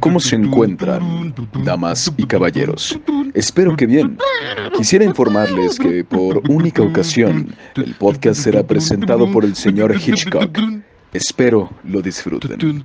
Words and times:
¿Cómo 0.00 0.20
se 0.20 0.36
encuentran, 0.36 1.34
damas 1.64 2.12
y 2.16 2.26
caballeros? 2.26 2.98
Espero 3.34 3.76
que 3.76 3.86
bien. 3.86 4.18
Quisiera 4.76 5.04
informarles 5.04 5.78
que 5.78 6.04
por 6.04 6.42
única 6.50 6.82
ocasión 6.82 7.54
el 7.76 7.94
podcast 7.94 8.40
será 8.42 8.62
presentado 8.66 9.30
por 9.30 9.44
el 9.44 9.54
señor 9.54 9.94
Hitchcock. 9.94 10.58
Espero 11.12 11.70
lo 11.84 12.02
disfruten. 12.02 12.84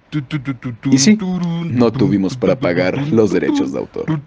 Y 0.89 0.97
sí, 0.97 1.17
no 1.65 1.91
tuvimos 1.91 2.37
para 2.37 2.57
pagar 2.57 2.97
los 3.09 3.31
derechos 3.31 3.73
de 3.73 3.79
autor. 3.79 4.21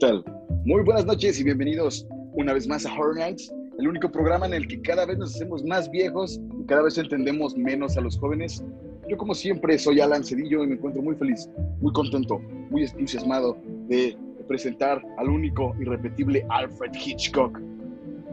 Tal? 0.00 0.24
Muy 0.64 0.82
buenas 0.82 1.04
noches 1.04 1.38
y 1.38 1.44
bienvenidos 1.44 2.06
una 2.32 2.54
vez 2.54 2.66
más 2.66 2.86
a 2.86 2.92
Horror 2.94 3.16
Nights, 3.16 3.52
el 3.78 3.86
único 3.86 4.10
programa 4.10 4.46
en 4.46 4.54
el 4.54 4.66
que 4.66 4.80
cada 4.80 5.04
vez 5.04 5.18
nos 5.18 5.34
hacemos 5.34 5.62
más 5.62 5.90
viejos 5.90 6.40
y 6.58 6.64
cada 6.64 6.82
vez 6.82 6.96
entendemos 6.96 7.54
menos 7.54 7.98
a 7.98 8.00
los 8.00 8.18
jóvenes. 8.18 8.64
Yo 9.10 9.18
como 9.18 9.34
siempre 9.34 9.78
soy 9.78 10.00
Alan 10.00 10.24
Cedillo 10.24 10.64
y 10.64 10.68
me 10.68 10.74
encuentro 10.76 11.02
muy 11.02 11.16
feliz, 11.16 11.50
muy 11.82 11.92
contento, 11.92 12.38
muy 12.70 12.84
entusiasmado 12.84 13.58
de 13.88 14.16
presentar 14.48 15.02
al 15.18 15.28
único 15.28 15.76
irrepetible 15.78 16.46
Alfred 16.48 16.92
Hitchcock 16.94 17.58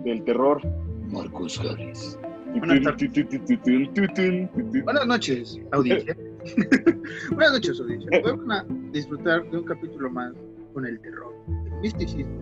del 0.05 0.23
terror, 0.23 0.61
Marcus 1.11 1.59
Harris. 1.59 2.17
Buenas 4.86 5.05
noches, 5.05 5.59
audiencia. 5.73 6.16
Buenas 7.31 7.52
noches, 7.52 7.81
audiencia. 7.81 8.22
Vamos 8.23 8.56
a 8.56 8.66
disfrutar 8.94 9.50
de 9.52 9.58
un 9.58 9.66
capítulo 9.66 10.09
más 10.09 10.34
con 10.78 10.86
el 10.86 11.00
terror, 11.00 11.33
el 11.47 11.81
misticismo 11.81 12.38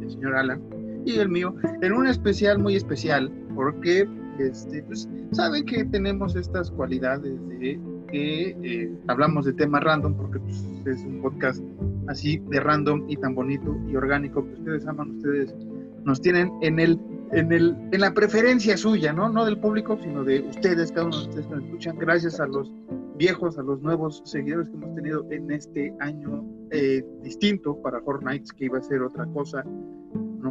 del 0.00 0.10
señor 0.10 0.34
Alan 0.34 0.60
y 1.06 1.20
el 1.20 1.28
mío, 1.28 1.54
en 1.82 1.92
un 1.92 2.08
especial 2.08 2.58
muy 2.58 2.74
especial, 2.74 3.30
porque 3.54 4.08
este, 4.40 4.82
pues, 4.82 5.08
saben 5.30 5.64
que 5.66 5.84
tenemos 5.84 6.34
estas 6.34 6.68
cualidades 6.72 7.38
de 7.48 7.78
que 8.10 8.56
eh, 8.64 8.92
hablamos 9.06 9.44
de 9.44 9.52
temas 9.52 9.84
random, 9.84 10.16
porque 10.16 10.40
pues, 10.40 10.64
es 10.84 11.04
un 11.04 11.22
podcast 11.22 11.62
así 12.08 12.42
de 12.50 12.58
random 12.58 13.04
y 13.08 13.16
tan 13.18 13.36
bonito 13.36 13.78
y 13.88 13.94
orgánico 13.94 14.44
que 14.44 14.54
ustedes 14.54 14.88
aman, 14.88 15.12
ustedes 15.18 15.54
nos 16.02 16.20
tienen 16.20 16.50
en 16.62 16.80
el 16.80 16.98
en, 17.32 17.52
el, 17.52 17.76
en 17.92 18.00
la 18.00 18.12
preferencia 18.12 18.76
suya, 18.76 19.12
¿no? 19.12 19.28
No 19.28 19.44
del 19.44 19.58
público, 19.58 19.98
sino 20.02 20.24
de 20.24 20.40
ustedes, 20.40 20.90
cada 20.92 21.06
uno 21.06 21.16
de 21.16 21.28
ustedes 21.28 21.46
que 21.46 21.54
nos 21.54 21.64
escuchan, 21.64 21.98
gracias 21.98 22.40
a 22.40 22.46
los 22.46 22.72
viejos, 23.16 23.58
a 23.58 23.62
los 23.62 23.80
nuevos 23.82 24.22
seguidores 24.24 24.68
que 24.68 24.76
hemos 24.76 24.94
tenido 24.94 25.26
en 25.30 25.50
este 25.50 25.94
año 26.00 26.44
eh, 26.70 27.04
distinto 27.22 27.76
para 27.82 28.00
Nights, 28.22 28.52
que 28.52 28.64
iba 28.64 28.78
a 28.78 28.82
ser 28.82 29.02
otra 29.02 29.26
cosa. 29.26 29.62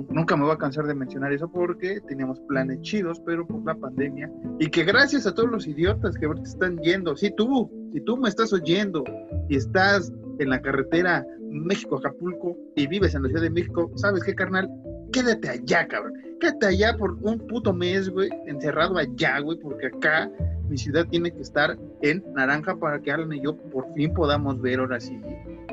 nunca 0.10 0.38
me 0.38 0.44
voy 0.44 0.54
a 0.54 0.58
cansar 0.58 0.86
de 0.86 0.94
mencionar 0.94 1.34
eso 1.34 1.52
porque 1.52 2.00
teníamos 2.02 2.40
planes 2.42 2.82
chidos, 2.82 3.20
pero 3.26 3.48
por 3.48 3.66
la 3.66 3.76
pandemia. 3.76 4.32
Y 4.60 4.68
que 4.68 4.84
gracias 4.84 5.26
a 5.26 5.34
todos 5.34 5.50
los 5.50 5.68
idiotas 5.68 6.16
que 6.16 6.28
ahorita 6.28 6.48
están 6.48 6.78
yendo, 6.78 7.16
si 7.16 7.32
tú, 7.32 7.72
si 7.92 8.02
tú 8.02 8.18
me 8.18 8.30
estás 8.30 8.54
oyendo 8.54 9.04
y 9.50 9.56
estás 9.56 10.14
en 10.38 10.50
la 10.50 10.62
carretera 10.62 11.26
México-Acapulco 11.50 12.58
y 12.76 12.88
vives 12.88 13.16
en 13.16 13.24
la 13.24 13.30
Ciudad 13.30 13.44
de 13.44 13.50
México, 13.50 13.92
¿sabes 13.96 14.24
qué, 14.24 14.36
carnal? 14.36 14.70
Quédate 15.12 15.50
allá, 15.50 15.88
cabrón. 15.88 16.14
Quédate 16.40 16.68
allá 16.68 16.96
por 16.98 17.18
un 17.22 17.40
puto 17.48 17.74
mes, 17.74 18.10
güey, 18.10 18.30
encerrado 18.48 18.98
allá, 18.98 19.40
güey, 19.40 19.58
porque 19.60 19.88
acá 19.88 20.32
mi 20.70 20.78
ciudad 20.78 21.06
tiene 21.08 21.32
que 21.32 21.42
estar 21.42 21.78
en 22.02 22.24
naranja 22.34 22.76
para 22.78 23.00
que 23.00 23.12
Alan 23.12 23.34
y 23.34 23.42
yo 23.42 23.58
por 23.58 23.92
fin 23.96 24.14
podamos 24.14 24.62
ver 24.62 24.80
ahora 24.80 25.00
sí 25.00 25.20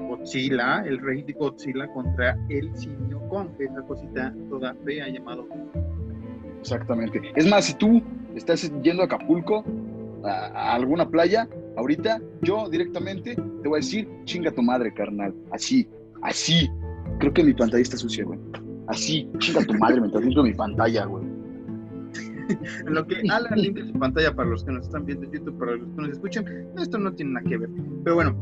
Godzilla, 0.08 0.82
el 0.86 0.98
rey 0.98 1.22
de 1.22 1.32
Godzilla 1.34 1.86
contra 1.88 2.38
el 2.48 2.74
simio 2.76 3.20
Kong, 3.28 3.48
esa 3.58 3.82
cosita 3.82 4.34
toda 4.48 4.74
fea 4.84 5.08
llamado. 5.08 5.46
Exactamente. 6.60 7.20
Es 7.34 7.46
más, 7.46 7.66
si 7.66 7.74
tú 7.74 8.02
estás 8.34 8.70
yendo 8.82 9.02
a 9.02 9.06
Acapulco, 9.06 9.64
a, 10.24 10.74
alguna 10.74 11.08
playa, 11.08 11.48
ahorita, 11.76 12.20
yo 12.42 12.68
directamente 12.68 13.34
te 13.34 13.68
voy 13.68 13.78
a 13.78 13.80
decir, 13.80 14.08
chinga 14.24 14.50
tu 14.50 14.62
madre, 14.62 14.92
carnal. 14.92 15.34
Así, 15.52 15.88
así. 16.22 16.68
Creo 17.18 17.32
que 17.32 17.44
mi 17.44 17.54
pantalla 17.54 17.82
está 17.82 17.96
sucia, 17.96 18.24
güey. 18.24 18.38
Así, 18.88 19.28
chinga 19.38 19.64
tu 19.64 19.74
madre 19.74 20.00
mientras 20.00 20.24
limpio 20.24 20.42
mi 20.42 20.54
pantalla, 20.54 21.04
güey. 21.06 21.24
en 22.86 22.94
lo 22.94 23.06
que 23.06 23.16
Alan 23.28 23.60
limpia 23.60 23.86
su 23.86 23.92
pantalla 23.94 24.34
para 24.34 24.48
los 24.50 24.64
que 24.64 24.72
nos 24.72 24.86
están 24.86 25.04
viendo 25.04 25.24
en 25.26 25.32
YouTube, 25.32 25.58
para 25.58 25.76
los 25.76 25.88
que 25.88 26.02
nos 26.02 26.10
escuchan, 26.10 26.44
esto 26.78 26.98
no 26.98 27.12
tiene 27.12 27.32
nada 27.32 27.48
que 27.48 27.56
ver. 27.58 27.70
Pero 28.04 28.16
bueno, 28.16 28.36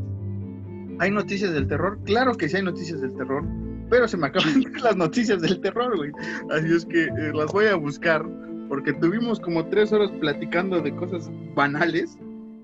¿hay 0.99 1.11
noticias 1.11 1.53
del 1.53 1.67
terror? 1.67 1.99
Claro 2.05 2.35
que 2.35 2.47
sí 2.47 2.57
hay 2.57 2.63
noticias 2.63 3.01
del 3.01 3.15
terror, 3.15 3.43
pero 3.89 4.07
se 4.07 4.17
me 4.17 4.27
acaban 4.27 4.63
las 4.83 4.95
noticias 4.95 5.41
del 5.41 5.59
terror, 5.61 5.95
güey. 5.95 6.11
Así 6.51 6.73
es 6.73 6.85
que 6.85 7.05
eh, 7.05 7.31
las 7.33 7.51
voy 7.51 7.65
a 7.65 7.75
buscar, 7.75 8.25
porque 8.69 8.93
tuvimos 8.93 9.39
como 9.39 9.65
tres 9.67 9.91
horas 9.91 10.11
platicando 10.19 10.81
de 10.81 10.95
cosas 10.95 11.29
banales 11.55 12.17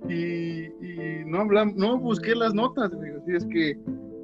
y, 0.09 0.51
no 1.31 1.40
hablamos, 1.40 1.75
no 1.75 1.97
busqué 1.97 2.36
las 2.36 2.53
notas, 2.53 2.94
güey. 2.94 3.12
Así 3.12 3.31
es 3.36 3.46
que 3.46 3.78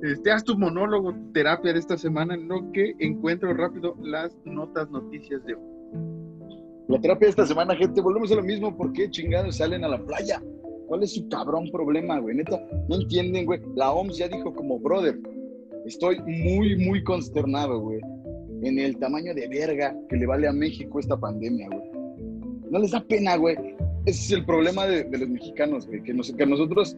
este, 0.03 0.31
haz 0.31 0.43
tu 0.43 0.57
monólogo, 0.57 1.15
terapia 1.33 1.73
de 1.73 1.79
esta 1.79 1.97
semana, 1.97 2.35
en 2.35 2.47
lo 2.47 2.71
que 2.71 2.93
encuentro 2.99 3.53
rápido 3.53 3.95
las 4.03 4.37
notas, 4.45 4.89
noticias 4.91 5.43
de 5.45 5.55
hoy. 5.55 5.61
La 6.89 6.99
terapia 7.01 7.27
de 7.27 7.31
esta 7.31 7.45
semana, 7.45 7.75
gente, 7.75 8.01
volvemos 8.01 8.31
a 8.31 8.35
lo 8.35 8.43
mismo. 8.43 8.75
¿Por 8.75 8.93
qué 8.93 9.09
chingados 9.09 9.57
salen 9.57 9.83
a 9.83 9.89
la 9.89 10.05
playa? 10.05 10.41
¿Cuál 10.87 11.03
es 11.03 11.15
su 11.15 11.27
cabrón 11.27 11.69
problema, 11.71 12.19
güey? 12.19 12.35
Neta, 12.35 12.61
no 12.87 12.95
entienden, 12.95 13.45
güey. 13.45 13.59
La 13.75 13.91
OMS 13.91 14.17
ya 14.17 14.27
dijo 14.27 14.53
como, 14.53 14.79
brother, 14.79 15.19
estoy 15.85 16.19
muy, 16.21 16.77
muy 16.77 17.03
consternado, 17.03 17.79
güey. 17.79 17.99
En 18.61 18.79
el 18.79 18.97
tamaño 18.97 19.33
de 19.33 19.47
verga 19.47 19.95
que 20.09 20.15
le 20.15 20.25
vale 20.25 20.47
a 20.47 20.53
México 20.53 20.99
esta 20.99 21.17
pandemia, 21.17 21.67
güey. 21.67 21.89
No 22.69 22.79
les 22.79 22.91
da 22.91 23.01
pena, 23.01 23.35
güey. 23.35 23.55
Ese 24.07 24.23
es 24.23 24.31
el 24.31 24.45
problema 24.45 24.85
de, 24.85 25.05
los 25.17 25.27
mexicanos, 25.27 25.85
güey. 25.85 26.01
Que, 26.01 26.15
que 26.15 26.45
nosotros, 26.45 26.95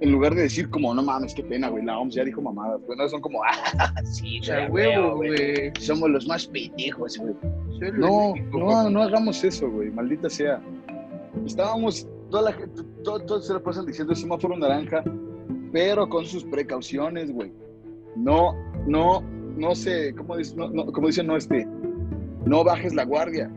en 0.00 0.12
lugar 0.12 0.32
de 0.36 0.42
decir 0.42 0.70
como, 0.70 0.94
no 0.94 1.02
mames, 1.02 1.34
qué 1.34 1.42
pena, 1.42 1.68
güey, 1.68 1.84
la 1.84 1.98
OMS 1.98 2.14
ya 2.14 2.24
dijo 2.24 2.40
mamadas, 2.40 2.80
güey. 2.86 2.96
No, 2.96 3.08
son 3.08 3.20
como, 3.20 3.42
ah, 3.42 3.92
sí, 4.04 4.40
huevo, 4.70 5.16
güey. 5.16 5.72
Somos 5.80 6.08
los 6.08 6.28
más 6.28 6.46
pendejos, 6.46 7.18
güey. 7.18 7.34
No, 7.94 8.34
no, 8.52 8.88
no 8.88 9.02
hagamos 9.02 9.42
eso, 9.42 9.68
güey, 9.68 9.90
maldita 9.90 10.30
sea. 10.30 10.62
Estábamos, 11.44 12.06
toda 12.30 12.44
la 12.44 12.52
gente, 12.52 12.80
todos 13.02 13.44
se 13.44 13.54
lo 13.54 13.60
pasan 13.60 13.84
diciendo 13.84 14.14
semáforo 14.14 14.56
naranja, 14.56 15.02
pero 15.72 16.08
con 16.08 16.24
sus 16.24 16.44
precauciones, 16.44 17.32
güey. 17.32 17.50
No, 18.14 18.54
no, 18.86 19.20
no 19.56 19.74
sé, 19.74 20.14
¿cómo 20.14 20.36
dice, 20.36 20.54
no, 20.54 20.68
no, 20.68 20.86
como 20.92 21.08
dicen, 21.08 21.26
no, 21.26 21.36
este, 21.36 21.66
no 22.46 22.62
bajes 22.62 22.94
la 22.94 23.04
guardia. 23.04 23.50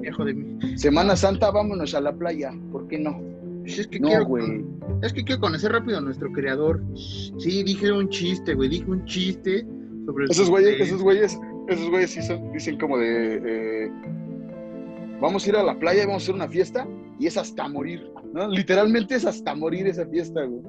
Viejo 0.00 0.24
de 0.24 0.34
mí. 0.34 0.78
Semana 0.78 1.16
Santa, 1.16 1.50
vámonos 1.50 1.94
a 1.94 2.00
la 2.00 2.12
playa, 2.12 2.52
¿por 2.70 2.88
qué 2.88 2.98
no? 2.98 3.20
Pues 3.62 3.78
es 3.78 3.86
que 3.86 4.00
no, 4.00 4.08
quiero, 4.08 4.26
güey. 4.26 4.64
Es 5.02 5.12
que 5.12 5.24
quiero 5.24 5.40
conocer 5.40 5.72
rápido 5.72 5.98
a 5.98 6.00
nuestro 6.00 6.30
creador. 6.32 6.82
Sí, 6.94 7.62
dije 7.62 7.92
un 7.92 8.08
chiste, 8.08 8.54
güey, 8.54 8.68
dije 8.68 8.90
un 8.90 9.04
chiste 9.04 9.64
sobre... 10.06 10.26
Esos 10.26 10.50
güeyes, 10.50 10.80
esos 10.80 11.02
güeyes 11.02 11.38
esos 11.68 11.90
güeyes 11.90 12.10
sí 12.10 12.20
dicen 12.52 12.78
como 12.78 12.98
de, 12.98 13.36
eh, 13.44 13.90
vamos 15.20 15.44
a 15.44 15.48
ir 15.48 15.56
a 15.56 15.62
la 15.62 15.78
playa 15.78 16.02
y 16.02 16.06
vamos 16.06 16.22
a 16.22 16.24
hacer 16.24 16.34
una 16.34 16.48
fiesta 16.48 16.86
y 17.18 17.26
es 17.26 17.36
hasta 17.36 17.68
morir, 17.68 18.10
¿no? 18.32 18.48
Literalmente 18.48 19.14
es 19.14 19.24
hasta 19.24 19.54
morir 19.54 19.86
esa 19.86 20.06
fiesta, 20.06 20.42
güey. 20.44 20.62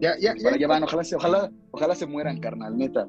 Ya, 0.00 0.16
ya, 0.18 0.34
ya. 0.36 0.56
ya 0.56 0.68
van, 0.68 0.82
ojalá 0.82 1.04
se, 1.04 1.16
ojalá, 1.16 1.50
ojalá 1.70 1.94
se 1.94 2.06
mueran, 2.06 2.38
carnal, 2.40 2.76
neta. 2.76 3.08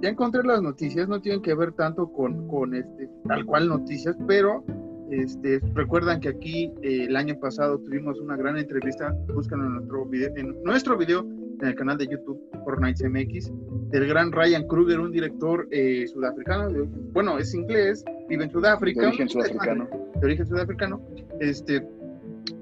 Ya 0.00 0.08
encontré 0.08 0.42
las 0.44 0.62
noticias, 0.62 1.08
no 1.08 1.20
tienen 1.20 1.42
que 1.42 1.54
ver 1.54 1.72
tanto 1.72 2.10
con, 2.10 2.48
con 2.48 2.74
este, 2.74 3.08
tal 3.28 3.44
cual 3.44 3.68
noticias, 3.68 4.16
pero 4.26 4.64
este, 5.10 5.60
recuerdan 5.74 6.20
que 6.20 6.28
aquí 6.28 6.72
eh, 6.82 7.04
el 7.08 7.16
año 7.16 7.38
pasado 7.38 7.78
tuvimos 7.80 8.18
una 8.20 8.36
gran 8.36 8.56
entrevista, 8.56 9.14
búscanlo 9.34 9.66
en 9.66 9.74
nuestro 9.74 10.06
video, 10.06 10.30
en 10.36 10.62
nuestro 10.62 10.96
video 10.96 11.20
en 11.60 11.66
el 11.66 11.74
canal 11.74 11.98
de 11.98 12.06
YouTube 12.06 12.40
Fortnite 12.64 13.08
MX, 13.08 13.52
del 13.90 14.06
gran 14.06 14.32
Ryan 14.32 14.66
Kruger, 14.66 15.00
un 15.00 15.12
director 15.12 15.68
eh, 15.70 16.06
sudafricano, 16.06 16.70
bueno, 17.12 17.38
es 17.38 17.54
inglés, 17.54 18.04
vive 18.28 18.44
en 18.44 18.50
Sudáfrica. 18.50 19.02
De 19.02 19.08
origen 19.08 19.28
sudafricano. 19.28 19.88
De 20.14 20.26
origen 20.26 20.46
sudafricano. 20.46 21.00
Este, 21.40 21.86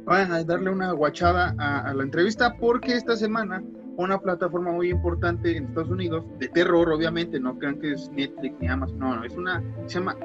van 0.04 0.32
a 0.32 0.42
darle 0.42 0.70
una 0.70 0.92
guachada 0.92 1.54
a, 1.58 1.92
la 1.92 2.02
entrevista 2.02 2.56
porque 2.58 2.94
esta 2.94 3.16
semana 3.16 3.62
una 3.98 4.18
plataforma 4.18 4.70
muy 4.72 4.90
importante 4.90 5.56
en 5.56 5.64
Estados 5.66 5.90
Unidos, 5.90 6.24
de 6.38 6.48
terror 6.48 6.88
obviamente, 6.88 7.38
no 7.40 7.58
crean 7.58 7.78
que 7.80 7.92
es 7.92 8.08
Netflix 8.12 8.54
ni 8.60 8.68
Amazon, 8.68 8.98
no, 8.98 9.16
no 9.16 9.24
es 9.24 9.36
una, 9.36 9.62
se 9.86 9.98
llama 9.98 10.16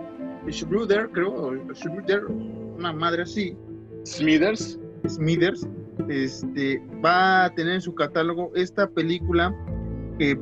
Schroeder, 0.47 1.09
creo, 1.11 1.33
o 1.33 1.73
Schroeder, 1.73 2.25
una 2.25 2.93
madre 2.93 3.23
así. 3.23 3.57
Smithers. 4.05 4.79
Smithers, 5.07 5.67
este, 6.07 6.81
va 7.03 7.45
a 7.45 7.49
tener 7.55 7.75
en 7.75 7.81
su 7.81 7.95
catálogo 7.95 8.51
esta 8.55 8.87
película 8.87 9.53
que 10.19 10.39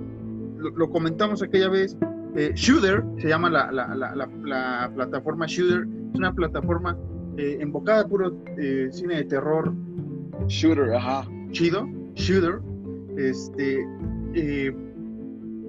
lo, 0.58 0.90
comentamos 0.90 1.42
aquella 1.42 1.70
vez. 1.70 1.98
Eh, 2.36 2.52
Shooter 2.54 3.04
se 3.18 3.30
llama 3.30 3.50
la, 3.50 3.72
la, 3.72 3.96
la, 3.96 4.30
la, 4.44 4.92
plataforma 4.94 5.46
Shooter, 5.48 5.88
es 6.14 6.20
una 6.20 6.34
plataforma 6.34 6.98
eh, 7.38 7.58
enfocada 7.60 8.08
puro 8.08 8.38
eh, 8.58 8.88
cine 8.92 9.16
de 9.16 9.24
terror 9.26 9.74
Shooter, 10.48 10.94
ajá. 10.94 11.28
chido, 11.52 11.88
shooter. 12.16 12.62
Este, 13.30 13.88
eh, 14.34 14.74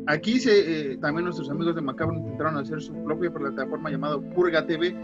aquí 0.06 0.38
se, 0.40 0.92
eh, 0.92 0.96
también 0.98 1.24
nuestros 1.24 1.50
amigos 1.50 1.74
de 1.74 1.82
Macabro 1.82 2.16
intentaron 2.16 2.56
hacer 2.56 2.80
su 2.80 2.92
propia 3.04 3.32
plataforma 3.32 3.90
llamada 3.90 4.18
Purga 4.34 4.66
TV. 4.66 4.94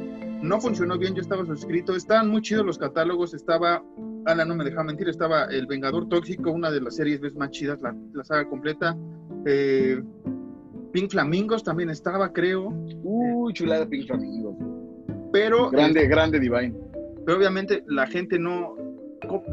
No 0.43 0.61
funcionó 0.61 0.97
bien, 0.99 1.15
yo 1.15 1.21
estaba 1.23 1.45
suscrito. 1.45 1.95
Estaban 1.95 2.29
muy 2.29 2.43
chidos 2.43 2.65
los 2.65 2.79
catálogos. 2.79 3.35
Estaba, 3.35 3.83
Ala 4.25 4.45
no 4.45 4.55
me 4.55 4.65
deja 4.65 4.83
mentir, 4.85 5.09
estaba 5.09 5.45
El 5.45 5.67
Vengador 5.67 6.09
Tóxico, 6.09 6.51
una 6.53 6.71
de 6.71 6.81
las 6.81 6.97
series 6.97 7.21
más 7.37 7.51
chidas, 7.51 7.81
la, 7.83 7.95
la 8.13 8.25
saga 8.25 8.49
completa. 8.49 8.97
Eh, 9.45 10.03
Pink 10.93 11.11
Flamingos 11.11 11.63
también 11.65 11.91
estaba, 11.91 12.33
creo. 12.33 12.69
Uy, 13.03 13.53
chulada 13.53 13.87
Pink 13.87 14.07
Flamingos. 14.07 14.57
Pero 15.33 15.71
Grande, 15.71 16.07
grande 16.09 16.41
Divine. 16.41 16.75
pero 17.27 17.37
obviamente 17.37 17.85
la 17.87 18.07
gente 18.07 18.39
no 18.39 18.75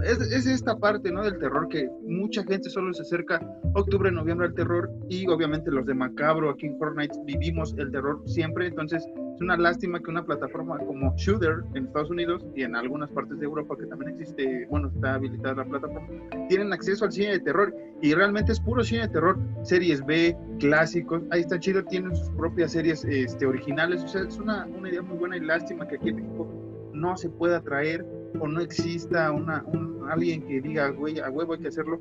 es, 0.04 0.19
es 0.31 0.45
esta 0.48 0.77
parte 0.77 1.12
no 1.12 1.24
del 1.24 1.38
terror 1.38 1.68
que 1.68 1.89
mucha 2.04 2.44
gente 2.44 2.69
solo 2.69 2.94
se 2.94 3.01
acerca 3.01 3.42
octubre 3.74 4.12
noviembre 4.12 4.48
al 4.48 4.54
terror 4.54 4.89
y 5.10 5.27
obviamente 5.27 5.72
los 5.72 5.86
de 5.86 5.94
macabro 5.94 6.50
aquí 6.50 6.68
en 6.68 6.77
Nights 6.95 7.19
vivimos 7.25 7.75
el 7.77 7.92
terror 7.92 8.22
siempre. 8.25 8.68
Entonces 8.68 9.06
es 9.36 9.42
una 9.42 9.57
lástima 9.57 10.00
que 10.00 10.10
una 10.10 10.25
plataforma 10.25 10.77
como 10.80 11.13
Shooter 11.18 11.63
en 11.74 11.86
Estados 11.86 12.10
Unidos 12.10 12.45
y 12.56 12.63
en 12.63 12.75
algunas 12.75 13.10
partes 13.12 13.38
de 13.39 13.45
Europa 13.45 13.75
que 13.77 13.86
también 13.86 14.12
existe 14.12 14.66
bueno 14.69 14.88
está 14.88 15.16
habilitada 15.16 15.56
la 15.56 15.66
plataforma 15.66 16.10
tienen 16.48 16.72
acceso 16.72 17.06
al 17.06 17.12
cine 17.12 17.31
de 17.31 17.39
terror 17.39 17.75
y 18.01 18.13
realmente 18.13 18.51
es 18.51 18.60
puro 18.60 18.83
cine 18.83 19.01
de 19.01 19.10
terror. 19.10 19.38
Series 19.63 20.06
B 20.06 20.38
clásicos 20.60 21.24
ahí 21.31 21.42
está 21.42 21.60
chido 21.60 21.83
tienen 21.83 22.16
sus 22.16 22.30
propias 22.31 22.72
series 22.72 23.04
este, 23.06 23.45
originales. 23.45 24.04
O 24.04 24.07
sea 24.07 24.22
es 24.22 24.38
una, 24.38 24.66
una 24.66 24.89
idea 24.89 25.01
muy 25.01 25.18
buena 25.18 25.38
y 25.38 25.42
lástima 25.42 25.88
que 25.88 25.95
aquí 25.95 26.10
en 26.10 26.16
México 26.18 26.48
no 26.94 27.18
se 27.18 27.30
pueda 27.30 27.62
traer 27.62 28.06
o 28.40 28.48
no 28.48 28.62
exista 28.62 29.32
una, 29.32 29.64
un, 29.66 30.08
alguien 30.10 30.42
que 30.48 30.62
diga, 30.62 30.90
güey, 30.90 31.20
a 31.20 31.30
huevo 31.30 31.54
hay 31.54 31.60
que 31.60 31.68
hacerlo, 31.68 32.00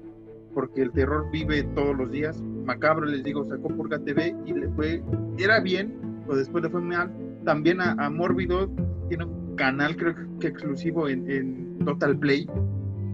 porque 0.52 0.82
el 0.82 0.92
terror 0.92 1.30
vive 1.30 1.62
todos 1.74 1.96
los 1.96 2.10
días. 2.10 2.40
Macabro, 2.64 3.06
les 3.06 3.24
digo, 3.24 3.44
sacó 3.44 3.68
Purga 3.68 3.98
TV 3.98 4.34
y 4.46 4.52
le 4.52 4.68
fue, 4.70 5.02
era 5.38 5.60
bien, 5.60 5.94
pero 6.26 6.38
después 6.38 6.62
le 6.64 6.70
fue 6.70 6.80
mal. 6.80 7.12
También 7.44 7.80
a, 7.80 7.92
a 7.92 8.10
tiene 9.08 9.24
un 9.24 9.56
canal, 9.56 9.96
creo 9.96 10.14
que 10.40 10.48
exclusivo 10.48 11.08
en, 11.08 11.30
en 11.30 11.78
Total 11.84 12.16
Play, 12.18 12.48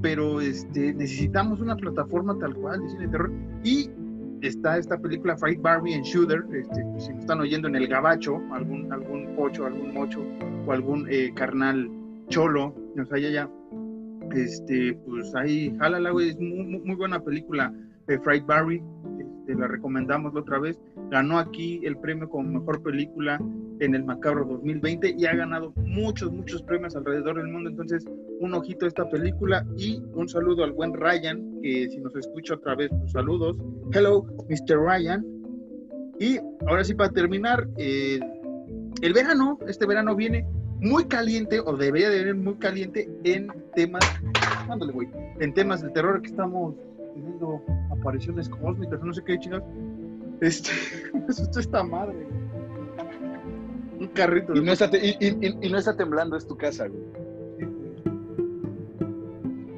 pero 0.03 0.41
este, 0.41 0.95
necesitamos 0.95 1.61
una 1.61 1.77
plataforma 1.77 2.39
tal 2.39 2.55
cual 2.55 2.81
de 2.83 2.89
cine 2.91 3.09
terror. 3.09 3.33
Y 3.65 3.91
está 4.43 4.79
esta 4.79 4.99
película 4.99 5.37
Fright 5.37 5.61
Barbie 5.61 5.95
and 5.95 6.05
Shooter, 6.05 6.45
este, 6.53 6.85
si 6.99 7.11
nos 7.11 7.21
están 7.21 7.41
oyendo 7.41 7.69
en 7.69 7.77
el 7.77 7.89
gabacho, 7.89 8.41
algún, 8.53 8.93
algún 8.93 9.35
pocho, 9.37 9.67
algún 9.67 9.93
mocho 9.93 10.25
o 10.67 10.73
algún 10.73 11.07
eh, 11.11 11.33
carnal 11.35 11.91
cholo, 12.29 12.75
o 12.99 13.05
sea, 13.07 13.19
ya, 13.19 13.31
ya, 13.31 13.51
este, 14.35 14.99
pues 15.07 15.35
ahí, 15.35 15.75
jálala, 15.79 16.11
güey, 16.11 16.31
es 16.31 16.39
muy, 16.39 16.65
muy, 16.79 16.97
buena 16.97 17.23
película, 17.23 17.73
de 18.07 18.19
Fright 18.21 18.47
Barry, 18.47 18.83
este, 19.19 19.55
la 19.55 19.69
recomendamos 19.69 20.35
la 20.35 20.41
otra 20.41 20.59
vez, 20.59 20.79
ganó 21.11 21.39
aquí 21.39 21.81
el 21.85 21.97
premio 21.97 22.29
como 22.29 22.61
mejor 22.61 22.83
película 22.83 23.41
en 23.81 23.95
el 23.95 24.05
Macabro 24.05 24.45
2020 24.45 25.15
y 25.17 25.27
ha 25.27 25.35
ganado 25.35 25.73
muchos, 25.77 26.31
muchos 26.33 26.63
premios 26.63 26.95
alrededor 26.97 27.37
del 27.37 27.49
mundo, 27.49 27.71
entonces 27.71 28.05
un 28.41 28.55
ojito 28.55 28.85
a 28.85 28.89
esta 28.89 29.09
película 29.09 29.65
y 29.77 30.03
un 30.15 30.29
saludo 30.29 30.65
al 30.65 30.73
buen 30.73 30.95
Ryan, 30.95 31.61
que 31.63 31.89
si 31.91 31.99
nos 31.99 32.15
escucha 32.17 32.55
otra 32.55 32.75
vez, 32.75 32.91
pues 32.91 33.13
saludos, 33.13 33.57
hello, 33.93 34.25
Mr. 34.49 34.79
Ryan, 34.79 35.25
y 36.19 36.39
ahora 36.67 36.85
sí 36.85 36.95
para 36.95 37.11
terminar, 37.11 37.67
eh, 37.77 38.21
el 39.03 39.13
verano, 39.13 39.59
este 39.67 39.87
verano 39.87 40.15
viene 40.15 40.47
muy 40.81 41.05
caliente, 41.05 41.61
o 41.61 41.77
debería 41.77 42.11
de 42.11 42.19
venir 42.21 42.35
muy 42.37 42.55
caliente 42.55 43.09
en 43.25 43.49
temas, 43.75 44.03
ándale, 44.69 44.93
güey, 44.93 45.09
en 45.39 45.53
temas 45.55 45.83
de 45.83 45.91
terror 45.91 46.21
que 46.23 46.29
estamos 46.29 46.75
teniendo 47.15 47.63
apariciones 47.91 48.49
cósmicas, 48.49 49.03
no 49.03 49.13
sé 49.13 49.23
qué 49.25 49.39
chingados. 49.39 49.65
Este, 50.41 50.71
esto 51.29 51.61
está 51.61 51.83
madre. 51.83 52.27
Un 53.99 54.09
carrito. 54.09 54.55
Y 54.57 54.63
no, 54.63 54.73
está 54.73 54.89
y, 54.97 55.17
y- 55.21 55.71
no 55.71 55.77
está 55.79 55.95
temblando, 55.97 56.37
es 56.37 56.47
tu 56.47 56.57
casa, 56.57 56.87
güey. 56.89 57.03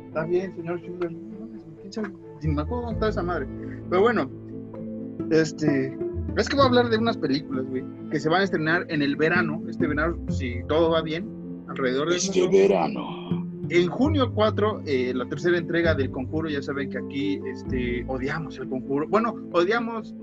Está 0.07 0.25
bien, 0.25 0.55
señor 0.55 0.81
Sugar. 0.81 1.11
No 1.11 2.53
me 2.55 2.63
acuerdo 2.63 2.83
dónde 2.85 2.93
está 2.95 3.09
esa 3.09 3.23
madre. 3.23 3.47
Pero 3.91 4.03
bueno, 4.03 4.31
este. 5.31 5.97
Es 6.37 6.49
que 6.49 6.57
voy 6.57 6.65
a 6.65 6.69
hablar 6.69 6.89
de 6.89 6.99
unas 6.99 7.17
películas, 7.19 7.67
güey, 7.67 7.85
que 8.11 8.19
se 8.19 8.29
van 8.29 8.41
a 8.41 8.45
estrenar 8.45 8.87
en 8.89 9.03
el 9.03 9.17
verano. 9.17 9.63
Este 9.69 9.87
verano, 9.87 10.17
si 10.31 10.63
todo 10.67 10.91
va 10.91 11.03
bien, 11.03 11.29
alrededor 11.69 12.09
del 12.09 12.17
Este 12.19 12.41
mundo. 12.43 12.57
verano. 12.59 13.43
En 13.69 13.89
junio 13.89 14.33
4, 14.35 14.83
eh, 14.87 15.13
la 15.15 15.27
tercera 15.27 15.57
entrega 15.57 15.95
del 15.95 16.11
Conjuro, 16.11 16.49
ya 16.49 16.61
saben 16.63 16.91
que 16.91 16.99
aquí 16.99 17.41
este, 17.51 18.05
odiamos 18.09 18.59
el 18.59 18.69
Conjuro. 18.69 19.09
Bueno, 19.09 19.35
odiamos 19.53 20.15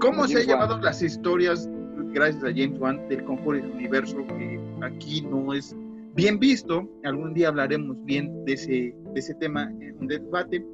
cómo 0.00 0.24
A 0.24 0.28
se 0.28 0.34
han 0.34 0.40
James 0.42 0.46
llevado 0.46 0.80
las 0.80 1.02
historias, 1.02 1.68
gracias 2.12 2.44
a 2.44 2.48
James 2.48 2.78
Wan, 2.78 3.08
del 3.08 3.24
Conjuro 3.24 3.58
y 3.58 3.62
del 3.62 3.70
universo, 3.72 4.16
que 4.28 4.60
aquí 4.82 5.22
no 5.22 5.52
es 5.52 5.74
bien 6.14 6.38
visto. 6.38 6.88
Algún 7.04 7.34
día 7.34 7.48
hablaremos 7.48 7.96
bien 8.04 8.44
de 8.44 8.52
ese, 8.54 8.94
de 9.12 9.20
ese 9.20 9.34
tema 9.34 9.70
en 9.80 9.96
un 10.00 10.06
debate. 10.06 10.64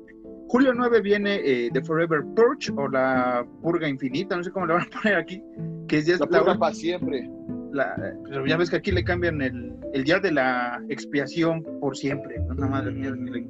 Julio 0.52 0.74
9 0.74 1.00
viene 1.00 1.36
eh, 1.42 1.70
The 1.72 1.82
Forever 1.82 2.22
Purge 2.36 2.70
o 2.76 2.86
la 2.86 3.42
Purga 3.62 3.88
Infinita, 3.88 4.36
no 4.36 4.44
sé 4.44 4.50
cómo 4.50 4.66
le 4.66 4.74
van 4.74 4.82
a 4.82 5.00
poner 5.00 5.16
aquí, 5.16 5.42
que 5.88 5.96
es 5.98 6.06
ya 6.06 6.18
La 6.18 6.26
la 6.30 6.38
purga 6.40 6.58
para 6.58 6.74
siempre. 6.74 7.26
la- 7.72 7.96
pero 8.28 8.46
ya 8.46 8.58
ves 8.58 8.68
que 8.68 8.76
aquí 8.76 8.90
le 8.92 9.02
cambian 9.02 9.40
el, 9.40 9.74
el 9.94 10.04
día 10.04 10.18
de 10.20 10.30
la 10.30 10.78
expiación 10.90 11.62
por 11.80 11.96
siempre. 11.96 12.38
¿no? 12.40 12.54
Nada 12.54 12.68
más 12.68 12.84
le- 12.84 13.48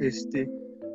este, 0.00 0.48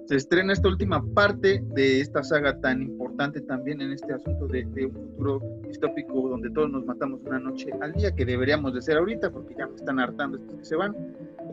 se 0.05 0.15
estrena 0.15 0.53
esta 0.53 0.67
última 0.67 1.03
parte 1.13 1.63
de 1.73 2.01
esta 2.01 2.23
saga 2.23 2.59
tan 2.59 2.81
importante 2.81 3.41
también 3.41 3.81
en 3.81 3.93
este 3.93 4.13
asunto 4.13 4.47
de, 4.47 4.65
de 4.65 4.87
un 4.87 4.93
futuro 4.93 5.41
distópico 5.67 6.29
donde 6.29 6.49
todos 6.51 6.69
nos 6.69 6.85
matamos 6.85 7.21
una 7.25 7.39
noche 7.39 7.69
al 7.81 7.93
día, 7.93 8.13
que 8.13 8.25
deberíamos 8.25 8.73
de 8.73 8.81
ser 8.81 8.97
ahorita 8.97 9.31
porque 9.31 9.55
ya 9.57 9.67
me 9.67 9.75
están 9.75 9.99
hartando 9.99 10.37
estos 10.37 10.55
que 10.55 10.65
se 10.65 10.75
van. 10.75 10.95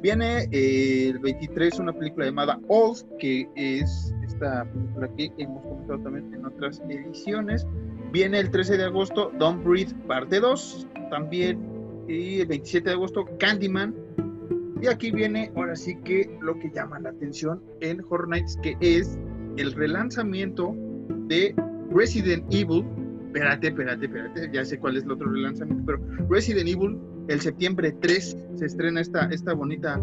Viene 0.03 0.49
eh, 0.51 1.11
el 1.11 1.19
23 1.19 1.79
una 1.79 1.93
película 1.93 2.27
llamada 2.27 2.59
Oz, 2.69 3.07
que 3.19 3.47
es 3.55 4.15
esta 4.25 4.65
película 4.65 5.09
que 5.17 5.31
hemos 5.37 5.63
comentado 5.63 6.01
también 6.01 6.35
en 6.35 6.47
otras 6.47 6.81
ediciones. 6.89 7.67
Viene 8.11 8.41
el 8.41 8.51
13 8.51 8.79
de 8.79 8.85
agosto 8.85 9.31
Don't 9.39 9.63
Breathe 9.63 9.95
parte 10.07 10.41
2 10.41 10.89
también. 11.11 11.61
Y 12.09 12.41
el 12.41 12.47
27 12.47 12.89
de 12.89 12.95
agosto 12.95 13.27
Candyman. 13.39 13.95
Y 14.81 14.87
aquí 14.87 15.11
viene 15.11 15.53
ahora 15.57 15.77
sí 15.77 15.97
que 16.05 16.39
lo 16.41 16.59
que 16.59 16.71
llama 16.71 16.99
la 17.01 17.11
atención 17.11 17.63
en 17.81 18.01
Horror 18.09 18.29
Nights, 18.29 18.59
que 18.63 18.77
es 18.81 19.19
el 19.57 19.73
relanzamiento 19.73 20.75
de 21.29 21.55
Resident 21.91 22.45
Evil. 22.51 22.87
Espérate, 23.27 23.69
espérate, 23.69 24.07
espérate, 24.07 24.51
ya 24.53 24.65
sé 24.65 24.79
cuál 24.79 24.97
es 24.97 25.05
el 25.05 25.13
otro 25.13 25.31
relanzamiento, 25.31 25.85
pero 25.85 26.29
Resident 26.29 26.69
Evil, 26.69 26.99
el 27.29 27.41
septiembre 27.41 27.93
3 28.01 28.37
se 28.57 28.65
estrena 28.65 29.01
esta, 29.01 29.27
esta 29.27 29.53
bonita 29.53 30.01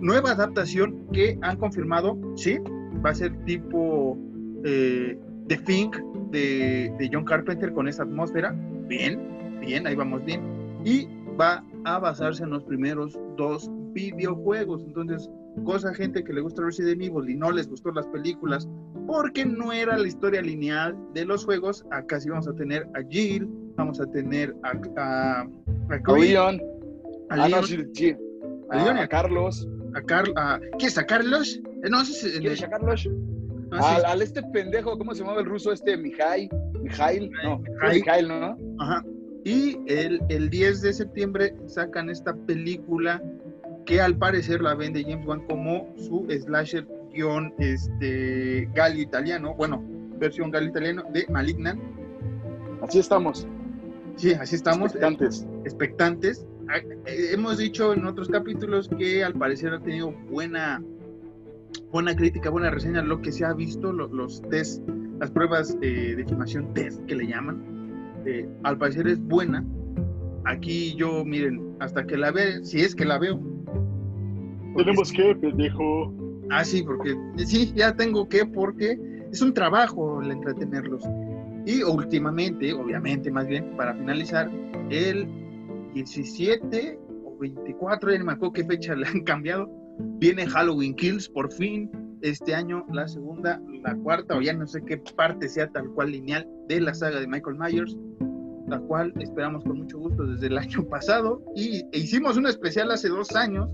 nueva 0.00 0.30
adaptación 0.30 1.06
que 1.12 1.38
han 1.42 1.58
confirmado, 1.58 2.18
sí, 2.36 2.58
va 3.04 3.10
a 3.10 3.14
ser 3.14 3.36
tipo 3.44 4.18
eh, 4.64 5.18
The 5.48 5.56
Thing 5.58 5.90
de, 6.30 6.92
de 6.98 7.10
John 7.12 7.24
Carpenter 7.24 7.72
con 7.72 7.86
esa 7.86 8.02
atmósfera. 8.02 8.54
Bien, 8.88 9.60
bien, 9.60 9.86
ahí 9.86 9.94
vamos 9.94 10.24
bien. 10.24 10.40
Y 10.84 11.06
va 11.38 11.62
a 11.84 11.98
basarse 11.98 12.42
en 12.42 12.50
los 12.50 12.64
primeros 12.64 13.18
dos 13.36 13.70
videojuegos. 13.96 14.82
Entonces, 14.84 15.30
cosa 15.64 15.94
gente 15.94 16.22
que 16.22 16.32
le 16.34 16.42
gusta 16.42 16.62
Resident 16.62 17.02
Evil 17.02 17.30
y 17.30 17.34
no 17.36 17.50
les 17.50 17.66
gustó 17.68 17.90
las 17.92 18.06
películas 18.08 18.68
porque 19.06 19.46
no 19.46 19.72
era 19.72 19.96
la 19.96 20.06
historia 20.06 20.42
lineal 20.42 20.94
de 21.14 21.24
los 21.24 21.44
juegos. 21.46 21.84
Acá 21.90 22.20
sí 22.20 22.28
vamos 22.28 22.46
a 22.46 22.54
tener 22.54 22.82
a 22.94 23.02
Jill, 23.08 23.48
vamos 23.76 24.00
a 24.00 24.06
tener 24.10 24.54
a, 24.62 24.72
a, 25.00 25.40
a 25.40 25.94
A 25.94 26.02
Chris, 26.02 26.30
Leon. 26.30 26.60
a 27.30 27.34
Ah, 27.34 27.48
no, 27.48 27.62
Leon, 27.62 27.90
sí. 27.94 28.14
a 28.70 28.76
Leon 28.84 28.96
A, 28.98 29.02
a, 29.02 29.08
Carlos. 29.08 29.66
a 29.94 30.02
Carl, 30.02 30.32
a- 30.36 30.60
¿qué 30.78 30.86
es 30.86 30.98
a 30.98 31.04
Carlos? 31.06 31.60
Eh, 31.82 31.88
No, 31.90 32.02
es 32.02 32.22
el- 32.22 32.40
¿Quieres 32.40 32.62
a 32.62 32.68
Carlos? 32.68 33.08
no, 33.70 33.78
sí, 33.78 33.84
Al, 33.96 34.04
al 34.04 34.22
este 34.22 34.42
pendejo, 34.52 34.98
¿cómo 34.98 35.14
se 35.14 35.24
llama 35.24 35.40
el 35.40 35.46
ruso 35.46 35.72
este? 35.72 35.96
Mijail. 35.96 36.48
Mijail. 36.82 37.30
No, 37.44 37.58
Mijail. 37.60 37.94
Mijail, 38.00 38.28
¿no? 38.28 38.56
Ajá. 38.78 39.02
Y 39.44 39.78
el, 39.86 40.20
el 40.28 40.50
10 40.50 40.82
de 40.82 40.92
septiembre 40.92 41.54
sacan 41.66 42.10
esta 42.10 42.34
película 42.34 43.22
que 43.86 44.00
al 44.00 44.16
parecer 44.16 44.60
la 44.60 44.74
vende 44.74 45.02
James 45.04 45.26
Wan 45.26 45.46
como 45.46 45.92
su 45.96 46.26
slasher 46.28 46.86
guion 47.14 47.54
este, 47.58 48.68
gallo 48.74 49.00
italiano, 49.00 49.54
bueno, 49.54 49.82
versión 50.18 50.50
gallo 50.50 50.66
italiano 50.66 51.04
de 51.12 51.24
Malignant. 51.30 51.80
Así 52.82 52.98
estamos. 52.98 53.46
Sí, 54.16 54.32
así 54.32 54.56
estamos, 54.56 54.86
Expectantes. 54.94 55.46
expectantes. 55.64 56.46
Ah, 56.68 56.78
eh, 56.78 57.30
Hemos 57.32 57.58
dicho 57.58 57.92
en 57.92 58.04
otros 58.06 58.28
capítulos 58.28 58.88
que 58.98 59.22
al 59.22 59.34
parecer 59.34 59.72
ha 59.72 59.80
tenido 59.80 60.12
buena, 60.30 60.82
buena 61.92 62.16
crítica, 62.16 62.50
buena 62.50 62.70
reseña, 62.70 63.02
lo 63.02 63.20
que 63.22 63.30
se 63.30 63.44
ha 63.44 63.52
visto, 63.52 63.92
lo- 63.92 64.08
los 64.08 64.42
test, 64.50 64.82
las 65.20 65.30
pruebas 65.30 65.76
eh, 65.80 66.14
de 66.16 66.24
filmación 66.24 66.72
test 66.74 67.04
que 67.06 67.14
le 67.14 67.26
llaman. 67.26 67.62
eh, 68.24 68.48
al 68.64 68.76
parecer 68.76 69.06
es 69.06 69.20
buena, 69.20 69.64
aquí 70.44 70.96
yo, 70.96 71.24
miren, 71.24 71.76
hasta 71.78 72.04
que 72.06 72.16
la 72.16 72.32
ve, 72.32 72.64
si 72.64 72.80
es 72.80 72.92
que 72.94 73.04
la 73.04 73.18
veo. 73.18 73.40
Tenemos 74.76 75.12
que, 75.12 75.34
pendejo. 75.34 76.12
Ah, 76.50 76.64
sí, 76.64 76.82
porque 76.82 77.16
sí, 77.44 77.72
ya 77.74 77.94
tengo 77.94 78.28
que, 78.28 78.44
porque 78.46 78.98
es 79.32 79.40
un 79.42 79.52
trabajo 79.52 80.22
el 80.22 80.30
entretenerlos. 80.30 81.02
Y 81.66 81.82
últimamente, 81.82 82.72
obviamente, 82.72 83.30
más 83.30 83.46
bien, 83.48 83.76
para 83.76 83.94
finalizar, 83.94 84.50
el 84.90 85.26
17 85.94 86.98
o 87.24 87.36
24, 87.38 88.12
ya 88.12 88.18
no 88.18 88.26
me 88.26 88.32
acuerdo 88.32 88.52
qué 88.52 88.64
fecha 88.64 88.94
le 88.94 89.06
han 89.06 89.22
cambiado, 89.22 89.68
viene 89.98 90.46
Halloween 90.46 90.94
Kills 90.94 91.28
por 91.28 91.52
fin. 91.52 91.90
Este 92.22 92.54
año, 92.54 92.84
la 92.92 93.06
segunda, 93.08 93.60
la 93.82 93.94
cuarta, 93.96 94.36
o 94.36 94.40
ya 94.40 94.52
no 94.52 94.66
sé 94.66 94.82
qué 94.84 94.96
parte 95.16 95.48
sea 95.48 95.68
tal 95.68 95.90
cual 95.90 96.12
lineal 96.12 96.48
de 96.68 96.80
la 96.80 96.94
saga 96.94 97.20
de 97.20 97.26
Michael 97.26 97.58
Myers, 97.58 97.96
la 98.68 98.78
cual 98.80 99.12
esperamos 99.20 99.64
con 99.64 99.78
mucho 99.78 99.98
gusto 99.98 100.24
desde 100.24 100.46
el 100.46 100.58
año 100.58 100.84
pasado. 100.88 101.42
Y 101.54 101.84
e 101.92 101.98
hicimos 101.98 102.36
un 102.36 102.46
especial 102.46 102.90
hace 102.90 103.08
dos 103.08 103.34
años, 103.36 103.68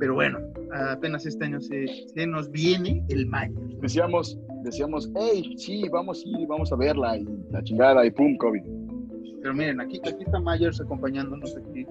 pero 0.00 0.14
bueno, 0.14 0.38
apenas 0.72 1.26
este 1.26 1.44
año 1.44 1.60
se, 1.60 1.86
se 2.14 2.26
nos 2.26 2.50
viene 2.50 3.04
el 3.10 3.26
Myers. 3.26 3.54
Decíamos, 3.82 4.38
decíamos, 4.64 5.10
hey, 5.14 5.54
sí, 5.58 5.86
vamos 5.92 6.24
a 6.24 6.40
ir, 6.40 6.48
vamos 6.48 6.72
a 6.72 6.76
verla, 6.76 7.18
y 7.18 7.28
la 7.50 7.62
chingada, 7.62 8.04
y 8.06 8.10
pum, 8.10 8.36
COVID. 8.38 8.62
Pero 9.42 9.54
miren, 9.54 9.78
aquí, 9.78 10.00
aquí 10.06 10.24
está 10.24 10.40
Myers 10.40 10.80
acompañándonos 10.80 11.54
aquí. 11.54 11.86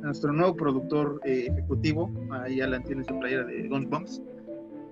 Nuestro 0.00 0.32
nuevo 0.32 0.56
productor 0.56 1.20
eh, 1.24 1.46
ejecutivo, 1.50 2.10
ahí 2.30 2.62
Alan 2.62 2.82
tiene 2.84 3.04
su 3.04 3.18
playera 3.18 3.44
de 3.44 3.68
Goosebumps. 3.68 4.22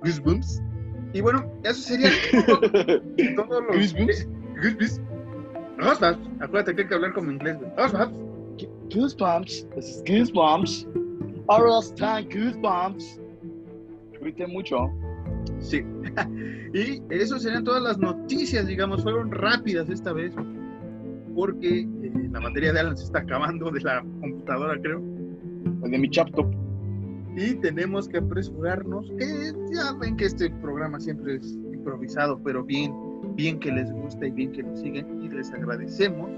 Goosebumps. 0.02 0.62
Y 1.14 1.22
bueno, 1.22 1.50
eso 1.64 1.80
sería 1.80 2.10
todo, 2.46 2.60
todos 2.60 3.64
los... 3.68 3.76
Goosebumps. 3.76 4.28
Goosebumps. 4.56 5.00
Goosebumps. 5.78 6.28
Acuérdate 6.40 6.76
que 6.76 6.82
hay 6.82 6.88
que 6.88 6.94
hablar 6.94 7.14
como 7.14 7.32
inglés. 7.32 7.56
Goosebumps. 7.76 8.30
Goosebumps, 8.94 9.66
Goosebumps. 10.06 10.86
Está 11.50 12.22
Goosebumps. 12.22 13.20
Grité 14.20 14.46
mucho. 14.46 14.88
Sí. 15.58 15.84
y 16.74 17.02
eso 17.10 17.40
serían 17.40 17.64
todas 17.64 17.82
las 17.82 17.98
noticias, 17.98 18.66
digamos, 18.68 19.02
fueron 19.02 19.32
rápidas 19.32 19.88
esta 19.90 20.12
vez, 20.12 20.32
porque 21.34 21.80
eh, 21.80 22.12
la 22.30 22.40
batería 22.40 22.72
de 22.72 22.80
Alan 22.80 22.96
se 22.96 23.04
está 23.04 23.20
acabando 23.20 23.70
de 23.70 23.80
la 23.80 24.00
computadora, 24.20 24.80
creo. 24.80 25.00
De 25.00 25.98
mi 25.98 26.08
laptop. 26.08 26.46
Y 27.36 27.54
tenemos 27.54 28.08
que 28.08 28.18
apresurarnos, 28.18 29.10
que 29.18 29.52
ya 29.72 29.92
ven 29.98 30.16
que 30.16 30.26
este 30.26 30.50
programa 30.50 31.00
siempre 31.00 31.36
es 31.36 31.58
improvisado, 31.72 32.40
pero 32.44 32.62
bien, 32.62 32.94
bien 33.34 33.58
que 33.58 33.72
les 33.72 33.90
gusta 33.92 34.26
y 34.26 34.30
bien 34.30 34.52
que 34.52 34.62
nos 34.62 34.80
siguen 34.80 35.22
y 35.22 35.28
les 35.28 35.50
agradecemos. 35.52 36.30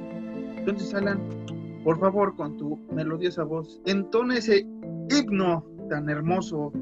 Entonces, 0.57 0.95
Alan, 0.95 1.19
por 1.85 1.99
favor, 1.99 2.37
con 2.37 2.57
tu 2.57 2.79
melodiosa 2.93 3.45
voz, 3.45 3.81
entona 3.87 4.39
ese 4.39 4.67
himno 5.11 5.65
tan 5.89 6.09
hermoso, 6.09 6.73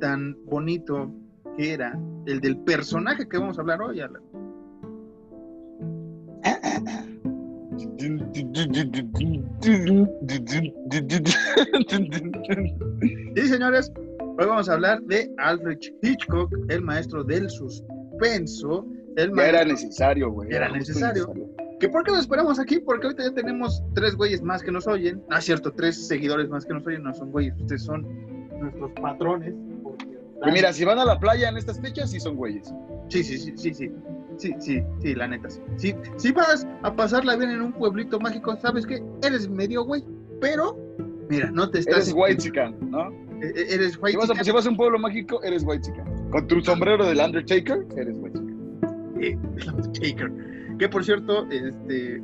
tan 0.00 0.36
bonito 0.46 1.10
que 1.56 1.72
era 1.74 1.98
el 2.26 2.40
del 2.40 2.56
personaje 2.58 3.28
que 3.28 3.38
vamos 3.38 3.58
a 3.58 3.62
hablar 3.62 3.80
hoy, 3.82 4.00
Alan. 4.00 4.22
Sí, 13.34 13.48
señores, 13.48 13.92
hoy 14.20 14.46
vamos 14.46 14.68
a 14.68 14.74
hablar 14.74 15.00
de 15.02 15.30
Alfred 15.38 15.78
Hitchcock, 16.02 16.52
el 16.68 16.82
maestro 16.82 17.22
del 17.24 17.48
suspenso. 17.50 18.86
El 19.16 19.32
maestro- 19.32 19.58
era 19.58 19.64
necesario, 19.64 20.30
güey. 20.30 20.48
Era 20.52 20.70
necesario. 20.70 21.28
¿Que 21.80 21.88
¿Por 21.88 22.02
qué 22.04 22.10
lo 22.10 22.18
esperamos 22.18 22.58
aquí? 22.58 22.80
Porque 22.80 23.06
ahorita 23.06 23.24
ya 23.24 23.32
tenemos 23.32 23.82
tres 23.94 24.16
güeyes 24.16 24.42
más 24.42 24.62
que 24.62 24.72
nos 24.72 24.86
oyen. 24.86 25.22
No 25.28 25.36
es 25.36 25.44
cierto, 25.44 25.72
tres 25.72 26.06
seguidores 26.08 26.48
más 26.48 26.64
que 26.66 26.74
nos 26.74 26.86
oyen. 26.86 27.02
No 27.04 27.14
son 27.14 27.30
güeyes, 27.30 27.54
ustedes 27.60 27.84
son 27.84 28.06
nuestros 28.60 28.90
patrones. 29.00 29.54
Que 30.44 30.52
mira, 30.52 30.72
si 30.72 30.84
van 30.84 30.98
a 30.98 31.04
la 31.04 31.18
playa 31.18 31.48
en 31.48 31.56
estas 31.56 31.80
fechas, 31.80 32.10
sí 32.10 32.20
son 32.20 32.36
güeyes. 32.36 32.72
Sí, 33.08 33.22
sí, 33.22 33.38
sí, 33.38 33.52
sí, 33.56 33.74
sí. 33.74 33.90
Sí, 34.36 34.54
sí, 34.60 34.82
sí, 35.02 35.14
la 35.16 35.26
neta, 35.26 35.50
sí. 35.50 35.60
Si, 35.76 35.94
si 36.16 36.30
vas 36.32 36.64
a 36.82 36.94
pasarla 36.94 37.34
bien 37.34 37.50
en 37.50 37.60
un 37.60 37.72
pueblito 37.72 38.20
mágico, 38.20 38.56
¿sabes 38.60 38.86
qué? 38.86 39.02
Eres 39.22 39.48
medio 39.48 39.84
güey, 39.84 40.04
pero, 40.40 40.78
mira, 41.28 41.50
no 41.50 41.68
te 41.68 41.80
estás... 41.80 41.96
Eres 42.08 42.12
white 42.16 42.36
chican, 42.42 42.76
¿no? 42.88 43.10
Eh, 43.42 43.52
eh, 43.56 43.66
Eres 43.70 43.94
Si 43.94 43.98
white 43.98 44.16
vas, 44.16 44.30
a, 44.30 44.34
chican. 44.34 44.44
si 44.44 44.50
vas 44.52 44.66
a 44.66 44.68
un 44.70 44.76
pueblo 44.76 44.98
mágico, 45.00 45.42
eres 45.42 45.64
white 45.66 45.82
chican. 45.82 46.30
Con 46.30 46.46
tu 46.46 46.60
sombrero 46.60 47.04
del 47.04 47.18
Undertaker, 47.18 47.84
eres 47.96 48.16
white 48.20 48.38
chican. 48.38 49.20
Eh, 49.20 49.38
el 49.56 49.68
Undertaker. 49.74 50.57
Que 50.78 50.88
por 50.88 51.04
cierto, 51.04 51.46
este. 51.50 52.22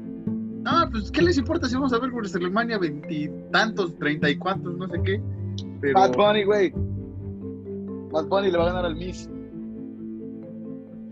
Ah, 0.64 0.88
pues, 0.90 1.10
¿qué 1.10 1.22
les 1.22 1.36
importa 1.36 1.68
si 1.68 1.74
vamos 1.74 1.92
a 1.92 1.98
ver 1.98 2.10
WrestleMania 2.10 2.78
veintitantos, 2.78 3.98
treinta 3.98 4.30
y 4.30 4.36
cuantos, 4.36 4.76
no 4.76 4.88
sé 4.88 5.00
qué? 5.04 5.20
Pero. 5.80 5.94
Bad 5.94 6.14
Bunny, 6.14 6.44
güey. 6.44 6.72
Bad 8.12 8.26
Bunny 8.26 8.50
le 8.50 8.58
va 8.58 8.64
a 8.64 8.66
ganar 8.68 8.84
al 8.86 8.96
Miss. 8.96 9.28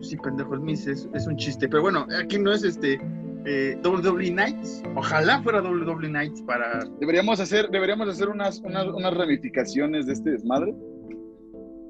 Sí, 0.00 0.16
pendejo, 0.16 0.54
el 0.54 0.60
Miss 0.60 0.86
es, 0.86 1.08
es 1.14 1.26
un 1.26 1.36
chiste. 1.36 1.68
Pero 1.68 1.82
bueno, 1.82 2.06
aquí 2.20 2.38
no 2.38 2.52
es 2.52 2.64
este. 2.64 3.00
Eh, 3.44 3.76
WWE 3.84 4.30
Nights. 4.30 4.82
Ojalá 4.94 5.42
fuera 5.42 5.60
WWE 5.60 6.08
Nights 6.08 6.42
para. 6.42 6.84
Deberíamos 7.00 7.40
hacer, 7.40 7.68
deberíamos 7.70 8.08
hacer 8.08 8.28
unas, 8.28 8.60
unas, 8.60 8.86
unas 8.86 9.14
ramificaciones 9.14 10.06
de 10.06 10.12
este 10.12 10.30
desmadre. 10.30 10.74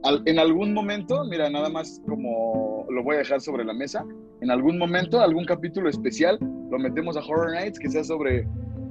Al- 0.05 0.23
en 0.27 0.39
algún 0.39 0.73
momento, 0.75 1.25
mira, 1.25 1.49
nada 1.51 1.69
más 1.69 2.01
como 2.09 2.87
lo 2.91 3.03
voy 3.03 3.17
a 3.17 3.19
dejar 3.21 3.41
sobre 3.41 3.65
la 3.65 3.73
mesa, 3.73 4.05
en 4.41 4.51
algún 4.51 4.79
momento, 4.79 5.21
algún 5.21 5.45
capítulo 5.45 5.89
especial, 5.89 6.39
lo 6.71 6.79
metemos 6.79 7.17
a 7.17 7.21
Horror 7.21 7.53
Nights, 7.53 7.79
que 7.79 7.89
sea 7.89 8.05
sobre, 8.05 8.47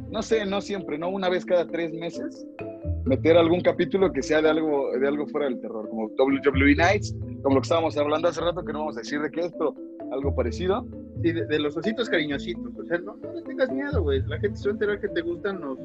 no 0.09 0.21
sé, 0.21 0.45
no 0.45 0.61
siempre, 0.61 0.97
no 0.97 1.09
una 1.09 1.29
vez 1.29 1.45
cada 1.45 1.67
tres 1.67 1.93
meses, 1.93 2.45
meter 3.05 3.35
algún 3.37 3.61
capítulo 3.61 4.11
que 4.13 4.21
sea 4.21 4.41
de 4.41 4.49
algo, 4.49 4.91
de 4.97 5.07
algo 5.07 5.27
fuera 5.27 5.47
del 5.47 5.59
terror, 5.59 5.89
como 5.89 6.07
WWE 6.17 6.75
Nights, 6.75 7.15
como 7.43 7.55
lo 7.55 7.61
que 7.61 7.65
estábamos 7.65 7.97
hablando 7.97 8.27
hace 8.27 8.41
rato, 8.41 8.63
que 8.63 8.71
no 8.73 8.79
vamos 8.79 8.97
a 8.97 9.01
decir 9.01 9.21
de 9.21 9.31
qué 9.31 9.41
es, 9.41 9.51
pero 9.53 9.75
algo 10.11 10.35
parecido. 10.35 10.85
Sí, 11.23 11.31
de, 11.31 11.59
los 11.59 11.75
ositos 11.77 12.09
cariñositos. 12.09 12.77
O 12.77 12.85
sea, 12.85 12.97
no, 12.99 13.15
no 13.15 13.43
tengas 13.43 13.71
miedo, 13.71 14.01
güey. 14.01 14.21
La 14.23 14.39
gente 14.39 14.57
se 14.57 14.69
va 14.69 14.73
enterar 14.73 14.99
que 14.99 15.07
te 15.09 15.21
gustan 15.21 15.61
los 15.61 15.77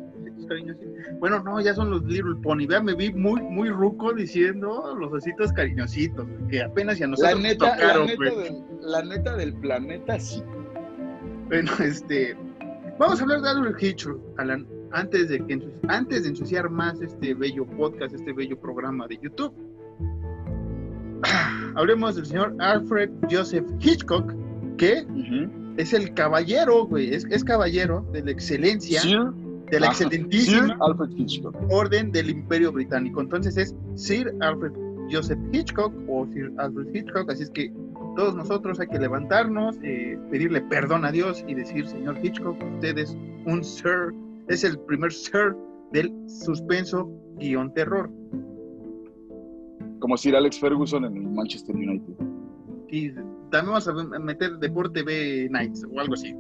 Bueno, 1.19 1.43
no, 1.43 1.61
ya 1.61 1.75
son 1.75 1.91
los 1.91 2.05
Little 2.05 2.37
Pony. 2.43 2.67
Vea, 2.67 2.83
me 2.83 2.95
vi 2.95 3.13
muy, 3.13 3.41
muy 3.43 3.71
ruco 3.71 4.13
diciendo 4.13 4.95
los 4.99 5.13
ositos 5.13 5.53
cariñositos, 5.53 6.27
que 6.51 6.63
apenas 6.63 6.99
ya 6.99 7.07
nos 7.07 7.21
La 7.21 7.35
neta, 7.35 7.77
la, 7.77 8.05
neta 8.05 8.25
del, 8.25 8.65
la 8.81 9.03
neta 9.03 9.37
del 9.37 9.55
planeta, 9.55 10.19
sí. 10.21 10.43
Bueno, 11.49 11.71
este. 11.81 12.37
Vamos 12.99 13.21
a 13.21 13.23
hablar 13.25 13.43
de 13.43 13.51
Alfred 13.51 13.77
Hitchcock, 13.79 14.19
Alan, 14.39 14.67
antes 14.93 15.29
de, 15.29 15.45
que, 15.45 15.61
antes 15.89 16.23
de 16.23 16.31
ensuciar 16.31 16.71
más 16.71 17.01
este 17.03 17.35
bello 17.35 17.67
podcast, 17.67 18.15
este 18.15 18.33
bello 18.33 18.59
programa 18.59 19.07
de 19.07 19.19
YouTube. 19.19 19.53
Hablemos 21.75 22.17
del 22.17 22.25
señor 22.25 22.55
Alfred 22.59 23.11
Joseph 23.31 23.67
Hitchcock, 23.81 24.33
que 24.79 25.07
es 25.77 25.93
el 25.93 26.15
caballero, 26.15 26.87
güey, 26.87 27.15
es, 27.15 27.27
es 27.31 27.45
caballero 27.45 28.07
de 28.13 28.23
la 28.23 28.31
excelencia, 28.31 29.03
de 29.71 29.81
la 29.81 29.87
excelentísima 29.89 30.67
Sir 30.67 30.77
Alfred 30.81 31.11
Hitchcock. 31.17 31.57
orden 31.71 32.13
del 32.13 32.31
Imperio 32.31 32.73
Británico. 32.73 33.21
Entonces 33.21 33.57
es 33.57 33.75
Sir 33.95 34.33
Alfred 34.41 34.73
Joseph 35.11 35.39
Hitchcock 35.53 35.93
o 36.09 36.27
Sir 36.33 36.53
Alfred 36.59 36.95
Hitchcock. 36.95 37.31
Así 37.31 37.45
es 37.45 37.51
que 37.51 37.73
todos 38.17 38.35
nosotros 38.35 38.81
hay 38.81 38.89
que 38.89 38.99
levantarnos, 38.99 39.77
eh, 39.83 40.19
pedirle 40.31 40.63
perdón 40.63 41.05
a 41.05 41.13
Dios 41.13 41.45
y 41.47 41.55
decir, 41.55 41.87
señor 41.87 42.19
Hitchcock, 42.23 42.57
usted 42.75 42.99
es 42.99 43.17
un 43.45 43.63
Sir, 43.63 44.15
es 44.49 44.65
el 44.65 44.79
primer 44.81 45.13
Sir 45.13 45.55
del 45.93 46.13
suspenso 46.29 47.11
guion 47.39 47.73
terror. 47.75 48.11
Como 50.01 50.17
Sir 50.17 50.37
Alex 50.37 50.59
Ferguson 50.61 51.05
en 51.05 51.17
el 51.17 51.23
Manchester 51.23 51.75
United. 51.75 52.15
Y 52.89 53.11
también 53.51 53.67
vamos 53.67 53.89
a 53.89 54.19
meter 54.19 54.59
Deporte 54.59 55.03
B 55.03 55.49
Nights 55.51 55.85
o 55.93 56.01
algo 56.01 56.15
así. 56.15 56.35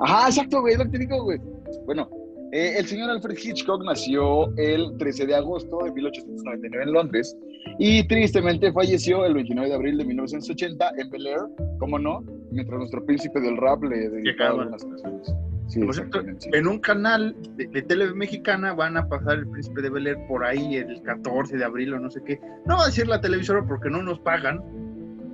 Ajá, 0.00 0.28
exacto, 0.28 0.60
güey, 0.60 0.74
es 0.74 0.78
lo 0.78 0.84
que 0.86 0.90
te 0.90 0.98
digo, 0.98 1.22
güey. 1.22 1.40
Bueno, 1.86 2.08
eh, 2.54 2.78
el 2.78 2.86
señor 2.86 3.10
Alfred 3.10 3.36
Hitchcock 3.36 3.84
nació 3.84 4.56
el 4.56 4.96
13 4.96 5.26
de 5.26 5.34
agosto 5.34 5.78
de 5.84 5.90
1899 5.90 6.84
en 6.84 6.92
Londres 6.92 7.36
y 7.80 8.06
tristemente 8.06 8.72
falleció 8.72 9.24
el 9.24 9.34
29 9.34 9.68
de 9.68 9.74
abril 9.74 9.98
de 9.98 10.04
1980 10.04 10.92
en 10.98 11.10
Bel 11.10 11.26
Air, 11.26 11.40
¿cómo 11.80 11.98
no? 11.98 12.22
Mientras 12.52 12.78
nuestro 12.78 13.04
príncipe 13.04 13.40
del 13.40 13.56
rap 13.56 13.82
le 13.82 14.08
dedicaba 14.08 14.62
algunas 14.62 14.84
canciones. 14.84 15.34
Sí, 15.66 15.80
Por 15.80 15.94
cierto, 15.94 16.18
exactamente. 16.20 16.44
sí. 16.44 16.50
En 16.52 16.68
un 16.68 16.78
canal 16.78 17.34
de, 17.56 17.66
de 17.66 17.82
tele 17.82 18.12
mexicana 18.14 18.72
van 18.72 18.98
a 18.98 19.08
pasar 19.08 19.38
el 19.38 19.48
Príncipe 19.48 19.82
de 19.82 19.90
Bel 19.90 20.06
Air 20.06 20.18
por 20.28 20.44
ahí 20.44 20.76
el 20.76 21.02
14 21.02 21.56
de 21.56 21.64
abril 21.64 21.94
o 21.94 21.98
no 21.98 22.10
sé 22.10 22.20
qué. 22.24 22.38
No 22.66 22.76
va 22.76 22.84
a 22.84 22.86
decir 22.86 23.08
la 23.08 23.20
televisora 23.20 23.66
porque 23.66 23.90
no 23.90 24.00
nos 24.02 24.20
pagan. 24.20 24.62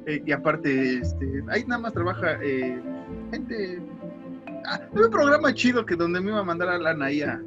Eh, 0.06 0.22
y 0.24 0.32
aparte, 0.32 1.00
este, 1.00 1.42
ahí 1.48 1.64
nada 1.66 1.82
más 1.82 1.92
trabaja 1.92 2.38
eh, 2.42 2.80
gente. 3.30 3.82
Ah, 4.66 4.80
un 4.92 5.10
programa 5.10 5.52
chido 5.54 5.84
que 5.84 5.96
donde 5.96 6.20
me 6.20 6.30
iba 6.30 6.40
a 6.40 6.44
mandar 6.44 6.68
a 6.68 6.74
Alan 6.76 7.02
ahí 7.02 7.22
a, 7.22 7.40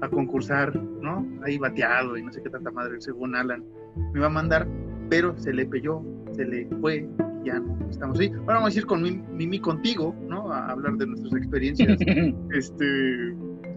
a 0.00 0.08
concursar, 0.08 0.74
¿no? 0.74 1.26
Ahí 1.44 1.58
bateado 1.58 2.16
y 2.16 2.22
no 2.22 2.32
sé 2.32 2.42
qué 2.42 2.50
tanta 2.50 2.70
madre, 2.70 3.00
según 3.00 3.34
Alan. 3.34 3.64
Me 4.12 4.18
iba 4.18 4.26
a 4.26 4.30
mandar, 4.30 4.66
pero 5.08 5.36
se 5.38 5.52
le 5.52 5.66
pelló, 5.66 6.02
se 6.32 6.44
le 6.44 6.66
fue 6.80 7.08
y 7.42 7.46
ya 7.46 7.58
no 7.58 7.88
estamos 7.90 8.18
ahí. 8.18 8.30
Ahora 8.40 8.54
vamos 8.56 8.74
a 8.74 8.78
ir 8.78 8.86
con 8.86 9.02
Mimi, 9.02 9.22
Mimi 9.32 9.58
contigo, 9.58 10.14
¿no? 10.28 10.52
A 10.52 10.70
hablar 10.70 10.94
de 10.94 11.06
nuestras 11.06 11.34
experiencias 11.34 11.98
este 12.52 13.34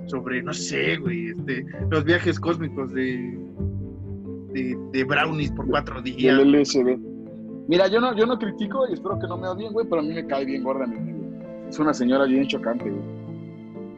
sobre, 0.07 0.43
no 0.43 0.53
sé, 0.53 0.97
güey, 0.97 1.29
este, 1.29 1.65
los 1.89 2.03
viajes 2.03 2.39
cósmicos 2.39 2.93
de, 2.93 3.39
de, 4.51 4.77
de 4.91 5.03
brownies 5.05 5.51
por 5.51 5.65
cuatro 5.67 6.01
días. 6.01 6.39
El 6.39 6.51
LSD. 6.51 6.97
Mira, 7.67 7.88
yo 7.88 8.01
no, 8.01 8.15
yo 8.15 8.25
no 8.25 8.38
critico 8.38 8.85
y 8.89 8.93
espero 8.93 9.17
que 9.19 9.27
no 9.27 9.38
me 9.38 9.47
odien, 9.47 9.71
güey, 9.71 9.88
pero 9.89 10.01
a 10.01 10.03
mí 10.03 10.13
me 10.13 10.25
cae 10.27 10.45
bien 10.45 10.63
gorda 10.63 10.85
mi. 10.85 11.12
Es 11.70 11.79
una 11.79 11.93
señora 11.93 12.25
bien 12.25 12.48
chocante, 12.48 12.89
güey. 12.89 13.01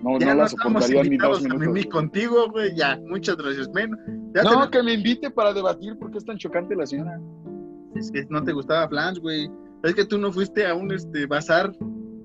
No, 0.04 0.20
Ya 0.20 0.28
no 0.28 0.36
no 0.36 0.42
la 0.44 0.50
soportaría 0.50 1.04
ni 1.04 1.18
dos 1.18 1.42
minutos. 1.42 1.68
mimir 1.68 1.90
contigo, 1.90 2.48
güey, 2.52 2.76
ya, 2.76 3.00
muchas 3.08 3.36
gracias, 3.38 3.70
men. 3.74 3.92
Ya 4.36 4.44
No, 4.44 4.50
tenemos- 4.50 4.70
que 4.70 4.84
me 4.84 4.94
invite 4.94 5.32
para 5.32 5.52
debatir 5.54 5.98
por 5.98 6.12
qué 6.12 6.20
es 6.20 6.26
tan 6.26 6.38
chocante 6.38 6.76
la 6.76 6.86
señora. 6.86 7.20
Es 7.96 8.12
que 8.12 8.24
no 8.30 8.44
te 8.44 8.52
gustaba 8.54 8.88
Flans, 8.88 9.20
güey. 9.20 9.50
Es 9.84 9.96
que 9.96 10.06
tú 10.06 10.18
no 10.18 10.32
fuiste 10.32 10.66
a 10.68 10.76
un 10.76 10.92
este 10.92 11.26
bazar. 11.26 11.72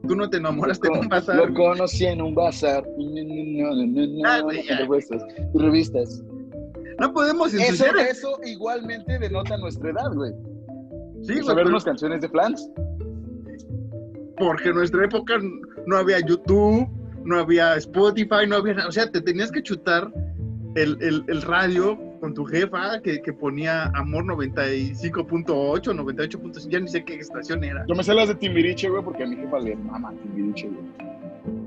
Tú 0.07 0.17
no 0.17 0.29
te 0.29 0.39
enamoraste 0.39 0.89
de 0.93 0.99
un 0.99 1.09
bazar. 1.09 1.37
Lo 1.37 1.55
conocí 1.55 2.05
en 2.07 2.21
un 2.21 2.35
bazar. 2.35 2.85
No, 2.99 3.75
no, 3.75 3.87
no, 3.87 4.07
no, 4.07 4.29
Ah, 4.29 4.41
güey, 4.41 4.67
de 4.67 4.77
revistas. 4.77 5.23
y 5.55 5.59
revistas. 5.59 6.23
No 6.99 7.13
podemos 7.15 7.55
Eso, 7.55 7.63
ensuciar. 7.63 7.97
eso 7.99 8.39
igualmente 8.45 9.19
denota 9.19 9.57
nuestra 9.59 9.91
edad, 9.91 10.13
güey. 10.13 10.33
Sí, 11.23 11.35
güey, 11.35 11.45
Sabernos 11.45 11.85
pero- 11.85 11.93
canciones 11.93 12.21
de 12.21 12.29
Flans. 12.29 12.69
Porque 14.41 14.71
en 14.71 14.75
nuestra 14.77 15.05
época 15.05 15.35
no 15.87 15.97
había 15.97 16.19
YouTube, 16.21 16.89
no 17.25 17.39
había 17.39 17.77
Spotify, 17.77 18.47
no 18.49 18.57
había. 18.57 18.87
O 18.89 18.93
sea, 18.93 19.09
te 19.11 19.21
tenías 19.21 19.53
que 19.53 19.63
chutar 19.63 20.13
el, 20.75 20.97
el- 21.01 21.25
el 21.29 21.43
radio 21.43 21.97
con 22.21 22.35
tu 22.35 22.45
jefa 22.45 23.01
que, 23.03 23.23
que 23.23 23.33
ponía 23.33 23.85
Amor 23.95 24.25
95.8, 24.25 25.83
98.5, 25.95 26.69
ya 26.69 26.81
ni 26.81 26.89
sé 26.89 27.05
qué 27.05 27.15
estación 27.17 27.63
era. 27.65 27.85
Yo 27.87 27.95
me 27.95 28.03
sé 28.03 28.15
las 28.15 28.29
de 28.29 28.35
Timbiriche, 28.35 28.89
güey, 28.89 29.03
porque 29.05 29.23
a 29.25 29.27
mi 29.27 29.37
jefa 29.37 29.59
le 29.61 29.77
mama 29.77 30.13
Timbiriche, 30.23 30.69
güey. 30.69 31.11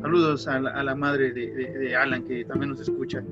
Saludos 0.01 0.47
a 0.47 0.59
la, 0.59 0.69
a 0.71 0.83
la 0.83 0.95
madre 0.95 1.31
de, 1.31 1.51
de- 1.53 1.71
de 1.79 1.95
Alan 1.95 2.23
que 2.23 2.43
también 2.45 2.69
nos 2.71 2.79
escucha. 2.81 3.23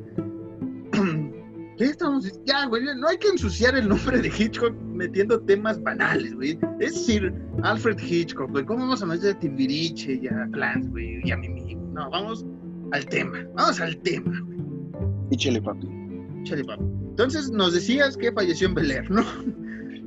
¿Qué 1.81 1.87
estamos? 1.87 2.23
dic- 2.25 2.39
Ya, 2.45 2.67
güey, 2.67 2.83
no 2.95 3.07
hay 3.07 3.17
que 3.17 3.29
ensuciar 3.29 3.75
el 3.75 3.89
nombre 3.89 4.21
de 4.21 4.27
Hitchcock 4.27 4.71
metiendo 4.93 5.39
temas 5.41 5.81
banales, 5.81 6.35
güey. 6.35 6.51
Es 6.79 6.93
decir, 6.93 7.33
Alfred 7.63 7.97
Hitchcock, 7.99 8.51
güey. 8.51 8.63
¿Cómo 8.65 8.81
vamos 8.81 9.01
a 9.01 9.07
meter 9.07 9.35
a 9.35 9.39
Timbiriche 9.39 10.19
y 10.21 10.27
a 10.27 10.47
Clans, 10.51 10.87
güey? 10.91 11.21
Y 11.23 11.31
a 11.31 11.37
Mimi. 11.37 11.73
No, 11.91 12.07
vamos 12.11 12.45
al 12.91 13.03
tema. 13.07 13.39
Vamos 13.55 13.81
al 13.81 13.97
tema, 13.97 14.31
güey. 14.45 14.59
Papi. 15.61 15.87
Chale, 16.43 16.63
papi. 16.65 16.83
Entonces, 17.09 17.49
nos 17.49 17.73
decías 17.73 18.15
que 18.15 18.31
falleció 18.31 18.67
en 18.67 18.75
Bel 18.75 18.91
Air, 18.91 19.09
¿no? 19.09 19.23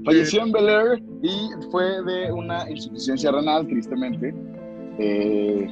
Falleció 0.04 0.42
en 0.44 0.52
Bel 0.52 0.68
Air 0.68 1.02
y 1.24 1.50
fue 1.72 1.84
de 2.04 2.30
una 2.30 2.70
insuficiencia 2.70 3.32
renal, 3.32 3.66
tristemente. 3.66 4.32
Eh, 5.00 5.66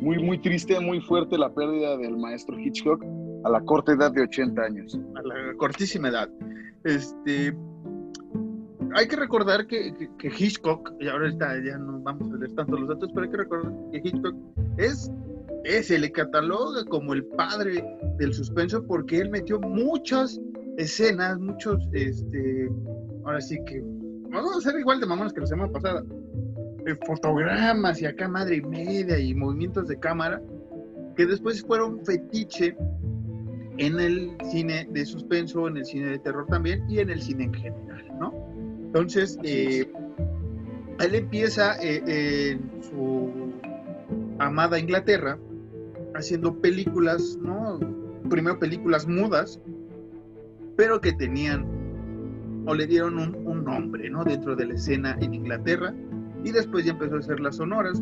muy, 0.00 0.22
muy 0.22 0.38
triste, 0.38 0.78
muy 0.78 1.00
fuerte 1.00 1.36
la 1.36 1.52
pérdida 1.52 1.96
del 1.96 2.16
maestro 2.18 2.56
Hitchcock 2.56 3.02
a 3.44 3.50
la 3.50 3.60
corta 3.60 3.92
edad 3.92 4.12
de 4.12 4.22
80 4.22 4.62
años. 4.62 4.98
a 5.14 5.22
la 5.22 5.54
cortísima 5.56 6.08
edad. 6.08 6.28
Este, 6.84 7.54
hay 8.94 9.08
que 9.08 9.16
recordar 9.16 9.66
que, 9.66 9.94
Hitchcock, 10.22 10.92
y 11.00 11.08
ahorita 11.08 11.62
ya 11.64 11.78
no 11.78 12.00
vamos 12.00 12.30
a 12.32 12.36
leer 12.36 12.52
tanto 12.54 12.76
los 12.76 12.88
datos, 12.88 13.10
pero 13.14 13.24
hay 13.24 13.30
que 13.30 13.36
recordar 13.36 13.72
que 13.90 13.98
Hitchcock 13.98 14.34
es, 14.76 15.10
es 15.64 15.86
se 15.86 15.98
le 15.98 16.10
cataloga 16.12 16.84
como 16.86 17.14
el 17.14 17.24
padre 17.24 17.84
del 18.18 18.34
suspenso 18.34 18.84
porque 18.86 19.18
él 19.18 19.30
metió 19.30 19.60
muchas 19.60 20.40
escenas, 20.76 21.38
muchos, 21.38 21.88
este, 21.92 22.70
ahora 23.24 23.40
sí 23.40 23.58
que, 23.66 23.82
vamos 24.30 24.56
a 24.56 24.70
ser 24.70 24.78
igual 24.78 25.00
de 25.00 25.06
mamones 25.06 25.32
que 25.32 25.40
la 25.40 25.46
semana 25.46 25.72
pasada, 25.72 26.04
fotogramas 27.06 28.02
y 28.02 28.06
acá 28.06 28.28
madre 28.28 28.56
y 28.56 28.62
media 28.62 29.18
y 29.18 29.34
movimientos 29.34 29.88
de 29.88 29.98
cámara 29.98 30.42
que 31.16 31.26
después 31.26 31.62
fueron 31.62 32.04
fetiche 32.04 32.76
en 33.86 33.98
el 33.98 34.36
cine 34.48 34.86
de 34.92 35.04
suspenso, 35.04 35.66
en 35.66 35.78
el 35.78 35.84
cine 35.84 36.06
de 36.06 36.18
terror 36.20 36.46
también 36.46 36.88
y 36.88 37.00
en 37.00 37.10
el 37.10 37.20
cine 37.20 37.44
en 37.44 37.54
general, 37.54 38.04
¿no? 38.20 38.32
Entonces, 38.86 39.36
eh, 39.42 39.90
él 41.00 41.14
empieza 41.16 41.74
eh, 41.82 42.52
en 42.52 42.82
su 42.82 43.52
amada 44.38 44.78
Inglaterra 44.78 45.36
haciendo 46.14 46.54
películas, 46.60 47.36
¿no? 47.42 47.80
Primero 48.30 48.60
películas 48.60 49.08
mudas, 49.08 49.60
pero 50.76 51.00
que 51.00 51.12
tenían 51.12 51.66
o 52.66 52.74
le 52.76 52.86
dieron 52.86 53.18
un, 53.18 53.34
un 53.44 53.64
nombre, 53.64 54.08
¿no? 54.10 54.22
Dentro 54.22 54.54
de 54.54 54.66
la 54.66 54.74
escena 54.74 55.18
en 55.20 55.34
Inglaterra 55.34 55.92
y 56.44 56.52
después 56.52 56.84
ya 56.84 56.92
empezó 56.92 57.16
a 57.16 57.18
hacer 57.18 57.40
las 57.40 57.56
sonoras. 57.56 58.00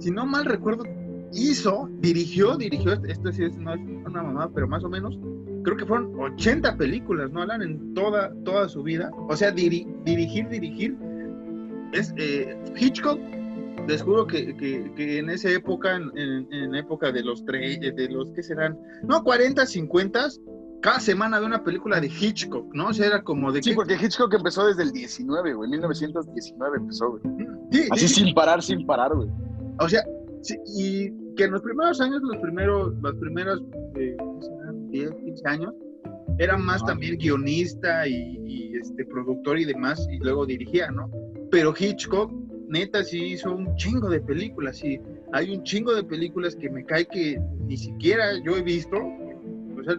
Si 0.00 0.10
no 0.10 0.26
mal 0.26 0.44
recuerdo, 0.44 0.84
hizo, 1.32 1.88
dirigió, 2.00 2.56
dirigió, 2.56 2.92
esto 3.04 3.32
sí 3.32 3.44
es, 3.44 3.56
no 3.56 3.74
es 3.74 3.80
una 4.06 4.22
mamá, 4.22 4.50
pero 4.54 4.66
más 4.68 4.82
o 4.84 4.88
menos, 4.88 5.18
creo 5.64 5.76
que 5.76 5.84
fueron 5.86 6.12
80 6.20 6.76
películas, 6.76 7.30
¿no, 7.32 7.42
Alan? 7.42 7.62
En 7.62 7.94
toda, 7.94 8.32
toda 8.44 8.68
su 8.68 8.82
vida. 8.82 9.10
O 9.28 9.36
sea, 9.36 9.52
diri- 9.54 9.86
dirigir, 10.04 10.48
dirigir. 10.48 10.96
Es 11.92 12.12
eh, 12.16 12.56
Hitchcock, 12.78 13.18
les 13.88 14.02
juro 14.02 14.26
que, 14.26 14.56
que- 14.56 14.92
que 14.96 15.18
en 15.18 15.30
esa 15.30 15.50
época, 15.50 15.96
en, 15.96 16.10
en- 16.52 16.74
época 16.74 17.12
de 17.12 17.22
los 17.22 17.44
tres, 17.44 17.80
de 17.80 18.08
los 18.08 18.30
que 18.32 18.42
serán, 18.42 18.78
no, 19.04 19.22
40, 19.22 19.64
50, 19.66 20.28
cada 20.82 21.00
semana 21.00 21.36
había 21.36 21.48
una 21.48 21.64
película 21.64 22.00
de 22.00 22.08
Hitchcock, 22.08 22.72
¿no? 22.74 22.88
O 22.88 22.92
sea, 22.92 23.06
era 23.06 23.22
como 23.22 23.50
de 23.52 23.62
Sí, 23.62 23.70
que- 23.70 23.76
porque 23.76 23.94
Hitchcock 23.94 24.32
empezó 24.34 24.66
desde 24.66 24.82
el 24.82 24.92
19, 24.92 25.54
güey. 25.54 25.70
1919 25.70 26.76
empezó, 26.78 27.10
güey. 27.10 27.22
Sí, 27.72 27.88
Así 27.90 28.08
sí, 28.08 28.24
sin 28.24 28.34
parar, 28.34 28.62
sin 28.62 28.86
parar, 28.86 29.14
güey. 29.14 29.28
O 29.80 29.88
sea, 29.88 30.02
sí, 30.46 30.58
y 30.76 31.34
que 31.34 31.44
en 31.44 31.52
los 31.52 31.62
primeros 31.62 32.00
años, 32.00 32.22
los 32.22 32.36
primeros, 32.38 32.94
las 33.02 33.14
primeras 33.14 33.60
eh, 33.96 34.16
¿qué 34.16 34.46
serán? 34.46 34.90
10, 34.90 35.14
15 35.24 35.48
años, 35.48 35.74
era 36.38 36.56
más 36.56 36.82
Ah. 36.82 36.86
también 36.88 37.16
guionista 37.16 38.06
y, 38.06 38.38
y, 38.44 38.76
este 38.76 39.04
productor 39.06 39.58
y 39.58 39.64
demás, 39.64 40.06
y 40.10 40.18
luego 40.18 40.46
dirigía, 40.46 40.90
¿no? 40.90 41.10
Pero 41.50 41.74
Hitchcock, 41.78 42.32
neta, 42.68 43.02
sí 43.02 43.24
hizo 43.24 43.54
un 43.54 43.74
chingo 43.76 44.08
de 44.08 44.20
películas, 44.20 44.82
y 44.84 45.00
hay 45.32 45.54
un 45.54 45.62
chingo 45.62 45.94
de 45.94 46.04
películas 46.04 46.54
que 46.56 46.68
me 46.68 46.84
cae 46.84 47.06
que 47.06 47.40
ni 47.66 47.76
siquiera 47.76 48.38
yo 48.44 48.56
he 48.56 48.62
visto, 48.62 48.96
o 48.96 49.84
sea, 49.84 49.96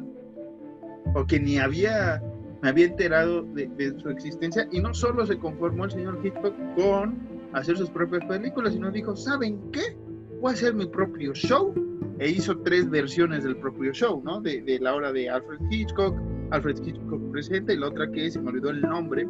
o 1.16 1.26
que 1.26 1.40
ni 1.40 1.58
había, 1.58 2.22
me 2.62 2.70
había 2.70 2.86
enterado 2.86 3.44
de, 3.54 3.68
de 3.68 4.00
su 4.00 4.10
existencia, 4.10 4.68
y 4.72 4.80
no 4.80 4.94
solo 4.94 5.26
se 5.26 5.38
conformó 5.38 5.86
el 5.86 5.92
señor 5.92 6.20
Hitchcock 6.24 6.56
con 6.76 7.18
hacer 7.54 7.78
sus 7.78 7.90
propias 7.90 8.24
películas, 8.26 8.74
sino 8.74 8.92
dijo, 8.92 9.16
¿saben 9.16 9.60
qué? 9.72 9.98
Voy 10.39 10.52
a 10.52 10.54
hacer 10.54 10.73
mi 10.73 10.86
propio 10.86 11.34
show. 11.34 11.73
E 12.19 12.30
hizo 12.30 12.58
tres 12.62 12.89
versiones 12.89 13.43
del 13.43 13.58
propio 13.58 13.93
show, 13.93 14.23
¿no? 14.26 14.41
De, 14.41 14.62
de 14.63 14.80
la 14.80 14.95
obra 14.95 15.12
de 15.12 15.30
Alfred 15.30 15.60
Hitchcock, 15.69 16.15
Alfred 16.50 16.78
Hitchcock 16.84 17.21
presenta, 17.32 17.73
y 17.73 17.78
la 17.78 17.89
otra 17.89 18.10
que 18.12 18.32
se 18.32 18.41
me 18.41 18.50
olvidó 18.50 18.71
el 18.71 18.82
nombre, 18.82 19.28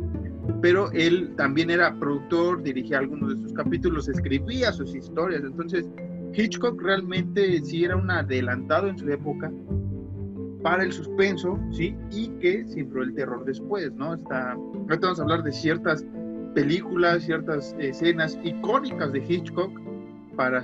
pero 0.61 0.89
él 0.93 1.33
también 1.35 1.69
era 1.69 1.93
productor, 1.99 2.63
dirigía 2.63 2.99
algunos 2.99 3.35
de 3.35 3.41
sus 3.43 3.53
capítulos, 3.53 4.07
escribía 4.07 4.71
sus 4.71 4.95
historias, 4.95 5.43
entonces 5.43 5.85
Hitchcock 6.33 6.81
realmente 6.81 7.61
sí 7.61 7.83
era 7.83 7.97
un 7.97 8.09
adelantado 8.09 8.87
en 8.87 8.97
su 8.97 9.09
época 9.09 9.51
para 10.63 10.83
el 10.83 10.91
suspenso, 10.91 11.59
¿sí? 11.71 11.95
Y 12.11 12.29
que 12.39 12.65
sembró 12.67 13.03
el 13.03 13.13
terror 13.13 13.43
después, 13.45 13.91
¿no? 13.95 14.13
Está, 14.13 14.53
ahorita 14.53 14.99
vamos 15.01 15.19
a 15.19 15.23
hablar 15.23 15.43
de 15.43 15.51
ciertas 15.51 16.05
películas, 16.55 17.23
ciertas 17.23 17.75
escenas 17.79 18.39
icónicas 18.43 19.11
de 19.11 19.19
Hitchcock 19.27 19.86
para 20.37 20.63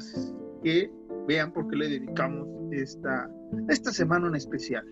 que 0.64 0.90
vean 1.28 1.52
por 1.52 1.68
qué 1.68 1.76
le 1.76 1.90
dedicamos 1.90 2.48
esta, 2.72 3.30
esta 3.70 3.92
semana 3.92 4.28
en 4.28 4.36
especial. 4.36 4.86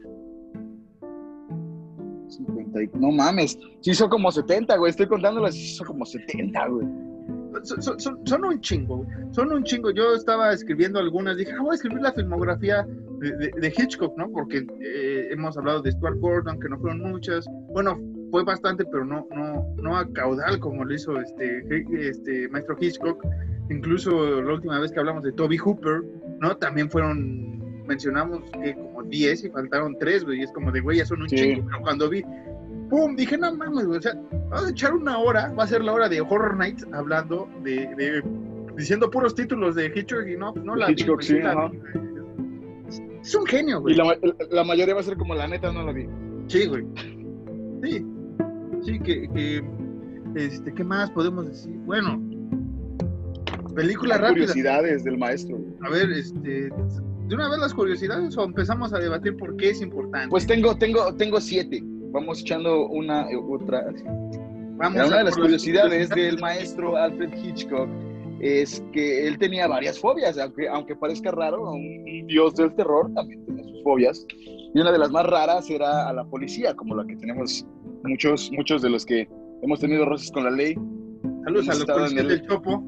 50 2.28 2.84
y- 2.84 2.90
No 2.94 3.12
mames. 3.12 3.58
Sí 3.82 3.92
hizo 3.92 4.10
como 4.10 4.32
70, 4.32 4.78
güey. 4.78 4.90
Estoy 4.90 5.08
contándolas. 5.08 5.54
sí 5.54 5.62
Hizo 5.74 5.86
como 5.86 6.06
70, 6.06 6.68
güey. 6.68 6.88
Son, 7.64 7.82
son- 7.82 8.00
son- 8.00 8.20
son 8.26 8.46
un 8.46 8.60
chingo, 8.62 8.98
güey. 8.98 9.10
son 9.32 9.52
un 9.52 9.64
chingo. 9.64 9.92
Yo 9.92 10.14
estaba 10.16 10.54
escribiendo 10.54 11.00
algunas, 11.00 11.36
dije, 11.38 11.52
ah, 11.58 11.62
voy 11.62 11.72
a 11.72 11.76
escribir 11.76 12.02
la 12.02 12.14
filmografía 12.14 12.88
de, 13.20 13.32
de- 13.38 13.52
de 13.60 13.68
Hitchcock, 13.78 14.18
¿no? 14.18 14.30
Porque 14.32 14.66
eh, 14.82 15.28
hemos 15.32 15.58
hablado 15.58 15.82
de 15.82 15.92
Stuart 15.92 16.18
Gordon, 16.20 16.60
que 16.60 16.70
no 16.70 16.80
fueron 16.80 17.02
muchas. 17.02 17.46
Bueno, 17.74 18.00
fue 18.32 18.44
bastante, 18.46 18.86
pero 18.86 19.04
no, 19.06 19.28
no, 19.36 19.68
no 19.76 19.98
a 19.98 20.08
caudal 20.14 20.60
como 20.60 20.86
lo 20.86 20.94
hizo 20.94 21.20
este, 21.20 21.64
este 22.10 22.48
maestro 22.50 22.78
Hitchcock. 22.80 23.22
Incluso 23.72 24.42
la 24.42 24.54
última 24.54 24.80
vez 24.80 24.92
que 24.92 25.00
hablamos 25.00 25.24
de 25.24 25.32
Toby 25.32 25.58
Hooper, 25.58 26.04
¿no? 26.40 26.56
También 26.58 26.90
fueron, 26.90 27.84
mencionamos 27.88 28.42
que 28.62 28.74
como 28.76 29.04
10 29.04 29.46
y 29.46 29.50
faltaron 29.50 29.96
3, 30.00 30.26
güey. 30.26 30.40
Y 30.40 30.44
es 30.44 30.52
como 30.52 30.72
de, 30.72 30.82
güey, 30.82 30.98
ya 30.98 31.06
son 31.06 31.22
un 31.22 31.30
Sí. 31.30 31.36
chingo. 31.38 31.66
Pero 31.68 31.82
cuando 31.82 32.10
vi, 32.10 32.24
¡pum! 32.90 33.16
Dije, 33.16 33.38
no 33.38 33.56
mames, 33.56 33.86
güey. 33.86 33.98
O 34.00 34.02
sea, 34.02 34.14
vamos 34.50 34.68
a 34.68 34.70
echar 34.72 34.94
una 34.94 35.18
hora, 35.18 35.54
va 35.58 35.64
a 35.64 35.68
ser 35.68 35.84
la 35.84 35.94
hora 35.94 36.10
de 36.10 36.22
Horror 36.22 36.58
Nights 36.58 36.86
hablando 36.92 37.48
de, 37.64 37.88
de- 37.98 38.24
diciendo 38.76 39.10
puros 39.10 39.36
títulos 39.36 39.76
de 39.76 39.92
Hitchcock 39.96 40.28
y 40.28 40.38
no, 40.38 40.54
no 40.64 40.76
la 40.76 40.88
vi, 40.88 40.94
Hitchcock, 40.94 41.16
güey, 41.16 41.28
sí, 41.28 41.40
la 41.40 41.52
ajá. 41.52 41.70
vi. 41.70 41.80
Es 43.22 43.36
un 43.36 43.46
genio, 43.46 43.78
Y 43.80 43.82
güey. 43.82 43.96
la, 43.96 44.18
la 44.50 44.64
mayoría 44.64 44.94
va 44.96 45.02
a 45.02 45.04
ser 45.04 45.16
como 45.18 45.36
la 45.36 45.48
neta, 45.48 45.72
no 45.72 45.84
la 45.84 45.92
vi. 45.94 46.08
Sí, 46.48 46.66
güey. 46.68 46.86
Sí. 47.84 48.06
Sí, 48.82 49.00
que, 49.00 49.30
que 49.30 49.64
este, 50.36 50.74
¿qué 50.74 50.84
más 50.84 51.12
podemos 51.12 51.46
decir? 51.46 51.72
Bueno, 51.86 52.20
película 53.74 54.18
rápida. 54.18 54.34
curiosidades 54.34 55.04
del 55.04 55.18
maestro. 55.18 55.60
A 55.82 55.90
ver, 55.90 56.12
este, 56.12 56.70
de 56.70 57.36
una 57.36 57.50
vez 57.50 57.60
las 57.60 57.74
curiosidades 57.74 58.38
o 58.38 58.44
empezamos 58.44 58.94
a 58.94 59.00
debatir 59.00 59.38
por 59.38 59.56
qué 59.58 59.70
es 59.70 59.82
importante. 59.82 60.30
Pues 60.30 60.46
tengo, 60.46 60.76
tengo, 60.76 61.16
tengo 61.16 61.40
siete. 61.40 61.82
Vamos 62.12 62.42
echando 62.42 62.88
una 62.88 63.30
eh, 63.32 63.38
otra. 63.38 63.86
Vamos 64.76 65.08
una 65.08 65.18
de 65.20 65.24
las 65.24 65.38
curiosidades 65.38 66.10
del 66.10 66.40
maestro 66.40 66.98
Alfred 66.98 67.32
Hitchcock 67.42 67.88
es 68.42 68.84
que 68.92 69.28
él 69.28 69.38
tenía 69.38 69.68
varias 69.68 70.00
fobias, 70.00 70.38
aunque, 70.40 70.68
aunque 70.68 70.96
parezca 70.96 71.30
raro, 71.30 71.72
un, 71.72 72.26
dios 72.26 72.56
del 72.56 72.74
terror 72.74 73.14
también 73.14 73.46
tenía 73.46 73.64
sus 73.64 73.84
fobias. 73.84 74.26
Y 74.74 74.80
una 74.80 74.92
de 74.92 74.98
las 74.98 75.12
más 75.12 75.28
raras 75.28 75.70
era 75.70 76.10
a 76.10 76.14
la 76.14 76.26
policía, 76.26 76.74
como 76.74 76.96
la 76.96 77.06
que 77.06 77.16
tenemos 77.18 77.66
muchos, 78.04 78.52
muchos 78.52 78.82
de 78.82 78.90
los 78.90 79.06
que 79.06 79.30
hemos 79.62 79.80
tenido 79.80 80.06
roces 80.06 80.32
con 80.32 80.44
la 80.44 80.50
ley. 80.50 80.74
Saludos 81.44 81.70
a 81.70 81.76
los 81.76 81.86
policías 81.86 82.22
el- 82.24 82.28
del 82.30 82.48
Chopo. 82.48 82.84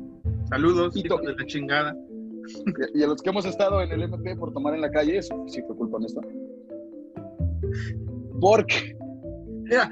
Saludos, 0.50 0.96
hijos 0.98 1.22
de 1.22 1.36
la 1.36 1.46
chingada. 1.46 1.96
Y 2.94 3.04
a 3.04 3.08
los 3.08 3.22
que 3.22 3.30
hemos 3.30 3.46
estado 3.46 3.82
en 3.82 3.92
el 3.92 4.02
MP 4.04 4.36
por 4.36 4.52
tomar 4.54 4.76
en 4.76 4.82
la 4.82 4.92
calle, 4.92 5.18
eso 5.18 5.44
sí 5.48 5.62
fue 5.66 5.76
culpa 5.76 5.98
nuestra. 6.00 6.22
Porque 8.40 8.96
Mira, 9.66 9.90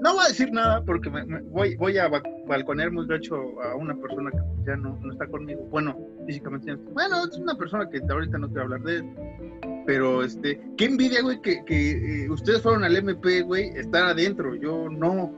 no 0.00 0.14
voy 0.14 0.24
a 0.24 0.28
decir 0.28 0.50
nada 0.52 0.82
porque 0.84 1.10
me- 1.10 1.24
me- 1.26 1.40
voy, 1.42 1.74
voy 1.74 1.98
a 1.98 2.06
ba- 2.08 2.22
balconear 2.46 2.92
muy 2.92 3.04
gacho 3.08 3.60
a 3.60 3.74
una 3.74 3.94
persona 3.96 4.30
que 4.30 4.38
ya 4.64 4.76
no, 4.76 4.96
no 5.02 5.12
está 5.12 5.26
conmigo. 5.26 5.66
Bueno, 5.70 5.98
físicamente. 6.24 6.76
Bueno, 6.94 7.16
es 7.30 7.36
una 7.36 7.56
persona 7.56 7.90
que 7.90 8.00
ahorita 8.08 8.38
no 8.38 8.46
quiero 8.46 8.62
hablar 8.62 8.82
de 8.82 8.96
él. 8.98 9.04
Pero, 9.86 10.22
este, 10.22 10.60
qué 10.76 10.84
envidia, 10.84 11.20
güey, 11.22 11.40
que, 11.42 11.64
que 11.64 12.24
eh, 12.24 12.30
ustedes 12.30 12.62
fueron 12.62 12.84
al 12.84 12.94
MP, 12.96 13.42
güey, 13.42 13.70
estar 13.70 14.04
adentro. 14.04 14.54
Yo 14.54 14.88
no. 14.88 15.34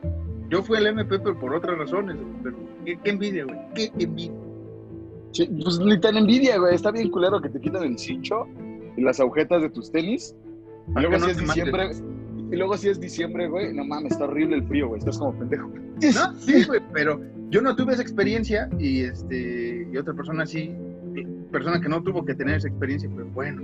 Yo 0.51 0.63
fui 0.63 0.77
al 0.77 0.87
MP, 0.89 1.19
pero 1.21 1.39
por 1.39 1.55
otras 1.55 1.79
razones, 1.79 2.17
güey, 2.17 2.35
Pero, 2.43 2.57
qué, 2.85 2.99
qué 3.03 3.11
envidia, 3.11 3.45
güey. 3.45 3.59
Qué 3.75 3.91
envidia. 3.99 4.35
Sí, 5.33 5.49
pues 5.63 5.79
ni 5.79 5.99
tan 6.01 6.17
envidia, 6.17 6.59
güey. 6.59 6.75
Está 6.75 6.91
bien 6.91 7.11
culero 7.11 7.41
que 7.41 7.49
te 7.49 7.61
quitan 7.61 7.85
el 7.85 7.99
cincho 7.99 8.47
y 8.97 9.03
las 9.03 9.21
agujetas 9.21 9.63
de 9.63 9.71
tus 9.71 9.91
tenis. 9.93 10.35
Y 10.89 11.01
luego 11.01 11.19
no 11.19 11.25
si 11.25 11.31
es 11.31 11.39
diciembre, 11.39 11.91
y 12.51 12.57
luego 12.57 12.77
si 12.77 12.89
es 12.89 13.01
diciembre, 13.01 13.49
güey, 13.49 13.73
no 13.73 13.85
mames, 13.85 14.13
está 14.13 14.25
horrible 14.25 14.57
el 14.57 14.65
frío, 14.67 14.89
güey. 14.89 14.99
Estás 14.99 15.19
como 15.19 15.39
pendejo. 15.39 15.71
No, 16.01 16.35
sí, 16.41 16.65
güey, 16.65 16.81
pero 16.95 17.21
yo 17.51 17.61
no 17.61 17.77
tuve 17.77 17.93
esa 17.93 18.01
experiencia 18.01 18.71
y 18.79 19.03
este 19.03 19.87
y 19.93 19.97
otra 19.99 20.15
persona 20.15 20.47
sí, 20.47 20.75
persona 21.53 21.79
que 21.79 21.91
no 21.91 22.03
tuvo 22.03 22.25
que 22.25 22.35
tener 22.35 22.57
esa 22.57 22.69
experiencia, 22.69 23.11
pero 23.15 23.29
bueno, 23.35 23.61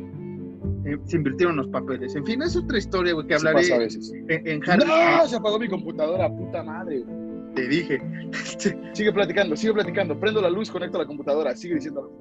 eh, 0.84 0.98
se 1.04 1.16
invirtieron 1.16 1.56
los 1.56 1.68
papeles. 1.68 2.14
En 2.14 2.26
fin, 2.26 2.42
es 2.42 2.54
otra 2.56 2.76
historia, 2.76 3.14
güey, 3.14 3.26
que 3.26 3.34
hablaré 3.36 3.56
pasa 3.56 3.74
a 3.76 3.78
veces. 3.78 4.12
en, 4.28 4.46
en 4.46 4.70
Harry. 4.70 4.84
¡No! 4.86 5.26
Se 5.26 5.36
apagó 5.36 5.58
mi 5.58 5.68
computadora, 5.68 6.28
puta 6.28 6.62
madre. 6.62 7.00
güey. 7.00 7.25
Te 7.56 7.66
dije. 7.66 8.00
Sigue 8.92 9.12
platicando, 9.12 9.56
sigue 9.56 9.72
platicando. 9.72 10.18
Prendo 10.20 10.40
la 10.40 10.50
luz, 10.50 10.70
conecto 10.70 10.98
la 10.98 11.06
computadora. 11.06 11.56
Sigue 11.56 11.74
diciendo. 11.76 12.12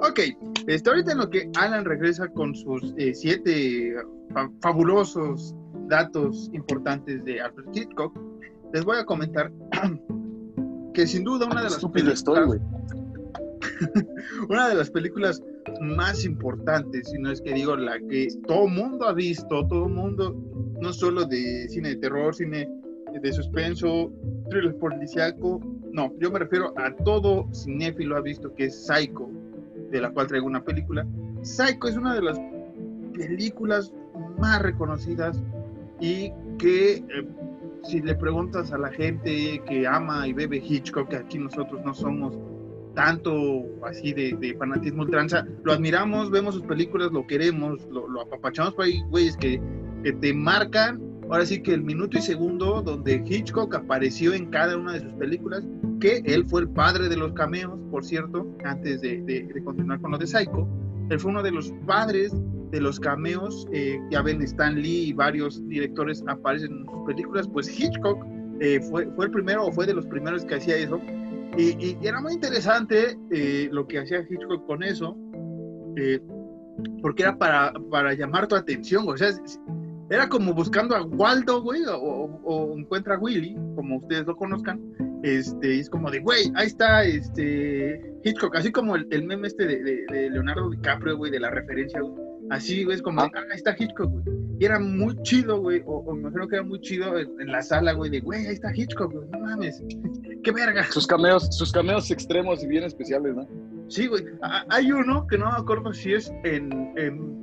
ok, 0.00 0.20
este, 0.66 0.90
ahorita 0.90 1.12
en 1.12 1.18
lo 1.18 1.30
que 1.30 1.48
Alan 1.56 1.84
regresa 1.84 2.28
con 2.28 2.54
sus 2.54 2.92
eh, 2.98 3.14
siete 3.14 3.94
fa- 4.34 4.50
fabulosos 4.60 5.54
datos 5.88 6.50
importantes 6.52 7.24
de 7.24 7.40
Alfred 7.40 7.66
Hitchcock, 7.72 8.12
les 8.74 8.84
voy 8.84 8.98
a 8.98 9.04
comentar 9.04 9.52
que 10.94 11.06
sin 11.06 11.24
duda 11.24 11.46
una 11.46 11.58
de 11.58 11.64
las 11.64 11.74
Estúpido 11.74 12.12
estoy, 12.12 12.58
una 14.48 14.68
de 14.68 14.74
las 14.74 14.90
películas 14.90 15.42
más 15.80 16.24
importantes, 16.24 17.08
si 17.10 17.18
no 17.18 17.30
es 17.30 17.40
que 17.40 17.52
digo 17.54 17.76
la 17.76 17.98
que 18.08 18.28
todo 18.46 18.66
mundo 18.68 19.06
ha 19.06 19.12
visto, 19.12 19.66
todo 19.68 19.88
mundo, 19.88 20.34
no 20.80 20.92
solo 20.92 21.24
de 21.24 21.68
cine 21.68 21.90
de 21.90 21.96
terror, 21.96 22.34
cine 22.34 22.68
de 23.20 23.32
suspenso, 23.32 24.10
thriller 24.48 24.76
policíaco, 24.76 25.60
no, 25.92 26.12
yo 26.18 26.30
me 26.30 26.38
refiero 26.38 26.72
a 26.78 26.94
todo 27.04 27.48
cinéfilo 27.52 28.16
ha 28.16 28.20
visto 28.20 28.54
que 28.54 28.66
es 28.66 28.86
Psycho, 28.86 29.28
de 29.90 30.00
la 30.00 30.10
cual 30.10 30.26
traigo 30.26 30.46
una 30.46 30.64
película. 30.64 31.06
Psycho 31.42 31.88
es 31.88 31.96
una 31.96 32.14
de 32.14 32.22
las 32.22 32.40
películas 33.14 33.92
más 34.38 34.62
reconocidas 34.62 35.42
y 36.00 36.32
que 36.58 36.94
eh, 36.94 37.04
si 37.84 38.00
le 38.00 38.14
preguntas 38.14 38.72
a 38.72 38.78
la 38.78 38.90
gente 38.90 39.62
que 39.66 39.86
ama 39.86 40.26
y 40.26 40.32
bebe 40.32 40.58
Hitchcock, 40.58 41.08
que 41.08 41.16
aquí 41.16 41.38
nosotros 41.38 41.80
no 41.84 41.94
somos 41.94 42.38
tanto 42.94 43.64
así 43.84 44.12
de, 44.12 44.36
de 44.38 44.54
fanatismo 44.54 45.02
ultranza, 45.02 45.46
lo 45.64 45.72
admiramos, 45.72 46.30
vemos 46.30 46.54
sus 46.54 46.64
películas, 46.64 47.10
lo 47.10 47.26
queremos, 47.26 47.84
lo, 47.90 48.06
lo 48.08 48.22
apapachamos, 48.22 48.74
pero 48.74 48.84
hay 48.84 49.02
güeyes 49.08 49.36
que, 49.36 49.60
que 50.02 50.12
te 50.12 50.34
marcan, 50.34 51.00
ahora 51.32 51.46
sí 51.46 51.62
que 51.62 51.72
el 51.74 51.82
minuto 51.82 52.18
y 52.18 52.22
segundo 52.22 52.82
donde 52.82 53.22
Hitchcock 53.26 53.74
apareció 53.74 54.34
en 54.34 54.46
cada 54.50 54.76
una 54.76 54.92
de 54.92 55.00
sus 55.00 55.12
películas, 55.14 55.64
que 56.00 56.22
él 56.26 56.44
fue 56.46 56.62
el 56.62 56.68
padre 56.68 57.08
de 57.08 57.16
los 57.16 57.32
cameos, 57.32 57.78
por 57.90 58.04
cierto, 58.04 58.46
antes 58.64 59.00
de, 59.00 59.22
de- 59.22 59.44
de 59.44 59.64
continuar 59.64 60.00
con 60.00 60.10
lo 60.12 60.18
de 60.18 60.26
Psycho, 60.26 60.68
él 61.10 61.18
fue 61.18 61.30
uno 61.30 61.42
de 61.42 61.50
los 61.50 61.72
padres 61.86 62.32
de 62.70 62.80
los 62.80 62.98
cameos, 63.00 63.66
eh, 63.72 63.98
ya 64.10 64.22
ven 64.22 64.40
Stan 64.42 64.74
Lee 64.80 65.08
y 65.08 65.12
varios 65.12 65.66
directores 65.68 66.22
aparecen 66.26 66.72
en 66.72 66.84
sus 66.86 67.04
películas, 67.06 67.48
pues 67.48 67.68
Hitchcock 67.78 68.24
eh, 68.60 68.80
fue, 68.90 69.06
fue 69.16 69.26
el 69.26 69.30
primero 69.30 69.66
o 69.66 69.72
fue 69.72 69.86
de 69.86 69.94
los 69.94 70.06
primeros 70.06 70.44
que 70.44 70.54
hacía 70.56 70.76
eso, 70.76 71.00
y, 71.56 71.70
y- 71.84 71.98
y 72.00 72.06
era 72.06 72.20
muy 72.20 72.32
interesante 72.34 73.18
eh, 73.30 73.68
lo 73.72 73.86
que 73.86 73.98
hacía 73.98 74.20
Hitchcock 74.28 74.66
con 74.66 74.82
eso, 74.82 75.16
eh, 75.96 76.20
porque 77.02 77.22
era 77.24 77.36
para, 77.36 77.72
para 77.90 78.14
llamar 78.14 78.48
tu 78.48 78.54
atención, 78.54 79.04
o 79.06 79.16
sea, 79.16 79.30
era 80.14 80.28
como 80.28 80.52
buscando 80.54 80.94
a 80.94 81.02
Waldo, 81.02 81.62
güey, 81.62 81.80
o, 81.88 82.74
encuentra 82.76 83.14
a 83.14 83.18
Willy, 83.18 83.54
como 83.74 83.98
ustedes 83.98 84.26
lo 84.26 84.36
conozcan, 84.36 84.80
este, 85.22 85.78
es 85.78 85.88
como 85.88 86.10
de, 86.10 86.20
güey, 86.20 86.52
ahí 86.54 86.66
está 86.66 87.04
este 87.04 88.00
Hitchcock, 88.24 88.56
así 88.56 88.70
como 88.72 88.96
el, 88.96 89.06
el 89.10 89.24
meme 89.24 89.46
este 89.48 89.66
de, 89.66 89.82
de- 89.82 90.04
de 90.12 90.30
Leonardo 90.30 90.68
DiCaprio, 90.70 91.16
güey, 91.16 91.30
de 91.30 91.40
la 91.40 91.50
referencia, 91.50 92.00
güey. 92.00 92.14
así, 92.50 92.84
güey, 92.84 92.96
es 92.96 93.02
como, 93.02 93.22
Ah. 93.22 93.30
ah, 93.34 93.40
ahí 93.50 93.56
está 93.56 93.74
Hitchcock, 93.78 94.10
güey. 94.10 94.24
Y 94.58 94.64
era 94.64 94.78
muy 94.78 95.16
chido, 95.22 95.60
güey, 95.60 95.82
o, 95.86 95.98
o 96.00 96.14
me 96.14 96.20
imagino 96.20 96.46
que 96.48 96.56
era 96.56 96.64
muy 96.64 96.80
chido 96.80 97.18
en, 97.18 97.28
en 97.40 97.50
la 97.50 97.62
sala, 97.62 97.92
güey, 97.94 98.10
de, 98.10 98.20
güey, 98.20 98.46
ahí 98.46 98.54
está 98.54 98.70
Hitchcock, 98.74 99.12
güey, 99.12 99.28
no 99.30 99.40
mames, 99.40 99.82
qué 100.44 100.52
verga. 100.52 100.84
Sus 100.90 101.06
cameos, 101.06 101.48
sus 101.56 101.72
cameos 101.72 102.10
extremos 102.10 102.62
y 102.62 102.66
bien 102.66 102.84
especiales, 102.84 103.34
¿no? 103.34 103.46
Sí, 103.88 104.06
güey. 104.08 104.24
A- 104.42 104.64
Hay 104.70 104.90
uno 104.92 105.26
que 105.26 105.38
no 105.38 105.46
me 105.50 105.56
acuerdo 105.56 105.92
si 105.92 106.12
es 106.14 106.30
en. 106.44 106.92
en- 106.96 107.42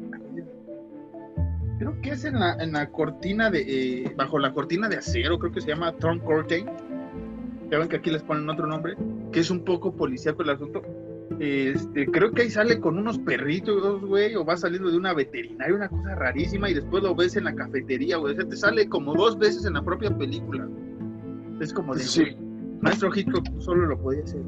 creo 1.80 2.00
que 2.02 2.12
es 2.12 2.26
en 2.26 2.40
la, 2.40 2.54
en 2.56 2.74
la 2.74 2.92
cortina 2.92 3.50
de. 3.50 3.62
eh, 3.62 4.14
bajo 4.16 4.38
la 4.38 4.54
cortina 4.54 4.88
de 4.90 4.98
acero, 4.98 5.40
creo 5.40 5.52
que 5.52 5.62
se 5.62 5.70
llama 5.70 5.94
Tron 5.94 6.20
Curtain. 6.20 6.66
Ya 7.72 7.80
ven 7.80 7.88
que 7.88 7.98
aquí 7.98 8.12
les 8.12 8.24
ponen 8.24 8.50
otro 8.50 8.68
nombre, 8.68 8.96
que 9.32 9.40
es 9.40 9.50
un 9.50 9.64
poco 9.64 9.96
policíaco 9.96 10.44
el 10.44 10.50
asunto. 10.50 10.82
Este, 11.40 12.08
creo 12.08 12.32
que 12.32 12.42
ahí 12.42 12.50
sale 12.50 12.80
con 12.80 12.98
unos 12.98 13.18
perritos, 13.20 14.02
güey, 14.02 14.36
o 14.36 14.44
va 14.44 14.58
saliendo 14.58 14.90
de 14.90 14.98
una 14.98 15.14
veterinaria, 15.14 15.76
una 15.76 15.88
cosa 15.88 16.16
rarísima, 16.16 16.70
y 16.70 16.74
después 16.74 17.04
lo 17.04 17.16
ves 17.16 17.36
en 17.38 17.46
la 17.46 17.56
cafetería, 17.56 18.18
güey. 18.18 18.34
O 18.34 18.36
sea, 18.36 18.50
te 18.50 18.58
sale 18.58 18.90
como 18.90 19.14
dos 19.14 19.38
veces 19.38 19.66
en 19.66 19.74
la 19.74 19.84
propia 19.84 20.16
película. 20.16 20.68
Es 21.62 21.72
como 21.72 21.96
de. 21.96 22.02
Sí. 22.02 22.36
Maestro 22.82 23.12
Hitchcock 23.14 23.46
solo 23.60 23.86
lo 23.86 24.02
podía 24.02 24.24
hacer. 24.24 24.42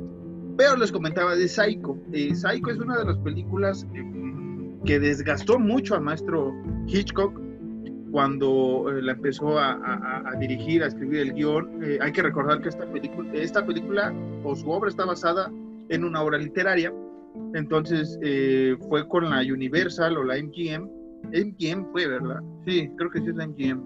Pero 0.58 0.76
les 0.78 0.92
comentaba 0.92 1.36
de 1.36 1.48
Psycho. 1.48 1.98
Eh, 2.12 2.36
Psycho 2.36 2.72
es 2.72 2.80
una 2.80 2.98
de 2.98 3.06
las 3.06 3.18
películas 3.20 3.86
eh, 3.94 4.04
que 4.86 5.00
desgastó 5.00 5.60
mucho 5.60 5.96
al 5.96 6.02
maestro 6.02 6.54
Hitchcock 6.88 7.40
cuando 8.12 8.92
eh, 8.92 9.02
la 9.02 9.14
empezó 9.14 9.58
a, 9.58 10.24
dirigir, 10.40 10.84
a 10.84 10.88
escribir 10.88 11.22
el 11.22 11.34
guion. 11.34 11.82
Eh, 11.84 11.98
hay 12.02 12.12
que 12.12 12.22
recordar 12.22 12.62
que 12.62 12.70
esta 12.70 13.66
película, 13.66 14.14
o 14.44 14.56
su 14.56 14.70
obra 14.70 14.90
está 14.90 15.06
basada 15.06 15.52
en 15.90 16.04
una 16.04 16.22
obra 16.22 16.38
literaria. 16.38 16.94
Entonces 17.54 18.20
eh, 18.22 18.76
fue 18.90 19.08
con 19.08 19.30
la 19.30 19.40
Universal 19.42 20.18
o 20.18 20.24
la 20.24 20.36
MGM. 20.36 20.90
MGM 21.34 21.92
fue, 21.92 22.08
¿verdad? 22.08 22.42
Sí, 22.66 22.90
creo 22.98 23.10
que 23.12 23.20
sí 23.22 23.28
es 23.30 23.36
la 23.36 23.48
MGM 23.48 23.82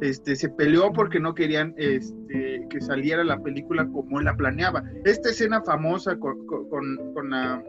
este, 0.00 0.34
se 0.34 0.48
peleó 0.50 0.92
porque 0.92 1.20
no 1.20 1.34
querían 1.34 1.72
este, 1.78 2.66
que 2.68 2.80
saliera 2.80 3.22
la 3.24 3.40
película 3.40 3.86
como 3.86 4.18
él 4.18 4.24
la 4.26 4.36
planeaba. 4.36 4.82
Esta 5.04 5.30
escena 5.30 5.62
famosa 5.62 6.18
con- 6.18 6.44
con 6.46 7.30
la 7.30 7.62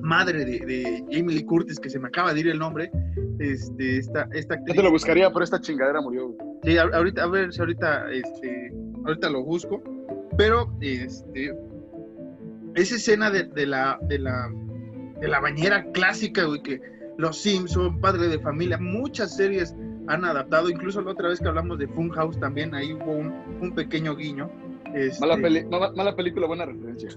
madre 0.00 0.44
de, 0.44 0.58
de 0.60 1.04
Jamie 1.10 1.36
Lee 1.36 1.44
Curtis, 1.44 1.78
que 1.78 1.90
se 1.90 1.98
me 1.98 2.08
acaba 2.08 2.32
de 2.34 2.40
ir 2.40 2.48
el 2.48 2.58
nombre, 2.58 2.90
este, 3.38 3.98
esta, 3.98 4.28
esta 4.32 4.56
Yo 4.66 4.74
te 4.74 4.82
lo 4.82 4.90
buscaría, 4.90 5.30
pero 5.30 5.44
esta 5.44 5.60
chingadera 5.60 6.00
murió. 6.00 6.34
Sí, 6.62 6.76
ahorita, 6.76 7.22
a 7.22 7.26
ver 7.26 7.52
si 7.52 7.60
ahorita, 7.60 8.10
este, 8.12 8.72
ahorita 9.04 9.30
lo 9.30 9.42
busco. 9.44 9.82
Pero, 10.36 10.72
este, 10.80 11.54
esa 12.74 12.94
escena 12.96 13.30
de, 13.30 13.44
de 13.44 13.66
la, 13.66 13.98
de 14.02 14.18
la, 14.18 14.50
de 15.20 15.28
la 15.28 15.40
bañera 15.40 15.84
clásica, 15.92 16.44
güey, 16.44 16.62
que 16.62 16.80
Los 17.18 17.38
Simpson, 17.38 18.00
Padre 18.00 18.28
de 18.28 18.38
Familia, 18.38 18.78
muchas 18.78 19.36
series 19.36 19.74
han 20.06 20.24
adaptado. 20.24 20.70
Incluso 20.70 21.00
la 21.02 21.10
otra 21.12 21.28
vez 21.28 21.40
que 21.40 21.48
hablamos 21.48 21.78
de 21.78 21.88
Funhouse 21.88 22.38
también, 22.40 22.74
ahí 22.74 22.92
hubo 22.92 23.12
un, 23.12 23.32
un 23.60 23.74
pequeño 23.74 24.16
guiño. 24.16 24.50
Este, 24.94 25.20
Mala, 25.20 25.36
peli- 25.36 25.64
mala, 25.66 25.92
mala 25.92 26.16
película, 26.16 26.46
buena 26.46 26.64
referencia. 26.64 27.10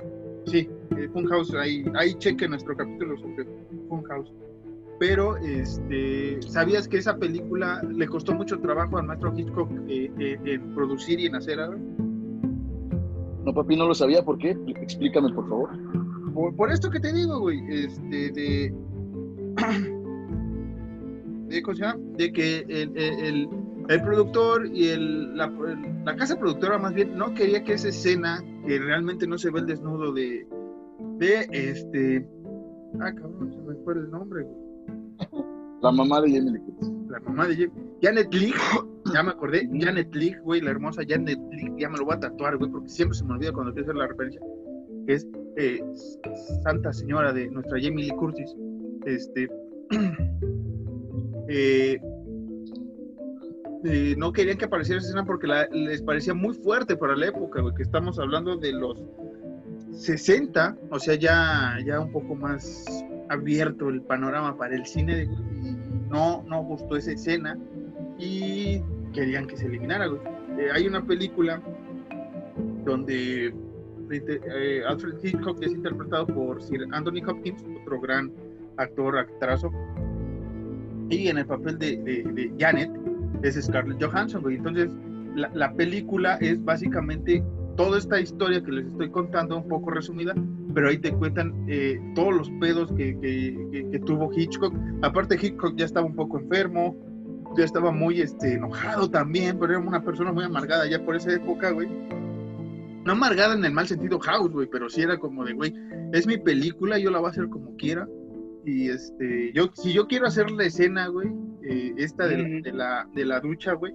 Sí, 0.45 0.69
eh, 0.97 1.09
Funhouse, 1.11 1.53
ahí, 1.55 1.85
ahí 1.95 2.13
cheque 2.15 2.47
nuestro 2.47 2.75
capítulo 2.75 3.17
sobre 3.17 3.45
Funhouse. 3.89 4.31
Pero, 4.99 5.37
este, 5.37 6.41
¿sabías 6.41 6.87
que 6.87 6.97
esa 6.97 7.17
película 7.17 7.81
le 7.89 8.07
costó 8.07 8.33
mucho 8.33 8.59
trabajo 8.59 8.97
al 8.97 9.05
maestro 9.05 9.33
Hitchcock 9.35 9.69
eh, 9.87 10.11
eh, 10.19 10.39
en 10.45 10.75
producir 10.75 11.19
y 11.19 11.25
en 11.25 11.35
hacer 11.35 11.59
algo? 11.59 11.79
No, 13.43 13.53
papi, 13.53 13.75
no 13.75 13.87
lo 13.87 13.93
sabía. 13.93 14.23
¿Por 14.23 14.37
qué? 14.37 14.55
Explícame, 14.81 15.33
por 15.33 15.49
favor. 15.49 15.69
Por, 16.33 16.55
por 16.55 16.71
esto 16.71 16.89
que 16.89 16.99
te 16.99 17.11
digo, 17.11 17.39
güey, 17.39 17.59
este, 17.69 18.31
de, 18.31 18.73
de, 21.47 21.61
de 22.17 22.31
que 22.31 22.59
el, 22.69 22.97
el, 22.97 23.49
el 23.89 24.01
productor 24.01 24.67
y 24.67 24.87
el, 24.87 25.35
la, 25.35 25.51
la, 26.05 26.15
casa 26.15 26.39
productora 26.39 26.77
más 26.77 26.93
bien 26.93 27.17
no 27.17 27.33
quería 27.33 27.63
que 27.63 27.73
esa 27.73 27.89
escena, 27.89 28.41
que 28.65 28.79
realmente 28.79 29.27
no 29.27 29.37
se 29.37 29.51
ve 29.51 29.59
el 29.59 29.67
desnudo 29.67 30.13
de, 30.13 30.47
de 31.17 31.47
este... 31.51 32.27
Ah, 32.99 33.13
cabrón, 33.13 33.51
se 33.51 33.61
me 33.61 33.75
fue 33.83 33.93
el 33.95 34.09
nombre, 34.11 34.45
La 35.81 35.91
mamá 35.91 36.21
de 36.21 36.31
Jamie 36.31 36.61
La 37.09 37.19
mamá 37.21 37.47
de 37.47 37.55
Jamie. 37.55 37.93
Janet 38.01 38.33
Leigh, 38.33 38.53
ya 39.13 39.23
me 39.23 39.31
acordé, 39.31 39.69
Janet 39.79 40.13
Leigh, 40.13 40.39
güey, 40.41 40.61
la 40.61 40.71
hermosa 40.71 41.01
Janet 41.07 41.39
Leigh, 41.51 41.75
ya 41.77 41.89
me 41.89 41.97
lo 41.97 42.05
voy 42.05 42.15
a 42.15 42.19
tatuar, 42.19 42.57
güey, 42.57 42.69
porque 42.69 42.89
siempre 42.89 43.17
se 43.17 43.23
me 43.25 43.33
olvida 43.33 43.51
cuando 43.51 43.73
quiero 43.73 43.85
hacer 43.85 43.95
la 43.95 44.07
referencia, 44.07 44.41
que 45.07 45.13
es 45.13 45.27
eh, 45.57 45.81
Santa 46.63 46.93
Señora 46.93 47.33
de 47.33 47.49
nuestra 47.49 47.79
Jamie 47.81 48.05
Lee 48.05 48.15
Curtis. 48.15 48.55
Este... 49.05 49.49
Eh, 51.49 51.99
eh, 53.85 54.15
no 54.17 54.31
querían 54.31 54.57
que 54.57 54.65
apareciera 54.65 54.99
esa 54.99 55.09
escena 55.09 55.25
porque 55.25 55.47
les 55.71 56.01
parecía 56.01 56.33
muy 56.33 56.53
fuerte 56.53 56.95
para 56.95 57.15
la 57.15 57.27
época, 57.27 57.61
que 57.75 57.83
estamos 57.83 58.19
hablando 58.19 58.57
de 58.57 58.71
los 58.71 59.01
60, 59.91 60.77
o 60.89 60.99
sea, 60.99 61.15
ya, 61.15 61.77
ya 61.85 61.99
un 61.99 62.11
poco 62.11 62.35
más 62.35 62.85
abierto 63.29 63.89
el 63.89 64.01
panorama 64.01 64.57
para 64.57 64.75
el 64.75 64.85
cine, 64.85 65.27
no, 66.09 66.43
no 66.47 66.63
gustó 66.63 66.95
esa 66.95 67.11
escena 67.11 67.57
y 68.17 68.81
querían 69.13 69.47
que 69.47 69.57
se 69.57 69.65
eliminara. 69.65 70.07
Eh, 70.57 70.69
hay 70.73 70.87
una 70.87 71.05
película 71.05 71.61
donde 72.85 73.53
Alfred 74.87 75.15
Hitchcock 75.23 75.61
es 75.61 75.71
interpretado 75.71 76.27
por 76.27 76.61
Sir 76.61 76.85
Anthony 76.91 77.23
Hopkins, 77.27 77.63
otro 77.81 77.99
gran 77.99 78.31
actor, 78.77 79.17
actrazo, 79.17 79.71
y 81.09 81.27
en 81.27 81.37
el 81.37 81.45
papel 81.45 81.77
de, 81.77 82.51
Janet 82.57 82.91
es 83.41 83.55
Scarlett 83.61 84.03
Johansson, 84.03 84.41
güey. 84.41 84.57
Entonces, 84.57 84.89
la, 85.35 85.73
película 85.73 86.35
es 86.35 86.63
básicamente 86.63 87.43
toda 87.75 87.97
esta 87.97 88.19
historia 88.19 88.63
que 88.63 88.71
les 88.71 88.85
estoy 88.85 89.09
contando, 89.09 89.57
un 89.57 89.67
poco 89.67 89.91
resumida, 89.91 90.35
pero 90.73 90.89
ahí 90.89 90.97
te 90.97 91.11
cuentan 91.11 91.65
eh, 91.67 91.99
todos 92.15 92.33
los 92.33 92.49
pedos 92.59 92.91
que, 92.93 93.17
que, 93.19 93.99
tuvo 94.05 94.31
Hitchcock. 94.31 94.73
Aparte, 95.01 95.37
Hitchcock 95.41 95.75
ya 95.75 95.85
estaba 95.85 96.05
un 96.05 96.15
poco 96.15 96.39
enfermo, 96.39 96.95
ya 97.57 97.65
estaba 97.65 97.91
muy 97.91 98.21
este, 98.21 98.53
enojado 98.53 99.09
también, 99.09 99.57
pero 99.59 99.73
era 99.73 99.81
una 99.81 100.03
persona 100.03 100.31
muy 100.31 100.43
amargada 100.43 100.87
ya 100.87 101.03
por 101.03 101.15
esa 101.15 101.33
época, 101.33 101.71
güey. 101.71 101.87
No 103.05 103.11
amargada 103.11 103.55
en 103.55 103.65
el 103.65 103.73
mal 103.73 103.87
sentido 103.87 104.19
house, 104.19 104.51
güey, 104.51 104.67
pero 104.71 104.89
sí 104.89 105.01
era 105.01 105.17
como 105.17 105.43
de, 105.43 105.53
güey, 105.53 105.73
es 106.13 106.25
mi 106.25 106.37
película, 106.37 106.97
yo 106.97 107.11
la 107.11 107.19
voy 107.19 107.27
a 107.27 107.31
hacer 107.31 107.49
como 107.49 107.75
quiera 107.75 108.07
y 108.65 108.89
este, 108.89 109.51
yo, 109.53 109.69
si 109.73 109.93
yo 109.93 110.07
quiero 110.07 110.27
hacer 110.27 110.49
la 110.51 110.65
escena, 110.65 111.07
güey, 111.07 111.29
eh, 111.69 111.93
esta 111.97 112.27
de, 112.27 112.61
la, 112.73 113.07
de 113.13 113.25
la 113.25 113.39
ducha, 113.39 113.73
güey, 113.73 113.93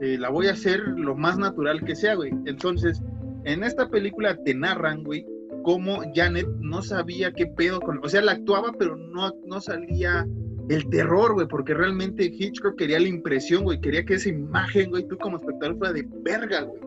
eh, 0.00 0.18
la 0.18 0.30
voy 0.30 0.48
a 0.48 0.52
hacer 0.52 0.80
lo 0.80 1.14
más 1.14 1.38
natural 1.38 1.84
que 1.84 1.94
sea, 1.94 2.14
güey. 2.14 2.32
Entonces, 2.46 3.00
en 3.44 3.62
esta 3.62 3.88
película 3.88 4.36
te 4.44 4.54
narran, 4.54 5.04
güey, 5.04 5.24
cómo 5.62 6.02
Janet 6.14 6.48
no 6.60 6.82
sabía 6.82 7.32
qué 7.32 7.46
pedo 7.46 7.80
con. 7.80 8.00
O 8.04 8.08
sea, 8.08 8.22
la 8.22 8.32
actuaba, 8.32 8.72
pero 8.78 8.96
no, 8.96 9.32
no 9.46 9.60
salía 9.60 10.26
el 10.68 10.88
terror, 10.90 11.34
güey, 11.34 11.46
porque 11.46 11.74
realmente 11.74 12.24
Hitchcock 12.24 12.76
quería 12.76 13.00
la 13.00 13.08
impresión, 13.08 13.64
güey, 13.64 13.80
quería 13.80 14.04
que 14.04 14.14
esa 14.14 14.28
imagen, 14.28 14.90
güey, 14.90 15.06
tú 15.06 15.16
como 15.18 15.36
espectador 15.36 15.78
fuera 15.78 15.92
de 15.92 16.06
verga, 16.22 16.62
güey. 16.62 16.80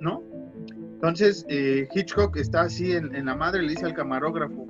¿No? 0.00 0.22
Entonces, 0.94 1.44
eh, 1.48 1.88
Hitchcock 1.94 2.36
está 2.36 2.62
así 2.62 2.92
en, 2.92 3.14
en, 3.14 3.26
la 3.26 3.34
madre, 3.34 3.62
le 3.62 3.70
dice 3.70 3.86
al 3.86 3.94
camarógrafo, 3.94 4.66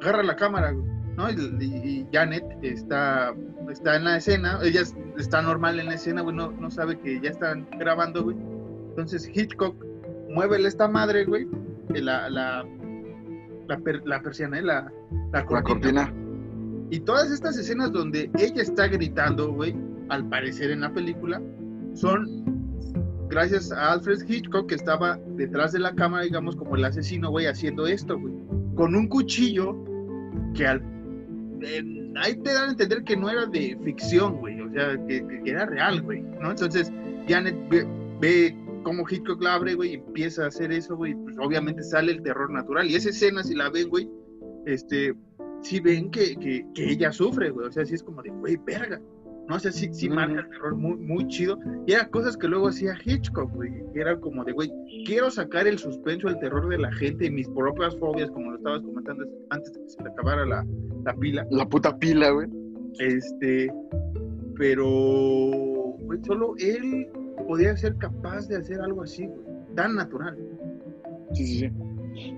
agarra 0.00 0.22
la 0.22 0.36
cámara, 0.36 0.74
¿no? 1.16 1.30
Y, 1.30 2.06
Janet 2.12 2.44
está, 2.62 3.34
está 3.70 3.96
en 3.96 4.04
la 4.04 4.16
escena, 4.16 4.58
ella 4.62 4.82
está 5.18 5.42
normal 5.42 5.80
en 5.80 5.86
la 5.86 5.94
escena, 5.94 6.22
güey, 6.22 6.36
no, 6.36 6.70
sabe 6.70 6.98
que 6.98 7.20
ya 7.20 7.30
están 7.30 7.66
grabando, 7.78 8.24
güey. 8.24 8.36
Entonces 8.90 9.30
Hitchcock 9.32 9.74
mueve 10.30 10.66
esta 10.66 10.88
madre, 10.88 11.24
güey, 11.24 11.46
la, 11.90 12.28
la, 12.30 12.64
la, 13.68 13.80
la 14.04 14.22
persiana, 14.22 14.58
¿eh? 14.58 14.62
la, 14.62 14.92
la 15.32 15.44
cortina. 15.44 16.12
Y 16.90 17.00
todas 17.00 17.30
estas 17.30 17.56
escenas 17.56 17.90
donde 17.92 18.30
ella 18.38 18.62
está 18.62 18.86
gritando, 18.86 19.52
güey, 19.52 19.74
al 20.10 20.28
parecer 20.28 20.70
en 20.70 20.82
la 20.82 20.92
película, 20.92 21.40
son 21.94 22.42
gracias 23.30 23.72
a 23.72 23.92
Alfred 23.92 24.28
Hitchcock 24.28 24.68
que 24.68 24.74
estaba 24.74 25.18
detrás 25.36 25.72
de 25.72 25.78
la 25.78 25.94
cámara, 25.94 26.24
digamos, 26.24 26.54
como 26.54 26.76
el 26.76 26.84
asesino, 26.84 27.30
güey, 27.30 27.46
haciendo 27.46 27.86
esto, 27.86 28.18
güey. 28.18 28.34
Con 28.74 28.94
un 28.94 29.08
cuchillo 29.08 29.74
que 30.54 30.66
al, 30.66 30.82
ahí 32.16 32.34
te 32.36 32.52
dan 32.52 32.68
a 32.68 32.70
entender 32.72 33.04
que 33.04 33.16
no 33.16 33.30
era 33.30 33.46
de 33.46 33.78
ficción, 33.84 34.38
güey, 34.38 34.60
o 34.60 34.70
sea, 34.70 34.98
que, 35.06 35.24
era 35.44 35.66
real, 35.66 36.02
güey, 36.02 36.22
¿no? 36.22 36.50
Entonces, 36.50 36.92
Janet 37.28 37.56
ve, 37.68 37.86
ve 38.20 38.56
cómo 38.82 39.04
Hitchcock 39.08 39.42
la 39.42 39.54
abre, 39.54 39.74
güey, 39.74 39.92
y 39.92 39.94
empieza 39.94 40.44
a 40.44 40.48
hacer 40.48 40.72
eso, 40.72 40.96
güey, 40.96 41.14
pues 41.14 41.36
obviamente 41.38 41.82
sale 41.82 42.12
el 42.12 42.22
terror 42.22 42.50
natural. 42.50 42.90
Y 42.90 42.94
esa 42.94 43.10
escena, 43.10 43.42
si 43.42 43.54
la 43.54 43.70
ven, 43.70 43.88
güey, 43.88 44.08
este, 44.66 45.14
si 45.62 45.80
ven 45.80 46.10
que, 46.10 46.36
que, 46.36 46.66
que 46.74 46.90
ella 46.90 47.12
sufre, 47.12 47.50
güey, 47.50 47.68
o 47.68 47.72
sea, 47.72 47.84
sí 47.84 47.94
es 47.94 48.02
como 48.02 48.22
de, 48.22 48.30
güey, 48.30 48.56
verga, 48.64 49.00
no 49.48 49.58
sé 49.58 49.72
si 49.72 49.92
sí, 49.92 50.08
marca 50.08 50.40
el 50.40 50.48
terror 50.48 50.74
muy, 50.74 50.96
muy 50.96 51.26
chido. 51.28 51.58
Y 51.86 51.92
eran 51.92 52.08
cosas 52.10 52.36
que 52.36 52.48
luego 52.48 52.68
hacía 52.68 52.96
Hitchcock, 53.04 53.52
güey. 53.52 53.72
Era 53.94 54.18
como 54.18 54.44
de, 54.44 54.52
güey, 54.52 54.72
quiero 55.04 55.30
sacar 55.30 55.66
el 55.66 55.78
suspenso, 55.78 56.28
el 56.28 56.38
terror 56.38 56.68
de 56.68 56.78
la 56.78 56.92
gente 56.92 57.26
y 57.26 57.30
mis 57.30 57.48
propias 57.48 57.96
fobias, 57.98 58.30
como 58.30 58.52
lo 58.52 58.56
estabas 58.56 58.82
comentando 58.82 59.24
antes 59.50 59.72
de 59.74 59.82
que 59.82 59.88
se 59.88 60.02
le 60.02 60.10
acabara 60.10 60.46
la, 60.46 60.66
la 61.04 61.14
pila. 61.14 61.46
La 61.50 61.66
puta 61.66 61.96
pila, 61.98 62.30
güey. 62.30 62.48
Este, 62.98 63.72
pero, 64.56 64.86
güey, 64.86 66.20
solo 66.24 66.54
él 66.58 67.08
podía 67.46 67.76
ser 67.76 67.96
capaz 67.96 68.48
de 68.48 68.56
hacer 68.56 68.80
algo 68.80 69.02
así, 69.02 69.26
güey. 69.26 69.40
Tan 69.74 69.96
natural. 69.96 70.36
Sí, 71.32 71.46
sí, 71.46 71.58
sí. 71.58 72.36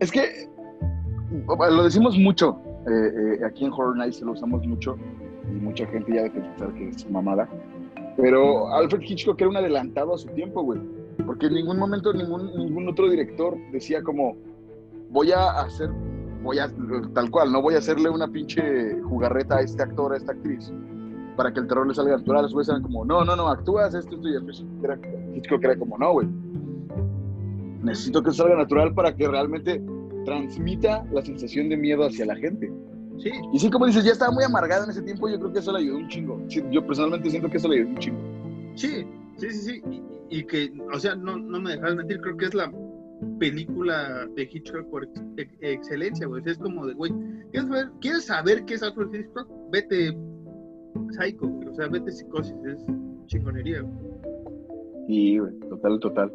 Es 0.00 0.10
que 0.10 0.48
lo 1.46 1.84
decimos 1.84 2.18
mucho, 2.18 2.60
eh, 2.86 3.38
eh, 3.40 3.44
aquí 3.44 3.64
en 3.64 3.72
Horror 3.72 3.96
Nights 3.96 4.20
lo 4.22 4.32
usamos 4.32 4.66
mucho 4.66 4.96
y 5.48 5.60
mucha 5.60 5.86
gente 5.86 6.14
ya 6.14 6.22
debe 6.24 6.40
pensar 6.40 6.74
que 6.74 6.88
es 6.88 7.10
mamada. 7.10 7.48
Pero 8.16 8.72
Alfred 8.74 9.02
Hitchcock 9.02 9.40
era 9.40 9.50
un 9.50 9.56
adelantado 9.56 10.14
a 10.14 10.18
su 10.18 10.28
tiempo, 10.28 10.62
güey. 10.62 10.80
Porque 11.26 11.46
en 11.46 11.54
ningún 11.54 11.78
momento 11.78 12.12
ningún, 12.12 12.54
ningún 12.56 12.88
otro 12.88 13.08
director 13.08 13.56
decía 13.72 14.02
como, 14.02 14.36
voy 15.10 15.32
a 15.32 15.62
hacer, 15.62 15.90
voy 16.44 16.58
a, 16.58 16.70
tal 17.14 17.30
cual, 17.30 17.50
no 17.50 17.62
voy 17.62 17.74
a 17.74 17.78
hacerle 17.78 18.10
una 18.10 18.28
pinche 18.28 19.00
jugarreta 19.02 19.56
a 19.56 19.62
este 19.62 19.82
actor, 19.82 20.12
a 20.12 20.16
esta 20.18 20.32
actriz, 20.32 20.70
para 21.36 21.52
que 21.52 21.60
el 21.60 21.66
terror 21.66 21.88
le 21.88 21.94
salga 21.94 22.16
natural. 22.18 22.48
Los 22.52 22.68
eran 22.68 22.82
como, 22.82 23.04
no, 23.04 23.24
no, 23.24 23.34
no, 23.34 23.48
actúas 23.48 23.94
esto, 23.94 24.14
esto 24.14 24.28
y 24.28 24.36
esto. 24.36 24.64
Hitchcock 25.34 25.64
era 25.64 25.76
como, 25.76 25.98
no, 25.98 26.12
güey. 26.12 26.28
Necesito 27.82 28.22
que 28.22 28.32
salga 28.32 28.56
natural 28.56 28.94
para 28.94 29.14
que 29.14 29.26
realmente 29.26 29.82
transmita 30.24 31.04
la 31.12 31.22
sensación 31.22 31.68
de 31.68 31.76
miedo 31.76 32.06
hacia 32.06 32.26
la 32.26 32.36
gente. 32.36 32.72
Sí. 33.18 33.30
Y 33.52 33.58
sí, 33.58 33.70
como 33.70 33.86
dices, 33.86 34.04
ya 34.04 34.12
estaba 34.12 34.32
muy 34.32 34.44
amargado 34.44 34.84
en 34.84 34.90
ese 34.90 35.02
tiempo, 35.02 35.28
yo 35.28 35.38
creo 35.38 35.52
que 35.52 35.58
eso 35.58 35.72
le 35.72 35.78
ayudó 35.80 35.98
un 35.98 36.08
chingo. 36.08 36.40
yo 36.48 36.86
personalmente 36.86 37.30
siento 37.30 37.48
que 37.48 37.56
eso 37.56 37.68
le 37.68 37.76
ayudó 37.76 37.90
un 37.90 37.98
chingo. 37.98 38.18
Sí, 38.74 39.06
sí, 39.36 39.50
sí, 39.50 39.82
sí. 39.82 40.02
Y, 40.30 40.44
que, 40.44 40.72
o 40.92 40.98
sea, 40.98 41.14
no, 41.14 41.36
no 41.36 41.60
me 41.60 41.72
dejas 41.72 41.94
mentir, 41.94 42.20
creo 42.20 42.36
que 42.36 42.46
es 42.46 42.54
la 42.54 42.72
película 43.38 44.26
de 44.36 44.48
Hitchcock 44.50 44.88
por 44.90 45.08
excelencia, 45.60 46.26
güey. 46.26 46.42
Es 46.46 46.58
como 46.58 46.86
de, 46.86 46.94
güey, 46.94 47.12
¿quieres, 48.00 48.24
saber 48.24 48.64
qué 48.64 48.74
es 48.74 48.82
Alfred 48.82 49.12
Hitchcock? 49.12 49.48
Vete 49.70 50.16
Psycho, 51.10 51.46
O 51.70 51.74
sea, 51.74 51.88
vete 51.88 52.12
Psicosis, 52.12 52.54
es 52.66 52.84
chingonería, 53.26 53.82
güey. 53.82 53.94
Sí, 55.06 55.38
güey, 55.38 55.52
total, 55.68 56.00
total. 56.00 56.32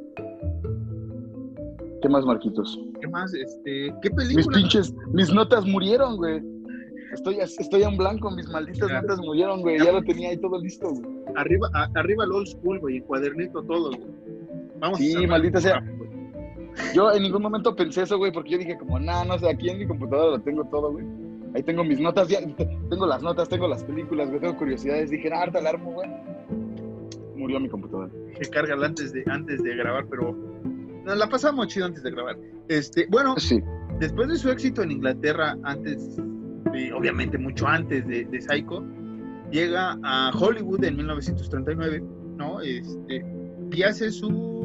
¿Qué 2.01 2.09
más, 2.09 2.25
Marquitos? 2.25 2.79
¿Qué 3.01 3.07
más? 3.07 3.33
Este, 3.33 3.93
¿Qué 4.01 4.09
película? 4.11 4.35
Mis 4.35 4.47
pinches, 4.47 4.93
mis 5.13 5.33
notas 5.33 5.65
murieron, 5.65 6.17
güey. 6.17 6.41
Estoy, 7.13 7.39
estoy 7.39 7.83
en 7.83 7.97
blanco, 7.97 8.29
mis 8.31 8.47
malditas 8.47 8.91
notas 8.91 9.19
murieron, 9.19 9.61
güey. 9.61 9.79
Ya 9.79 9.91
lo 9.91 10.01
tenía 10.03 10.29
ahí 10.29 10.37
todo 10.37 10.59
listo, 10.59 10.89
güey. 10.89 11.03
Arriba, 11.35 11.69
arriba 11.95 12.23
el 12.23 12.31
old 12.31 12.47
school, 12.47 12.79
güey, 12.79 13.01
cuadernito 13.01 13.63
todo, 13.63 13.89
güey. 13.89 14.09
Vamos 14.79 14.99
sí, 14.99 15.27
maldita 15.27 15.59
sea. 15.59 15.83
Yo 16.93 17.11
en 17.11 17.23
ningún 17.23 17.41
momento 17.41 17.75
pensé 17.75 18.03
eso, 18.03 18.17
güey, 18.17 18.31
porque 18.31 18.51
yo 18.51 18.57
dije 18.57 18.77
como, 18.77 18.99
nah, 18.99 19.23
no 19.23 19.37
sé, 19.37 19.49
aquí 19.49 19.69
en 19.69 19.79
mi 19.79 19.87
computadora 19.87 20.37
lo 20.37 20.39
tengo 20.41 20.63
todo, 20.65 20.91
güey. 20.91 21.05
Ahí 21.55 21.63
tengo 21.63 21.83
mis 21.83 21.99
notas, 21.99 22.27
ya, 22.27 22.39
tengo 22.89 23.05
las 23.05 23.21
notas, 23.21 23.49
tengo 23.49 23.67
las 23.67 23.83
películas, 23.83 24.29
güey, 24.29 24.39
tengo 24.39 24.57
curiosidades. 24.57 25.09
Dije, 25.09 25.29
ah, 25.33 25.43
harta 25.43 25.59
alarmo, 25.59 25.93
güey. 25.93 26.09
Murió 27.35 27.59
mi 27.59 27.69
computadora. 27.69 28.11
Que 28.39 28.49
carga 28.49 28.75
antes 28.85 29.13
de, 29.13 29.23
antes 29.27 29.63
de 29.63 29.75
grabar, 29.75 30.05
pero 30.09 30.35
nos 31.05 31.17
la 31.17 31.27
pasamos 31.27 31.67
chido 31.67 31.85
antes 31.85 32.03
de 32.03 32.11
grabar. 32.11 32.37
Este, 32.67 33.07
bueno, 33.09 33.35
después 33.99 34.27
de 34.27 34.35
su 34.35 34.49
éxito 34.49 34.83
en 34.83 34.91
Inglaterra, 34.91 35.57
antes, 35.63 36.17
obviamente 36.95 37.37
mucho 37.37 37.67
antes 37.67 38.07
de, 38.07 38.25
de, 38.25 38.41
Psycho, 38.41 38.83
llega 39.51 39.97
a 40.03 40.31
Hollywood 40.37 40.83
en 40.83 40.97
1939, 40.97 42.03
¿no? 42.37 42.61
Este, 42.61 43.25
y 43.71 43.83
hace 43.83 44.11
su, 44.11 44.58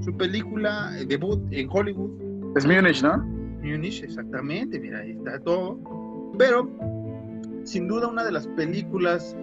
su 0.00 0.16
película 0.16 0.92
debut 1.06 1.40
en 1.50 1.68
Hollywood. 1.70 2.56
Es 2.56 2.66
Munich, 2.66 3.02
¿no? 3.02 3.18
Munich, 3.62 4.02
exactamente, 4.02 4.78
mira, 4.78 5.00
ahí 5.00 5.12
está 5.12 5.38
todo. 5.40 5.78
Pero, 6.38 6.70
sin 7.64 7.88
duda, 7.88 8.08
una 8.08 8.24
de 8.24 8.32
las 8.32 8.46
películas, 8.48 9.36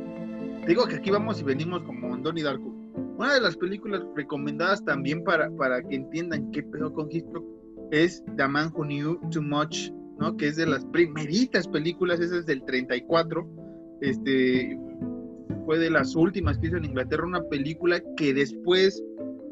digo 0.67 0.85
que 0.85 0.95
aquí 0.95 1.11
vamos 1.11 1.41
y 1.41 1.43
venimos 1.43 1.83
como 1.83 2.15
Donnie 2.17 2.43
Darko. 2.43 2.73
Una 3.17 3.33
de 3.35 3.41
las 3.41 3.55
películas 3.57 4.01
recomendadas 4.15 4.83
también 4.85 5.23
para, 5.23 5.49
para 5.51 5.81
que 5.83 5.95
entiendan 5.95 6.51
qué 6.51 6.63
pedo 6.63 6.91
con 6.93 7.11
Hitchcock 7.11 7.45
es 7.91 8.23
The 8.37 8.47
Man 8.47 8.71
Who 8.75 8.85
Knew 8.85 9.19
Too 9.29 9.41
Much, 9.41 9.91
¿no? 10.19 10.35
Que 10.35 10.47
es 10.47 10.55
de 10.55 10.65
las 10.65 10.83
primeritas 10.85 11.67
películas, 11.67 12.19
esa 12.19 12.39
es 12.39 12.45
del 12.45 12.63
34. 12.63 13.47
Este, 14.01 14.77
fue 15.65 15.77
de 15.79 15.89
las 15.89 16.15
últimas 16.15 16.57
que 16.57 16.67
hizo 16.67 16.77
en 16.77 16.85
Inglaterra, 16.85 17.25
una 17.25 17.43
película 17.43 18.01
que 18.17 18.33
después 18.33 19.01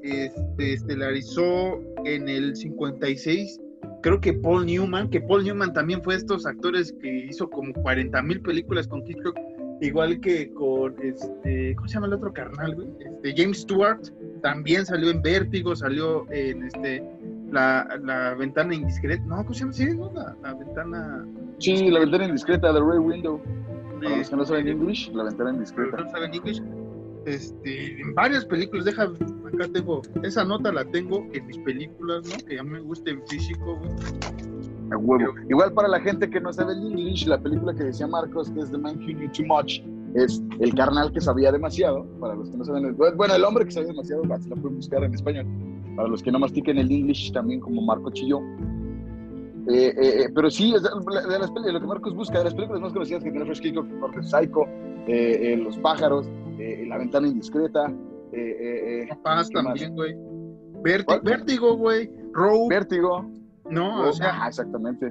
este, 0.04 0.74
estelarizó 0.74 1.80
en 2.06 2.28
el 2.30 2.56
56 2.56 3.60
creo 4.02 4.20
que 4.20 4.34
Paul 4.34 4.66
Newman, 4.66 5.10
que 5.10 5.22
Paul 5.22 5.44
Newman 5.44 5.74
también 5.74 6.02
fue 6.04 6.16
estos 6.16 6.46
actores 6.46 6.94
que 7.02 7.26
hizo 7.26 7.50
como 7.50 7.74
40 7.74 8.22
mil 8.24 8.42
películas 8.42 8.88
con 8.88 9.06
Hitchcock, 9.08 9.38
igual 9.80 10.20
que 10.20 10.52
con 10.54 10.96
este, 11.02 11.76
¿cómo 11.76 11.88
se 11.88 11.94
llama 11.96 12.08
el 12.08 12.14
otro 12.14 12.34
carnal, 12.34 12.76
güey? 12.76 12.90
Este, 13.00 13.34
James 13.36 13.62
Stewart, 13.62 14.02
también 14.42 14.86
salió 14.86 15.12
en 15.12 15.22
Vértigo, 15.22 15.76
salió 15.76 16.26
en 16.32 16.64
este 16.64 17.04
la, 17.52 18.00
la 18.04 18.34
ventana 18.34 18.74
indiscreta, 18.74 19.24
no, 19.26 19.38
¿cómo 19.38 19.54
se 19.54 19.60
llama? 19.62 19.74
Sí, 19.74 19.86
¿no? 19.96 20.12
La, 20.14 20.36
la 20.42 20.54
ventana 20.54 21.26
Sí, 21.60 21.92
la 21.92 22.00
ventana 22.00 22.26
indiscreta, 22.26 22.74
The 22.74 22.80
Ray 22.80 22.98
Window. 22.98 23.40
Para 24.02 24.18
los 24.18 24.30
que 24.32 24.36
no 24.36 24.46
saben 24.46 24.68
English, 24.68 25.12
la 25.14 25.26
ventana 25.26 25.52
indiscreta. 25.52 25.98
no 25.98 26.10
saben 26.10 26.34
inglés. 26.34 26.64
Este, 27.26 28.02
en 28.02 28.16
varias 28.16 28.46
películas, 28.46 28.86
deja, 28.86 29.04
acá 29.04 29.68
tengo, 29.72 30.02
esa 30.24 30.44
nota 30.44 30.72
la 30.72 30.84
tengo 30.86 31.26
en 31.34 31.46
mis 31.46 31.58
películas, 31.60 32.24
¿no? 32.28 32.48
Que 32.48 32.56
ya 32.56 32.64
me 32.64 32.80
gusta 32.80 33.12
en 33.12 33.22
físico, 33.28 33.78
güey. 33.78 33.92
A 34.92 34.98
huevo. 34.98 35.34
Igual 35.50 35.72
para 35.74 35.88
la 35.88 36.00
gente 36.00 36.30
que 36.30 36.42
no 36.42 36.52
sabe 36.52 36.74
el 36.74 36.80
English, 36.80 37.28
la 37.28 37.40
película 37.40 37.74
que 37.74 37.84
decía 37.84 38.08
Marcos, 38.08 38.50
que 38.52 38.60
es 38.62 38.72
The 38.72 38.78
Man 38.78 38.98
Who 38.98 39.14
Knew 39.14 39.32
Too 39.32 39.46
Much, 39.46 39.80
es 40.16 40.42
el 40.60 40.74
carnal 40.74 41.14
que 41.14 41.22
sabía 41.22 41.52
demasiado. 41.52 42.06
Para 42.20 42.36
los 42.36 42.50
que 42.50 42.58
no 42.58 42.66
saben 42.66 42.86
el. 42.86 42.94
Bueno, 42.94 43.34
el 43.36 43.44
hombre 43.46 43.66
que 43.66 43.72
sabía 43.72 43.90
demasiado, 43.90 44.24
así 44.34 44.50
la 44.50 44.56
pueden 44.58 44.78
buscar 44.78 45.04
en 45.04 45.14
español. 45.14 45.46
Para 45.96 46.08
los 46.10 46.22
que 46.22 46.32
no 46.32 46.40
mastiquen 46.40 46.78
el 46.78 46.92
English, 46.92 47.32
también 47.32 47.62
como 47.62 47.82
Marco 47.82 48.10
Chilló. 48.12 48.42
Eh, 49.68 49.94
eh, 49.96 50.24
eh, 50.24 50.30
pero 50.34 50.50
sí, 50.50 50.74
es 50.74 50.82
de, 50.82 50.90
de 50.90 51.40
las 51.40 51.52
peli- 51.52 51.72
lo 51.72 51.80
que 51.80 51.86
Marcos 51.86 52.16
busca, 52.16 52.40
de 52.40 52.46
las 52.46 52.54
películas 52.56 52.82
más 52.82 52.94
conocidas 52.94 53.24
que 53.24 53.30
tiene 53.30 53.46
Fresh 53.46 53.74
Norte 53.74 54.24
Psycho, 54.24 54.66
eh, 55.08 55.54
eh, 55.54 55.58
Los 55.58 55.78
pájaros, 55.78 56.28
eh, 56.60 56.86
La 56.88 56.98
ventana 56.98 57.28
indiscreta, 57.28 57.88
eh, 58.32 58.38
eh, 58.38 59.02
eh, 59.04 59.08
¿qué 59.10 59.18
más? 59.24 59.50
también, 59.50 59.94
güey. 59.96 60.16
Vértigo, 60.84 61.76
güey. 61.78 62.10
Row, 62.34 62.68
Vértigo. 62.70 63.30
no, 63.70 64.10
o 64.10 64.14
sea, 64.14 64.30
Ajá, 64.30 64.48
exactamente. 64.48 65.10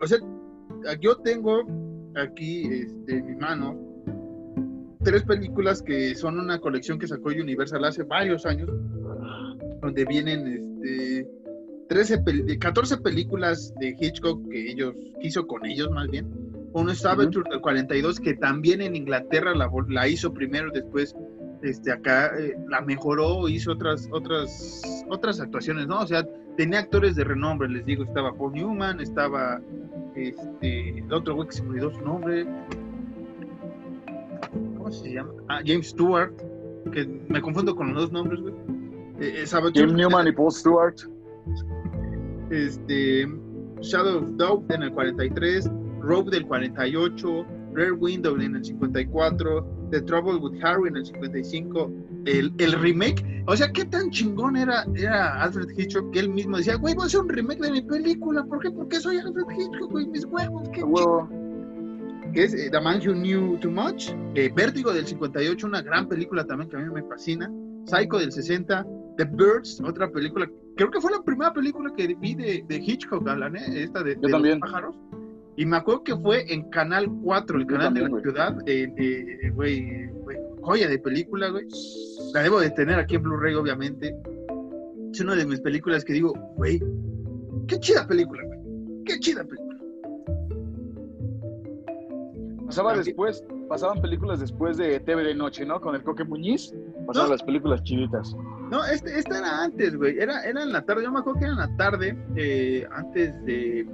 o 0.00 0.06
sea, 0.06 0.18
yo 1.00 1.16
tengo 1.18 1.62
aquí 2.16 2.62
este, 2.72 3.18
en 3.18 3.26
mi 3.26 3.34
mano 3.36 3.76
tres 5.02 5.22
películas 5.24 5.82
que 5.82 6.14
son 6.14 6.38
una 6.38 6.58
colección 6.60 6.98
que 6.98 7.06
sacó 7.06 7.28
Universal 7.30 7.84
hace 7.84 8.02
varios 8.04 8.46
años, 8.46 8.70
donde 9.82 10.04
vienen 10.04 10.78
este, 10.82 11.28
13 11.88 12.22
pel- 12.24 12.58
14 12.58 12.96
películas 12.98 13.72
de 13.80 13.96
Hitchcock 13.98 14.48
que 14.50 14.70
ellos 14.72 14.94
hizo 15.22 15.46
con 15.46 15.64
ellos 15.66 15.90
más 15.90 16.08
bien. 16.08 16.26
Uno 16.78 16.92
es 16.92 17.00
Saboteur 17.00 17.44
del 17.48 17.60
42, 17.60 18.20
que 18.20 18.34
también 18.34 18.80
en 18.80 18.94
Inglaterra 18.94 19.52
la, 19.54 20.08
hizo 20.08 20.32
primero, 20.32 20.70
después 20.72 21.14
este, 21.62 21.90
acá 21.90 22.30
eh, 22.38 22.54
la 22.68 22.80
mejoró, 22.82 23.48
hizo 23.48 23.72
otras, 23.72 24.08
otras, 24.12 25.04
otras 25.08 25.40
actuaciones, 25.40 25.88
¿no? 25.88 26.00
O 26.00 26.06
sea, 26.06 26.24
tenía 26.56 26.78
actores 26.80 27.16
de 27.16 27.24
renombre, 27.24 27.68
les 27.68 27.84
digo, 27.84 28.04
estaba 28.04 28.32
Paul 28.32 28.52
Newman, 28.52 29.00
estaba 29.00 29.60
este, 30.14 30.98
el 30.98 31.12
otro 31.12 31.34
güey 31.34 31.48
que 31.48 31.54
se 31.54 31.62
me 31.62 31.70
olvidó 31.70 31.90
su 31.90 32.00
nombre. 32.00 32.46
¿Cómo 34.76 34.92
se 34.92 35.12
llama? 35.12 35.32
Ah, 35.48 35.60
James 35.66 35.88
Stewart, 35.88 36.32
que 36.92 37.06
me 37.28 37.40
confundo 37.40 37.74
con 37.74 37.92
los 37.92 38.04
dos 38.04 38.12
nombres, 38.12 38.40
güey. 38.40 38.54
Eh, 39.20 39.44
eh, 39.44 39.70
Jim 39.74 39.94
Newman 39.94 40.28
y 40.28 40.32
Paul 40.32 40.52
Stewart. 40.52 40.94
este, 42.50 43.26
Shadow 43.80 44.18
of 44.18 44.30
Doubt 44.36 44.70
en 44.70 44.84
el 44.84 44.92
43, 44.92 45.70
Rope 46.00 46.30
del 46.30 46.46
48, 46.46 47.46
Rare 47.74 47.92
Window 47.92 48.36
en 48.40 48.56
el 48.56 48.64
54, 48.64 49.88
The 49.90 50.00
Trouble 50.02 50.36
with 50.36 50.62
Harry 50.62 50.88
en 50.88 50.96
el 50.96 51.06
55, 51.06 51.92
el, 52.26 52.52
el 52.58 52.72
remake, 52.72 53.24
o 53.46 53.56
sea, 53.56 53.70
qué 53.72 53.84
tan 53.84 54.10
chingón 54.10 54.56
era, 54.56 54.84
era 54.94 55.42
Alfred 55.42 55.68
Hitchcock 55.76 56.10
que 56.12 56.20
él 56.20 56.30
mismo 56.30 56.56
decía, 56.58 56.76
güey, 56.76 56.94
voy 56.94 57.04
a 57.04 57.06
hacer 57.06 57.20
un 57.20 57.28
remake 57.28 57.60
de 57.60 57.70
mi 57.72 57.82
película, 57.82 58.44
¿por 58.44 58.60
qué? 58.60 58.70
Porque 58.70 59.00
soy 59.00 59.16
Alfred 59.18 59.44
Hitchcock, 59.56 59.90
güey, 59.90 60.06
mis 60.08 60.24
huevos, 60.26 60.68
qué 60.72 60.82
huevo. 60.82 61.28
que 62.34 62.44
es 62.44 62.54
eh, 62.54 62.68
The 62.70 62.80
Man 62.80 63.00
Who 63.06 63.14
Knew 63.14 63.58
Too 63.60 63.70
Much, 63.70 64.10
eh, 64.34 64.50
Vértigo 64.54 64.92
del 64.92 65.06
58, 65.06 65.66
una 65.66 65.80
gran 65.82 66.08
película 66.08 66.44
también 66.44 66.68
que 66.68 66.76
a 66.76 66.80
mí 66.80 66.92
me 66.92 67.02
fascina, 67.04 67.50
Psycho 67.86 68.18
del 68.18 68.32
60, 68.32 68.86
The 69.16 69.24
Birds, 69.24 69.80
otra 69.80 70.10
película, 70.10 70.48
creo 70.76 70.90
que 70.90 71.00
fue 71.00 71.10
la 71.10 71.22
primera 71.22 71.52
película 71.52 71.90
que 71.96 72.14
vi 72.14 72.34
de, 72.34 72.64
de 72.68 72.76
Hitchcock, 72.76 73.26
Alan, 73.26 73.56
¿eh? 73.56 73.82
esta 73.84 74.02
de, 74.02 74.14
de 74.16 74.22
los 74.22 74.30
también. 74.32 74.60
pájaros, 74.60 74.94
y 75.60 75.66
me 75.66 75.76
acuerdo 75.76 76.04
que 76.04 76.16
fue 76.16 76.50
en 76.52 76.70
Canal 76.70 77.08
4, 77.22 77.58
el 77.58 77.66
canal 77.66 77.92
de 77.92 78.00
la 78.02 78.08
güey. 78.08 78.22
ciudad, 78.22 78.56
eh, 78.66 78.90
eh, 78.96 79.50
güey, 79.50 80.06
güey, 80.08 80.38
joya 80.62 80.88
de 80.88 80.98
película, 80.98 81.48
güey, 81.50 81.66
la 82.32 82.42
debo 82.42 82.60
de 82.60 82.70
tener 82.70 82.98
aquí 82.98 83.16
en 83.16 83.22
Blu-ray, 83.24 83.54
obviamente, 83.54 84.14
es 85.12 85.20
una 85.20 85.34
de 85.34 85.44
mis 85.46 85.60
películas 85.60 86.04
que 86.04 86.12
digo, 86.12 86.32
güey, 86.56 86.80
qué 87.66 87.78
chida 87.80 88.06
película, 88.06 88.42
güey, 88.46 88.60
qué 89.04 89.18
chida 89.18 89.42
película. 89.44 89.68
Pasaba 92.66 92.94
después, 92.96 93.42
pasaban 93.68 94.00
películas 94.02 94.40
después 94.40 94.76
de 94.76 95.00
TV 95.00 95.24
de 95.24 95.34
Noche, 95.34 95.64
¿no? 95.64 95.80
Con 95.80 95.94
el 95.94 96.02
Coque 96.02 96.22
Muñiz. 96.24 96.72
Pasaban 97.06 97.30
No. 97.30 97.34
las 97.34 97.42
películas 97.42 97.82
chiditas. 97.82 98.36
No, 98.70 98.84
este, 98.84 99.18
esta 99.18 99.38
era 99.38 99.64
antes, 99.64 99.96
güey. 99.96 100.18
Era, 100.18 100.42
era 100.44 100.62
en 100.62 100.72
la 100.72 100.82
tarde. 100.84 101.04
Yo 101.04 101.10
me 101.10 101.20
acuerdo 101.20 101.38
que 101.38 101.44
era 101.46 101.54
en 101.54 101.58
la 101.60 101.76
tarde, 101.78 102.18
eh, 102.36 102.86
antes 102.92 103.32
de. 103.46 103.88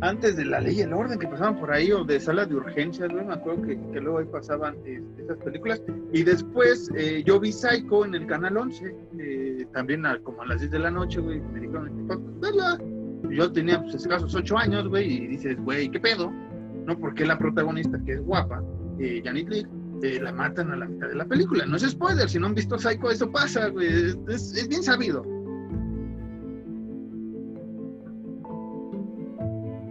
Antes 0.00 0.36
de 0.36 0.44
la 0.44 0.60
ley 0.60 0.78
y 0.78 0.80
el 0.82 0.92
orden 0.92 1.18
que 1.18 1.26
pasaban 1.26 1.58
por 1.58 1.72
ahí, 1.72 1.90
o 1.90 2.04
de 2.04 2.20
salas 2.20 2.48
de 2.48 2.54
urgencias, 2.54 3.10
güey. 3.10 3.24
Me 3.24 3.34
acuerdo 3.34 3.62
que, 3.62 4.00
luego 4.00 4.18
ahí 4.18 4.26
pasaban 4.26 4.76
este, 4.84 5.22
esas 5.24 5.38
películas. 5.38 5.82
Y 6.12 6.22
después 6.22 6.88
eh, 6.96 7.22
yo 7.26 7.40
vi 7.40 7.50
Psycho 7.52 8.04
en 8.04 8.14
el 8.14 8.26
canal 8.26 8.56
11, 8.56 8.94
eh, 9.18 9.66
también 9.72 10.06
a- 10.06 10.18
como 10.20 10.42
a 10.42 10.46
las 10.46 10.60
10 10.60 10.70
de 10.70 10.78
la 10.78 10.90
noche, 10.92 11.20
güey. 11.20 11.40
Me 11.40 11.60
dijeron, 11.60 12.04
"Pues, 12.06 12.18
vela". 12.40 12.78
Yo 13.30 13.50
tenía 13.50 13.82
pues, 13.82 13.96
escasos 13.96 14.32
8 14.36 14.56
años, 14.56 14.88
güey, 14.88 15.12
y 15.24 15.26
dices, 15.26 15.56
güey, 15.64 15.90
¿qué 15.90 15.98
pedo? 15.98 16.30
¿No? 16.86 16.96
Porque 16.98 17.26
la 17.26 17.36
protagonista, 17.36 17.98
que 18.06 18.12
es 18.12 18.20
guapa, 18.22 18.62
eh, 19.00 19.20
Janet 19.24 19.48
Leigh, 19.48 19.66
eh, 20.02 20.20
la 20.22 20.32
matan 20.32 20.70
a 20.70 20.76
la 20.76 20.86
mitad 20.86 21.08
de 21.08 21.16
la 21.16 21.24
película. 21.24 21.66
No 21.66 21.76
es 21.76 21.82
spoiler, 21.82 22.28
si 22.28 22.38
no 22.38 22.46
han 22.46 22.54
visto 22.54 22.78
Psycho, 22.78 23.10
eso 23.10 23.30
pasa, 23.32 23.68
güey. 23.68 23.88
Es- 24.28 24.54
es 24.56 24.68
bien 24.68 24.84
sabido. 24.84 25.24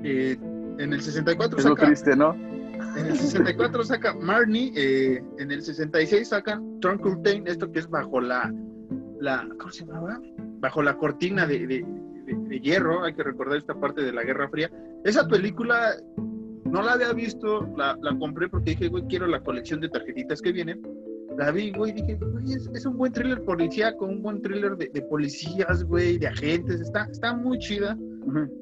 Eh, 0.09 0.37
en 0.79 0.93
el 0.93 1.01
64 1.01 1.57
Es 1.57 1.65
lo 1.65 1.71
saca, 1.71 1.85
triste, 1.87 2.15
¿no? 2.15 2.33
en 2.33 3.05
el 3.07 3.17
64 3.17 3.83
saca 3.83 4.13
Marnie, 4.13 4.71
eh, 4.75 5.23
en 5.39 5.51
el 5.51 5.61
66 5.61 6.29
sacan 6.29 6.79
Turn 6.79 6.97
Curtain, 6.99 7.45
esto 7.47 7.71
que 7.71 7.79
es 7.79 7.89
bajo 7.89 8.21
la, 8.21 8.53
la 9.19 9.47
¿cómo 9.59 9.71
se 9.71 9.85
llamaba? 9.85 10.19
Bajo 10.59 10.81
la 10.81 10.95
cortina 10.97 11.45
de, 11.45 11.59
de- 11.67 11.85
de- 12.25 12.35
de 12.49 12.59
hierro, 12.59 13.03
hay 13.05 13.13
que 13.13 13.23
recordar 13.23 13.57
esta 13.57 13.73
parte 13.79 14.01
de 14.01 14.11
la 14.11 14.23
Guerra 14.23 14.49
Fría. 14.49 14.69
Esa 15.05 15.27
película 15.27 15.93
no 16.65 16.81
la 16.81 16.93
había 16.93 17.13
visto, 17.13 17.65
la, 17.77 17.97
la 18.01 18.17
compré 18.19 18.49
porque 18.49 18.71
dije, 18.71 18.89
güey, 18.89 19.03
quiero 19.07 19.27
la 19.27 19.39
colección 19.41 19.79
de 19.79 19.89
tarjetitas 19.89 20.41
que 20.41 20.51
viene. 20.51 20.77
La 21.37 21.51
vi, 21.51 21.71
güey, 21.71 21.93
dije, 21.93 22.15
güey, 22.19 22.53
es, 22.53 22.69
es 22.73 22.85
un 22.85 22.97
buen 22.97 23.11
thriller 23.13 23.41
policíaco, 23.43 24.05
un 24.05 24.21
buen 24.21 24.41
thriller 24.41 24.75
de, 24.75 24.89
de 24.93 25.01
policías, 25.03 25.83
güey, 25.83 26.17
de 26.17 26.27
agentes, 26.27 26.81
está, 26.81 27.05
está 27.11 27.33
muy 27.33 27.57
chida 27.59 27.97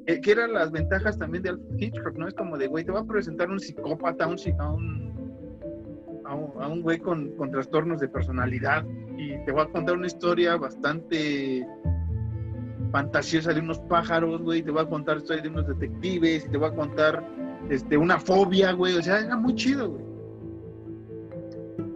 Eh, 0.06 0.20
que 0.20 0.32
eran 0.32 0.52
las 0.52 0.70
ventajas 0.70 1.18
también 1.18 1.42
de 1.42 1.50
Alfred 1.50 1.78
Hitchcock, 1.78 2.16
¿no? 2.16 2.28
Es 2.28 2.34
como 2.34 2.56
de, 2.56 2.68
güey, 2.68 2.84
te 2.84 2.92
va 2.92 3.00
a 3.00 3.04
presentar 3.04 3.50
un 3.50 3.58
psicópata, 3.58 4.26
un, 4.26 4.36
a 4.58 4.70
un, 4.70 6.22
a 6.24 6.34
un, 6.34 6.62
a 6.62 6.68
un 6.68 6.82
güey 6.82 6.98
con, 6.98 7.30
con 7.36 7.50
trastornos 7.50 8.00
de 8.00 8.08
personalidad 8.08 8.84
y 9.16 9.36
te 9.44 9.52
va 9.52 9.64
a 9.64 9.66
contar 9.66 9.96
una 9.96 10.06
historia 10.06 10.56
bastante 10.56 11.66
fantasiosa 12.92 13.52
de 13.52 13.60
unos 13.60 13.80
pájaros, 13.80 14.40
güey, 14.42 14.62
te 14.62 14.70
va 14.70 14.82
a 14.82 14.88
contar 14.88 15.18
historia 15.18 15.42
de 15.42 15.48
unos 15.48 15.66
detectives 15.66 16.46
y 16.46 16.48
te 16.48 16.58
va 16.58 16.68
a 16.68 16.74
contar 16.74 17.24
este, 17.68 17.96
una 17.96 18.20
fobia, 18.20 18.72
güey, 18.72 18.96
o 18.96 19.02
sea, 19.02 19.20
era 19.20 19.36
muy 19.36 19.54
chido, 19.54 19.90
güey. 19.90 20.04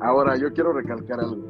Ahora, 0.01 0.37
yo 0.37 0.53
quiero 0.53 0.73
recalcar 0.73 1.21
algo. 1.21 1.50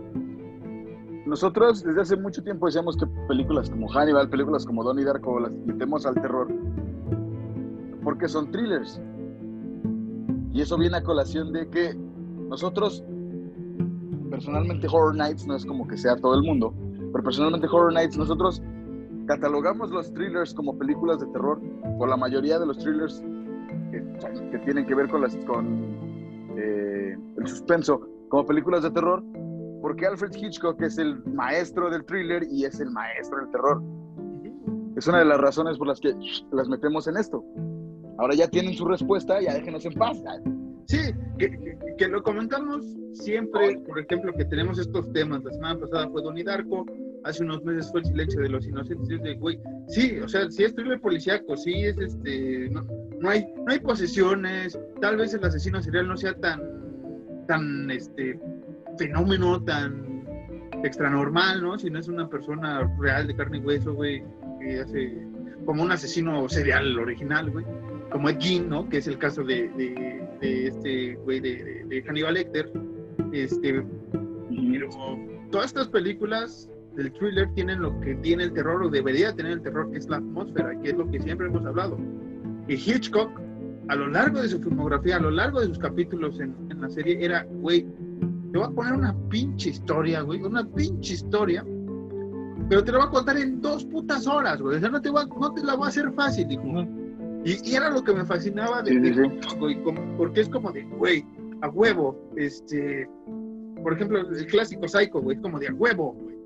Nosotros 1.30 1.84
desde 1.84 2.00
hace 2.00 2.16
mucho 2.16 2.42
tiempo 2.42 2.66
decíamos 2.66 2.96
que 2.96 3.06
películas 3.28 3.70
como 3.70 3.86
Hannibal, 3.88 4.28
películas 4.28 4.66
como 4.66 4.82
Donnie 4.82 5.04
Darko 5.04 5.38
las 5.38 5.52
metemos 5.52 6.04
al 6.04 6.14
terror 6.16 6.48
porque 8.02 8.26
son 8.26 8.50
thrillers. 8.50 9.00
Y 10.52 10.60
eso 10.60 10.76
viene 10.76 10.96
a 10.96 11.04
colación 11.04 11.52
de 11.52 11.68
que 11.68 11.94
nosotros, 12.48 13.04
personalmente 14.28 14.88
Horror 14.88 15.14
Nights 15.14 15.46
no 15.46 15.54
es 15.54 15.64
como 15.64 15.86
que 15.86 15.96
sea 15.96 16.16
todo 16.16 16.34
el 16.34 16.42
mundo, 16.42 16.74
pero 17.12 17.22
personalmente 17.22 17.68
Horror 17.68 17.92
Nights 17.92 18.18
nosotros 18.18 18.60
catalogamos 19.28 19.92
los 19.92 20.12
thrillers 20.12 20.52
como 20.52 20.76
películas 20.76 21.20
de 21.20 21.26
terror, 21.26 21.60
o 22.00 22.06
la 22.08 22.16
mayoría 22.16 22.58
de 22.58 22.66
los 22.66 22.76
thrillers 22.78 23.22
que, 23.92 24.58
tienen 24.64 24.84
que 24.84 24.96
ver 24.96 25.08
con 25.08 25.22
eh, 26.56 27.16
el 27.36 27.46
suspenso 27.46 28.00
como 28.28 28.44
películas 28.44 28.82
de 28.82 28.90
terror, 28.90 29.22
porque 29.80 30.06
Alfred 30.06 30.34
Hitchcock 30.34 30.80
es 30.82 30.98
el 30.98 31.24
maestro 31.24 31.90
del 31.90 32.04
thriller 32.04 32.44
y 32.50 32.64
es 32.64 32.80
el 32.80 32.90
maestro 32.90 33.38
del 33.38 33.50
terror. 33.50 33.82
Es 34.96 35.06
una 35.06 35.20
de 35.20 35.24
las 35.24 35.40
razones 35.40 35.78
por 35.78 35.86
las 35.86 36.00
que 36.00 36.14
las 36.52 36.68
metemos 36.68 37.06
en 37.06 37.16
esto. 37.16 37.44
Ahora 38.18 38.34
ya 38.34 38.48
tienen 38.48 38.74
su 38.74 38.84
respuesta, 38.84 39.40
ya 39.40 39.54
déjenos 39.54 39.84
en 39.86 39.94
paz. 39.94 40.22
Sí, 40.86 40.98
que, 41.38 42.08
lo 42.08 42.22
comentamos 42.22 42.84
siempre, 43.12 43.78
por 43.86 43.98
ejemplo, 43.98 44.32
que 44.34 44.44
tenemos 44.44 44.78
estos 44.78 45.10
temas. 45.12 45.42
La 45.44 45.52
semana 45.52 45.80
pasada 45.80 46.08
fue 46.10 46.22
Donnie 46.22 46.44
Darko, 46.44 46.84
hace 47.24 47.44
unos 47.44 47.62
meses 47.64 47.90
fue 47.90 48.00
el 48.00 48.06
silencio 48.06 48.40
de 48.42 48.48
los 48.48 48.66
inocentes. 48.66 49.22
De, 49.22 49.34
güey, 49.36 49.58
sí, 49.88 50.18
o 50.18 50.28
sea, 50.28 50.50
si 50.50 50.64
es 50.64 50.74
thriller 50.74 51.00
policíaco, 51.00 51.56
sí 51.56 51.72
es 51.84 51.96
este, 51.96 52.68
no, 52.70 52.82
no, 53.20 53.30
hay, 53.30 53.46
no 53.64 53.72
hay 53.72 53.78
posesiones, 53.78 54.78
tal 55.00 55.16
vez 55.16 55.32
el 55.32 55.44
asesino 55.44 55.80
serial 55.80 56.08
no 56.08 56.16
sea 56.16 56.34
tan, 56.34 56.60
tan, 57.46 57.90
este, 57.90 58.38
fenómeno, 59.00 59.62
tan 59.62 60.26
extranormal, 60.84 61.62
¿no? 61.62 61.78
Si 61.78 61.88
no 61.88 61.98
es 61.98 62.08
una 62.08 62.28
persona 62.28 62.86
real 62.98 63.26
de 63.26 63.34
carne 63.34 63.56
y 63.56 63.60
hueso, 63.60 63.94
güey, 63.94 64.22
que 64.60 64.80
hace 64.80 65.26
como 65.64 65.82
un 65.82 65.90
asesino 65.90 66.46
serial 66.50 66.98
original, 66.98 67.50
güey, 67.50 67.64
como 68.12 68.28
Ed 68.28 68.36
Gein, 68.38 68.68
¿no? 68.68 68.86
Que 68.90 68.98
es 68.98 69.06
el 69.06 69.16
caso 69.16 69.42
de, 69.42 69.70
de, 70.40 70.66
este 70.66 71.14
güey 71.14 71.40
de, 71.40 71.84
de, 71.88 72.02
Hannibal 72.02 72.34
Lecter. 72.34 72.70
Este, 73.32 73.82
pero 74.72 74.88
todas 75.50 75.66
estas 75.68 75.88
películas 75.88 76.68
del 76.94 77.10
thriller 77.12 77.48
tienen 77.54 77.80
lo 77.80 77.98
que 78.00 78.14
tiene 78.16 78.44
el 78.44 78.52
terror 78.52 78.82
o 78.82 78.90
debería 78.90 79.34
tener 79.34 79.52
el 79.52 79.62
terror, 79.62 79.90
que 79.90 79.98
es 79.98 80.08
la 80.10 80.18
atmósfera, 80.18 80.78
que 80.82 80.90
es 80.90 80.96
lo 80.96 81.10
que 81.10 81.20
siempre 81.20 81.46
hemos 81.46 81.64
hablado. 81.64 81.96
Y 82.68 82.74
Hitchcock, 82.74 83.30
a 83.88 83.96
lo 83.96 84.08
largo 84.08 84.42
de 84.42 84.48
su 84.48 84.60
filmografía, 84.60 85.16
a 85.16 85.20
lo 85.20 85.30
largo 85.30 85.60
de 85.60 85.68
sus 85.68 85.78
capítulos 85.78 86.38
en, 86.38 86.54
en 86.70 86.80
la 86.82 86.90
serie, 86.90 87.24
era, 87.24 87.44
güey, 87.44 87.86
te 88.52 88.58
voy 88.58 88.66
a 88.66 88.70
poner 88.70 88.94
una 88.94 89.16
pinche 89.28 89.70
historia, 89.70 90.22
güey, 90.22 90.42
una 90.42 90.64
pinche 90.64 91.14
historia 91.14 91.64
pero 92.70 92.84
te 92.84 92.92
lo 92.92 92.98
voy 92.98 93.08
a 93.08 93.10
contar 93.10 93.36
en 93.36 93.60
dos 93.60 93.84
putas 93.84 94.28
horas, 94.28 94.62
güey. 94.62 94.76
O 94.76 94.80
sea, 94.80 94.88
no 94.88 95.02
te, 95.02 95.10
no 95.10 95.52
te 95.52 95.64
la 95.64 95.74
voy 95.74 95.86
a 95.86 95.88
hacer 95.88 96.12
fácil, 96.12 96.46
dijo. 96.46 96.62
Y, 97.44 97.74
era 97.74 97.90
lo 97.90 98.04
que 98.04 98.14
me 98.14 98.24
fascinaba 98.24 98.80
de, 98.80 98.96
güey, 99.58 99.82
porque 100.16 100.42
es 100.42 100.48
como 100.48 100.70
de, 100.70 100.84
güey, 100.84 101.26
a 101.62 101.68
huevo, 101.68 102.30
este, 102.36 103.08
por 103.82 103.94
ejemplo, 103.94 104.20
el 104.20 104.46
clásico 104.46 104.86
Psycho, 104.86 105.20
güey, 105.20 105.36
es 105.36 105.42
como 105.42 105.58
de 105.58 105.66
a 105.66 105.74
huevo, 105.74 106.12
güey. 106.12 106.36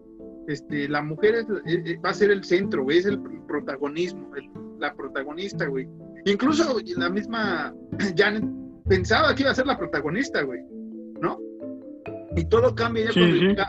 Este, 0.48 0.88
la 0.88 1.02
mujer 1.02 1.44
va 2.02 2.10
a 2.10 2.14
ser 2.14 2.30
el 2.30 2.42
centro, 2.42 2.84
güey, 2.84 2.98
es 2.98 3.06
el 3.06 3.20
protagonismo, 3.46 4.30
la 4.78 4.94
protagonista, 4.94 5.66
güey. 5.66 5.86
Incluso 6.24 6.78
la 6.96 7.10
misma 7.10 7.74
Janet 8.16 8.44
pensaba 8.88 9.34
que 9.34 9.42
iba 9.42 9.50
a 9.50 9.54
ser 9.54 9.66
la 9.66 9.76
protagonista, 9.76 10.40
güey. 10.42 10.60
Y 12.36 12.44
todo 12.46 12.74
cambia 12.74 13.06
ya 13.06 13.12
cuando 13.12 13.62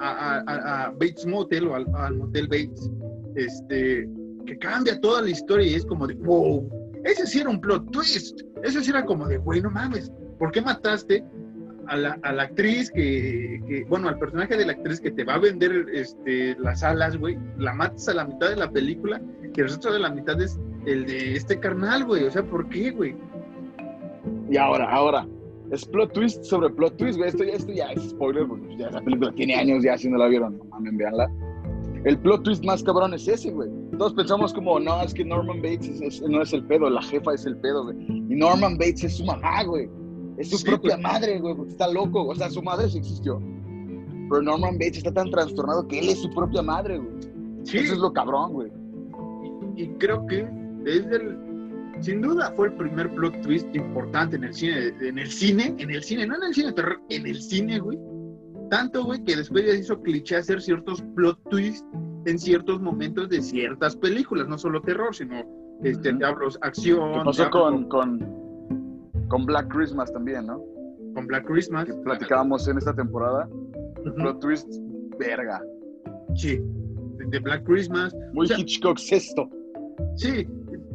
a, 0.00 0.92
Bates 0.92 1.26
Motel 1.26 1.68
o 1.68 1.74
al, 1.74 2.16
Motel 2.16 2.48
Bates, 2.48 2.90
este, 3.34 4.08
que 4.46 4.58
cambia 4.58 5.00
toda 5.00 5.22
la 5.22 5.30
historia 5.30 5.66
y 5.66 5.74
es 5.74 5.84
como 5.86 6.06
de, 6.06 6.14
wow, 6.14 6.68
ese 7.04 7.26
sí 7.26 7.40
era 7.40 7.50
un 7.50 7.60
plot 7.60 7.90
twist, 7.90 8.40
eso 8.62 8.80
sí 8.80 8.90
era 8.90 9.04
como 9.04 9.26
de, 9.26 9.38
güey, 9.38 9.60
no 9.60 9.70
mames, 9.70 10.12
¿por 10.38 10.52
qué 10.52 10.60
mataste 10.60 11.24
a 11.86 11.96
la, 11.96 12.18
a 12.22 12.32
la 12.32 12.44
actriz 12.44 12.90
que, 12.90 13.84
bueno, 13.88 14.08
al 14.08 14.18
personaje 14.18 14.56
de 14.56 14.66
la 14.66 14.72
actriz 14.72 15.00
que 15.00 15.10
te 15.10 15.24
va 15.24 15.34
a 15.34 15.38
vender 15.38 15.86
este, 15.92 16.56
las 16.58 16.82
alas, 16.82 17.16
güey, 17.16 17.38
la 17.58 17.72
matas 17.72 18.08
a 18.08 18.14
la 18.14 18.26
mitad 18.26 18.50
de 18.50 18.56
la 18.56 18.70
película, 18.70 19.20
que 19.54 19.62
el 19.62 19.68
resto 19.68 19.92
de 19.92 19.98
la 19.98 20.10
mitad 20.10 20.40
es 20.40 20.58
el 20.86 21.06
de 21.06 21.34
este 21.34 21.58
carnal, 21.58 22.04
güey, 22.04 22.24
o 22.24 22.30
sea, 22.30 22.42
¿por 22.42 22.68
qué, 22.68 22.90
güey? 22.90 23.16
Y 24.50 24.56
ahora, 24.56 24.90
ahora, 24.90 25.26
es 25.70 25.84
plot 25.84 26.12
twist 26.12 26.44
sobre 26.44 26.68
plot 26.70 26.96
twist, 26.96 27.16
güey. 27.16 27.30
Esto 27.30 27.44
ya, 27.44 27.52
esto 27.52 27.72
ya 27.72 27.92
es 27.92 28.10
spoiler, 28.10 28.46
porque 28.46 28.76
ya 28.76 28.88
esa 28.88 29.00
película 29.00 29.32
tiene 29.32 29.54
años 29.54 29.82
ya, 29.84 29.96
si 29.96 30.08
no 30.08 30.18
la 30.18 30.26
vieron, 30.26 30.58
no 30.58 30.64
mames, 30.64 30.96
veanla. 30.96 31.30
El 32.04 32.18
plot 32.18 32.42
twist 32.42 32.64
más 32.64 32.82
cabrón 32.82 33.14
es 33.14 33.28
ese, 33.28 33.50
güey. 33.50 33.70
Todos 33.98 34.14
pensamos 34.14 34.52
como, 34.52 34.80
no, 34.80 35.02
es 35.02 35.14
que 35.14 35.24
Norman 35.24 35.60
Bates 35.60 36.00
no 36.22 36.42
es 36.42 36.52
el 36.52 36.64
pedo, 36.64 36.88
la 36.88 37.02
jefa 37.02 37.34
es 37.34 37.44
el 37.46 37.56
pedo, 37.58 37.84
güey. 37.84 37.96
Y 38.08 38.34
Norman 38.34 38.78
Bates 38.78 39.04
es 39.04 39.16
su 39.18 39.24
mamá, 39.24 39.62
güey. 39.64 39.88
Es 40.38 40.50
su 40.50 40.64
propia 40.64 40.96
madre, 40.96 41.38
güey, 41.38 41.54
porque 41.54 41.72
está 41.72 41.86
loco. 41.88 42.26
O 42.26 42.34
sea, 42.34 42.48
su 42.50 42.62
madre 42.62 42.88
sí 42.88 42.98
existió. 42.98 43.38
Pero 44.30 44.42
Norman 44.42 44.74
Bates 44.74 44.98
está 44.98 45.12
tan 45.12 45.30
trastornado 45.30 45.86
que 45.86 45.98
él 45.98 46.08
es 46.08 46.18
su 46.18 46.30
propia 46.30 46.62
madre, 46.62 46.98
güey. 46.98 47.10
Sí. 47.64 47.78
Eso 47.78 47.92
es 47.92 47.98
lo 47.98 48.12
cabrón, 48.12 48.54
güey. 48.54 48.72
Y, 49.76 49.82
y 49.82 49.88
creo 49.98 50.26
que 50.26 50.48
desde 50.84 51.16
el 51.16 51.49
sin 52.00 52.22
duda 52.22 52.52
fue 52.56 52.68
el 52.68 52.74
primer 52.74 53.10
plot 53.14 53.40
twist 53.42 53.74
importante 53.74 54.36
en 54.36 54.44
el 54.44 54.54
cine, 54.54 54.94
en 55.00 55.18
el 55.18 55.30
cine, 55.30 55.74
en 55.78 55.90
el 55.90 56.02
cine, 56.02 56.26
no 56.26 56.36
en 56.36 56.44
el 56.44 56.54
cine 56.54 56.72
terror, 56.72 57.00
en 57.08 57.26
el 57.26 57.40
cine, 57.40 57.78
güey. 57.78 57.98
Tanto, 58.70 59.04
güey, 59.04 59.22
que 59.24 59.36
después 59.36 59.66
ya 59.66 59.74
hizo 59.74 60.00
cliché 60.00 60.36
hacer 60.36 60.62
ciertos 60.62 61.02
plot 61.14 61.38
twists 61.50 61.84
en 62.26 62.38
ciertos 62.38 62.80
momentos 62.80 63.28
de 63.28 63.42
ciertas 63.42 63.96
películas, 63.96 64.48
no 64.48 64.56
solo 64.58 64.80
terror, 64.82 65.14
sino 65.14 65.44
este, 65.82 66.12
diablos, 66.12 66.58
acción. 66.62 67.12
¿Qué 67.12 67.20
pasó 67.24 67.50
con, 67.50 67.88
con, 67.88 68.20
con, 69.28 69.46
Black 69.46 69.68
Christmas 69.68 70.12
también, 70.12 70.46
no? 70.46 70.62
Con 71.14 71.26
Black 71.26 71.46
Christmas. 71.46 71.86
Que 71.86 71.94
platicábamos 71.94 72.68
en 72.68 72.78
esta 72.78 72.94
temporada. 72.94 73.48
Plot 74.16 74.40
twist, 74.40 74.68
verga. 75.18 75.62
Sí, 76.34 76.60
de 77.28 77.38
Black 77.40 77.64
Christmas. 77.64 78.14
Muy 78.32 78.46
Hitchcock 78.46 78.98
sexto. 78.98 79.48
Sí, 80.16 80.46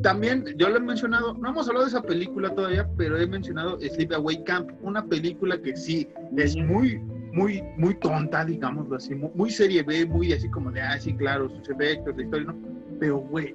también 0.02 0.46
yo 0.58 0.70
lo 0.70 0.78
he 0.78 0.80
mencionado, 0.80 1.34
no 1.36 1.50
hemos 1.50 1.68
hablado 1.68 1.86
de 1.86 1.89
esa 1.89 2.02
película 2.02 2.54
todavía, 2.54 2.88
pero 2.98 3.18
he 3.18 3.28
mencionado 3.28 3.80
Sleepaway 3.80 4.43
Camp, 4.43 4.72
una 4.82 5.06
película 5.06 5.58
que 5.62 5.76
sí 5.76 6.08
es 6.38 6.56
muy, 6.56 6.98
muy, 7.34 7.64
muy 7.78 7.96
tonta, 7.96 8.46
digámoslo 8.46 8.96
así, 8.96 9.16
muy, 9.16 9.50
serie 9.50 9.84
B, 9.84 10.06
muy 10.06 10.34
así 10.34 10.50
como 10.50 10.72
de, 10.72 10.82
ah, 10.82 11.00
sí, 11.00 11.14
claro, 11.16 11.50
sus 11.50 11.70
efectos, 11.70 12.16
la 12.16 12.24
historia, 12.24 12.48
¿no? 12.48 12.56
Pero, 13.00 13.18
güey, 13.18 13.54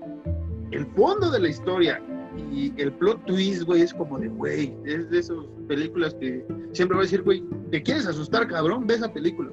el 0.70 0.86
fondo 0.97 1.30
de 1.30 1.41
la 1.41 1.49
historia 1.49 2.03
y 2.53 2.72
el 2.80 2.93
plot 2.93 3.24
twist, 3.26 3.62
güey, 3.62 3.82
es 3.82 3.93
como 3.93 4.18
de, 4.18 4.28
güey, 4.28 4.74
es 4.84 5.11
de 5.11 5.18
esas 5.18 5.36
películas 5.68 6.14
que 6.14 6.45
siempre 6.72 6.97
va 6.97 7.03
a 7.03 7.05
decir, 7.05 7.22
güey, 7.22 7.45
¿te 7.70 7.82
quieres 7.82 8.07
asustar, 8.07 8.47
cabrón? 8.49 8.86
Ve 8.86 8.95
esa 8.95 9.12
película. 9.12 9.51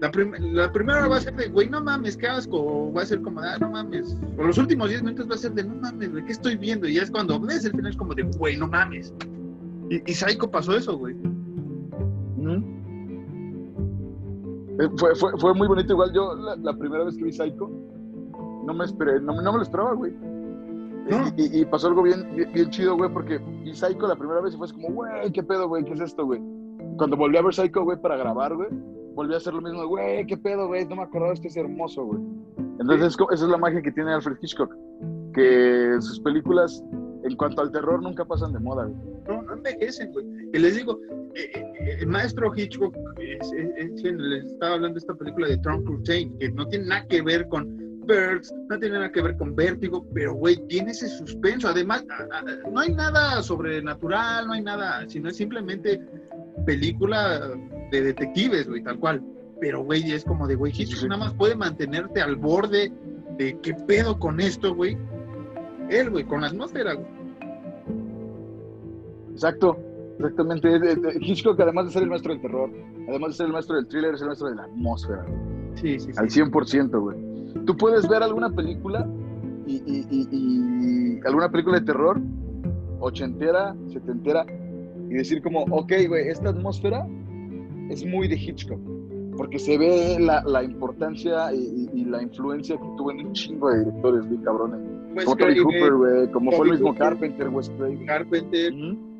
La, 0.00 0.12
la, 0.40 0.72
primera 0.72 1.08
va 1.08 1.16
a 1.16 1.20
ser 1.20 1.34
de, 1.34 1.48
güey, 1.48 1.68
no 1.68 1.80
mames, 1.80 2.16
qué 2.16 2.28
asco. 2.28 2.56
O 2.56 2.92
va 2.92 3.02
a 3.02 3.06
ser 3.06 3.20
como, 3.20 3.40
ah, 3.40 3.58
no 3.60 3.70
mames. 3.70 4.16
O 4.36 4.44
los 4.44 4.56
últimos 4.56 4.88
10 4.90 5.02
minutos 5.02 5.28
va 5.28 5.34
a 5.34 5.38
ser 5.38 5.52
de, 5.52 5.64
no 5.64 5.74
mames, 5.74 6.12
güey, 6.12 6.24
¿qué 6.24 6.32
estoy 6.32 6.56
viendo? 6.56 6.86
Y 6.86 6.94
ya 6.94 7.02
es 7.02 7.10
cuando 7.10 7.40
ves 7.40 7.64
el 7.64 7.72
final, 7.72 7.90
es 7.90 7.96
como 7.96 8.14
de, 8.14 8.22
güey, 8.22 8.56
no 8.56 8.68
mames. 8.68 9.12
Y, 9.90 10.08
y 10.08 10.14
Psycho 10.14 10.48
pasó 10.50 10.76
eso, 10.76 10.96
güey. 10.96 11.16
Eh, 14.78 14.88
fue, 14.96 15.16
fue, 15.16 15.32
fue, 15.38 15.54
muy 15.54 15.66
bonito. 15.66 15.94
Igual 15.94 16.12
yo, 16.12 16.34
la, 16.36 16.72
primera 16.74 17.04
vez 17.04 17.16
que 17.16 17.24
vi 17.24 17.32
Psycho, 17.32 17.68
no 18.64 18.74
me 18.74 18.84
esperé, 18.84 19.20
no, 19.20 19.42
no 19.42 19.52
me 19.52 19.58
lo 19.58 19.62
esperaba, 19.62 19.94
güey. 19.94 20.12
Y, 21.36 21.60
y, 21.60 21.64
pasó 21.64 21.88
algo 21.88 22.02
bien, 22.02 22.52
bien, 22.52 22.70
chido, 22.70 22.94
güey, 22.96 23.10
porque 23.10 23.38
vi 23.64 23.74
Psycho 23.74 24.06
la 24.06 24.14
primera 24.14 24.42
vez 24.42 24.54
y 24.54 24.58
fue 24.58 24.70
como, 24.70 24.92
güey, 24.92 25.32
¿qué 25.32 25.42
pedo, 25.42 25.66
güey? 25.66 25.82
¿Qué 25.82 25.94
es 25.94 26.00
esto, 26.00 26.24
güey? 26.24 26.40
Cuando 26.98 27.16
volví 27.16 27.36
a 27.36 27.42
ver 27.42 27.52
Psycho, 27.52 27.82
güey, 27.82 28.00
para 28.00 28.16
grabar, 28.16 28.54
güey 28.54 28.68
volví 29.18 29.34
a 29.34 29.38
hacer 29.38 29.52
lo 29.52 29.60
mismo, 29.60 29.84
güey, 29.84 30.24
qué 30.26 30.36
pedo, 30.36 30.68
güey, 30.68 30.86
no 30.86 30.94
me 30.94 31.02
acordaba, 31.02 31.32
este 31.32 31.48
es 31.48 31.56
hermoso, 31.56 32.04
güey. 32.04 32.20
Entonces, 32.78 33.16
esa 33.32 33.44
es 33.46 33.50
la 33.50 33.58
magia 33.58 33.82
que 33.82 33.90
tiene 33.90 34.12
Alfred 34.12 34.36
Hitchcock, 34.40 34.72
que 35.34 35.96
sus 35.98 36.20
películas, 36.20 36.84
en 37.24 37.34
cuanto 37.34 37.62
al 37.62 37.72
terror, 37.72 38.00
nunca 38.00 38.24
pasan 38.24 38.52
de 38.52 38.60
moda, 38.60 38.84
güey. 38.84 38.96
No, 39.26 39.42
no 39.42 39.54
envejecen, 39.54 40.12
güey. 40.12 40.24
Y 40.52 40.58
les 40.60 40.76
digo, 40.76 41.00
eh, 41.34 41.50
eh, 41.52 41.96
el 41.98 42.06
maestro 42.06 42.52
Hitchcock, 42.54 42.96
es, 43.18 43.50
les 44.04 44.44
estaba 44.44 44.74
hablando 44.74 44.94
de 44.94 45.00
esta 45.00 45.14
película 45.14 45.48
de 45.48 45.58
Trump 45.58 45.84
Curtain, 45.84 46.38
que 46.38 46.52
no 46.52 46.68
tiene 46.68 46.86
nada 46.86 47.04
que 47.08 47.20
ver 47.20 47.48
con 47.48 47.76
Birds, 48.06 48.54
no 48.68 48.78
tiene 48.78 48.94
nada 48.94 49.10
que 49.10 49.20
ver 49.20 49.36
con 49.36 49.56
Vértigo, 49.56 50.06
pero, 50.14 50.34
güey, 50.34 50.64
tiene 50.68 50.92
ese 50.92 51.08
suspenso. 51.08 51.66
Además, 51.66 52.06
no 52.70 52.78
hay 52.78 52.94
nada 52.94 53.42
sobrenatural, 53.42 54.46
no 54.46 54.52
hay 54.52 54.62
nada, 54.62 55.08
sino 55.08 55.28
es 55.28 55.36
simplemente 55.36 56.00
película 56.64 57.50
de 57.90 58.02
detectives, 58.02 58.68
güey, 58.68 58.82
tal 58.82 58.98
cual. 58.98 59.22
Pero, 59.60 59.82
güey, 59.82 60.12
es 60.12 60.24
como 60.24 60.46
de, 60.46 60.54
güey, 60.54 60.72
Hitchcock 60.72 61.08
nada 61.08 61.24
más 61.24 61.34
puede 61.34 61.56
mantenerte 61.56 62.20
al 62.20 62.36
borde 62.36 62.92
de 63.36 63.58
qué 63.60 63.74
pedo 63.74 64.18
con 64.18 64.40
esto, 64.40 64.74
güey. 64.74 64.96
Él, 65.90 66.10
güey, 66.10 66.24
con 66.24 66.42
la 66.42 66.48
atmósfera, 66.48 66.94
güey. 66.94 67.06
Exacto, 69.32 69.78
exactamente. 70.18 70.68
Hitchcock, 71.20 71.58
además 71.60 71.86
de 71.86 71.92
ser 71.92 72.02
el 72.02 72.08
maestro 72.08 72.32
del 72.32 72.42
terror, 72.42 72.70
además 73.08 73.30
de 73.30 73.34
ser 73.34 73.46
el 73.46 73.52
maestro 73.52 73.76
del 73.76 73.88
thriller, 73.88 74.14
es 74.14 74.20
el 74.20 74.26
maestro 74.28 74.48
de 74.48 74.56
la 74.56 74.64
atmósfera, 74.64 75.22
güey. 75.22 75.38
Sí, 75.74 75.98
sí, 75.98 76.12
sí. 76.12 76.18
Al 76.18 76.28
100%, 76.28 77.00
güey. 77.00 77.64
Tú 77.64 77.76
puedes 77.76 78.08
ver 78.08 78.22
alguna 78.22 78.50
película 78.50 79.08
y, 79.66 79.76
y, 79.86 80.06
y 80.10 81.20
alguna 81.26 81.50
película 81.50 81.78
de 81.78 81.86
terror, 81.86 82.20
ochentera, 83.00 83.74
setentera, 83.92 84.44
y 85.08 85.14
decir 85.14 85.42
como, 85.42 85.62
ok, 85.70 85.92
güey, 86.08 86.28
esta 86.28 86.50
atmósfera 86.50 87.06
es 87.90 88.04
muy 88.04 88.28
de 88.28 88.36
Hitchcock. 88.36 88.80
porque 89.36 89.58
se 89.58 89.78
ve 89.78 90.16
la, 90.18 90.42
la 90.44 90.64
importancia 90.64 91.52
y, 91.54 91.88
y, 91.94 92.04
la 92.04 92.22
influencia 92.22 92.76
que 92.76 92.88
tuvo 92.96 93.12
en 93.12 93.26
un 93.26 93.32
chingo 93.32 93.70
de 93.70 93.80
directores, 93.80 94.26
muy 94.26 94.38
cabrones. 94.38 94.80
como 95.24 95.36
Tony 95.36 95.60
Cooper, 95.60 95.94
güey, 95.94 96.30
como 96.32 96.52
fue 96.52 96.66
el 96.66 96.72
mismo 96.72 96.94
Carpenter, 96.94 97.48
Wes 97.48 97.70
Craven. 97.70 98.06
Carpenter, 98.06 98.72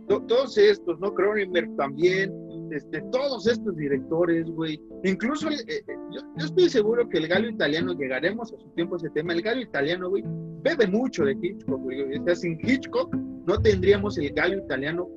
todos 0.08 0.56
estos, 0.56 0.98
¿no? 1.00 1.14
Cronenberg 1.14 1.76
también, 1.76 2.32
este, 2.72 3.00
todos 3.12 3.46
estos 3.46 3.76
directores, 3.76 4.46
güey. 4.46 4.80
Incluso 5.04 5.50
eh, 5.50 5.56
eh, 5.68 5.82
yo, 6.10 6.20
yo, 6.36 6.46
estoy 6.46 6.68
seguro 6.68 7.08
que 7.08 7.18
el 7.18 7.28
galo 7.28 7.48
italiano, 7.48 7.92
llegaremos 7.92 8.52
a 8.52 8.58
su 8.58 8.68
tiempo 8.70 8.94
a 8.94 8.98
ese 8.98 9.10
tema, 9.10 9.32
el 9.32 9.42
galo 9.42 9.60
italiano, 9.60 10.08
güey, 10.08 10.24
bebe 10.62 10.86
mucho 10.86 11.24
de 11.24 11.36
Hitchcock, 11.40 11.80
güey. 11.80 12.18
O 12.18 12.24
sea, 12.24 12.34
sin 12.34 12.58
Hitchcock 12.62 13.14
no 13.14 13.60
tendríamos 13.60 14.18
el 14.18 14.32
galo 14.32 14.58
italiano 14.58 15.08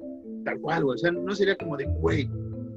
tal 0.46 0.60
cual, 0.60 0.84
güey. 0.84 0.96
O 0.96 0.98
sea, 0.98 1.12
no 1.12 1.36
sería 1.36 1.56
como 1.56 1.78
de, 1.78 1.86
güey, 1.86 2.30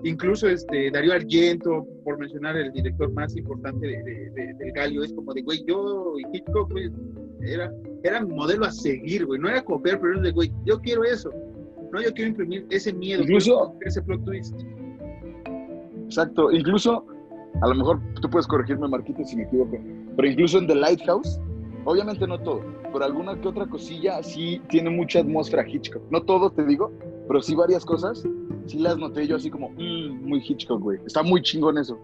incluso 0.04 0.48
este 0.48 0.90
Darío 0.90 1.14
Argento, 1.14 1.86
por 2.04 2.18
mencionar 2.18 2.56
el 2.56 2.72
director 2.72 3.10
más 3.12 3.34
importante 3.36 3.86
de, 3.86 4.54
del 4.54 4.72
Galio, 4.72 5.02
es 5.02 5.12
como 5.12 5.32
de, 5.32 5.42
güey, 5.42 5.64
yo 5.66 6.14
y 6.18 6.36
Hitchcock, 6.36 6.70
güey, 6.70 6.90
era, 7.40 7.72
era 8.02 8.20
mi 8.20 8.34
modelo 8.34 8.66
a 8.66 8.70
seguir, 8.70 9.26
güey, 9.26 9.40
no 9.40 9.48
era 9.48 9.62
copiar, 9.62 9.98
pero 9.98 10.12
era 10.12 10.22
de, 10.22 10.32
güey, 10.32 10.52
yo 10.64 10.78
quiero 10.80 11.04
eso, 11.04 11.30
no, 11.92 12.02
yo 12.02 12.12
quiero 12.12 12.30
imprimir 12.30 12.66
ese 12.70 12.92
miedo, 12.92 13.22
incluso 13.22 13.74
ese 13.80 14.02
plot 14.02 14.24
twist. 14.24 14.54
Exacto, 16.04 16.52
incluso, 16.52 17.06
a 17.62 17.68
lo 17.68 17.74
mejor 17.74 18.00
tú 18.20 18.28
puedes 18.28 18.46
corregirme, 18.46 18.86
Marquito, 18.86 19.24
si 19.24 19.36
me 19.36 19.44
equivoco, 19.44 19.78
pero 20.16 20.28
incluso 20.28 20.58
en 20.58 20.66
The 20.66 20.74
Lighthouse, 20.74 21.40
obviamente 21.86 22.26
no 22.26 22.38
todo, 22.40 22.62
pero 22.92 23.06
alguna 23.06 23.40
que 23.40 23.48
otra 23.48 23.66
cosilla 23.66 24.22
sí 24.22 24.60
tiene 24.68 24.90
mucha 24.90 25.20
atmósfera 25.20 25.66
Hitchcock, 25.66 26.02
no 26.10 26.22
todo, 26.22 26.50
te 26.50 26.64
digo, 26.66 26.92
pero 27.26 27.40
sí 27.40 27.54
varias 27.54 27.86
cosas 27.86 28.22
sí 28.66 28.78
las 28.78 28.96
noté 28.98 29.26
yo 29.26 29.36
así 29.36 29.50
como, 29.50 29.70
mmm, 29.70 30.26
muy 30.26 30.42
Hitchcock, 30.46 30.80
güey. 30.80 30.98
Está 31.06 31.22
muy 31.22 31.42
chingón 31.42 31.78
eso. 31.78 31.98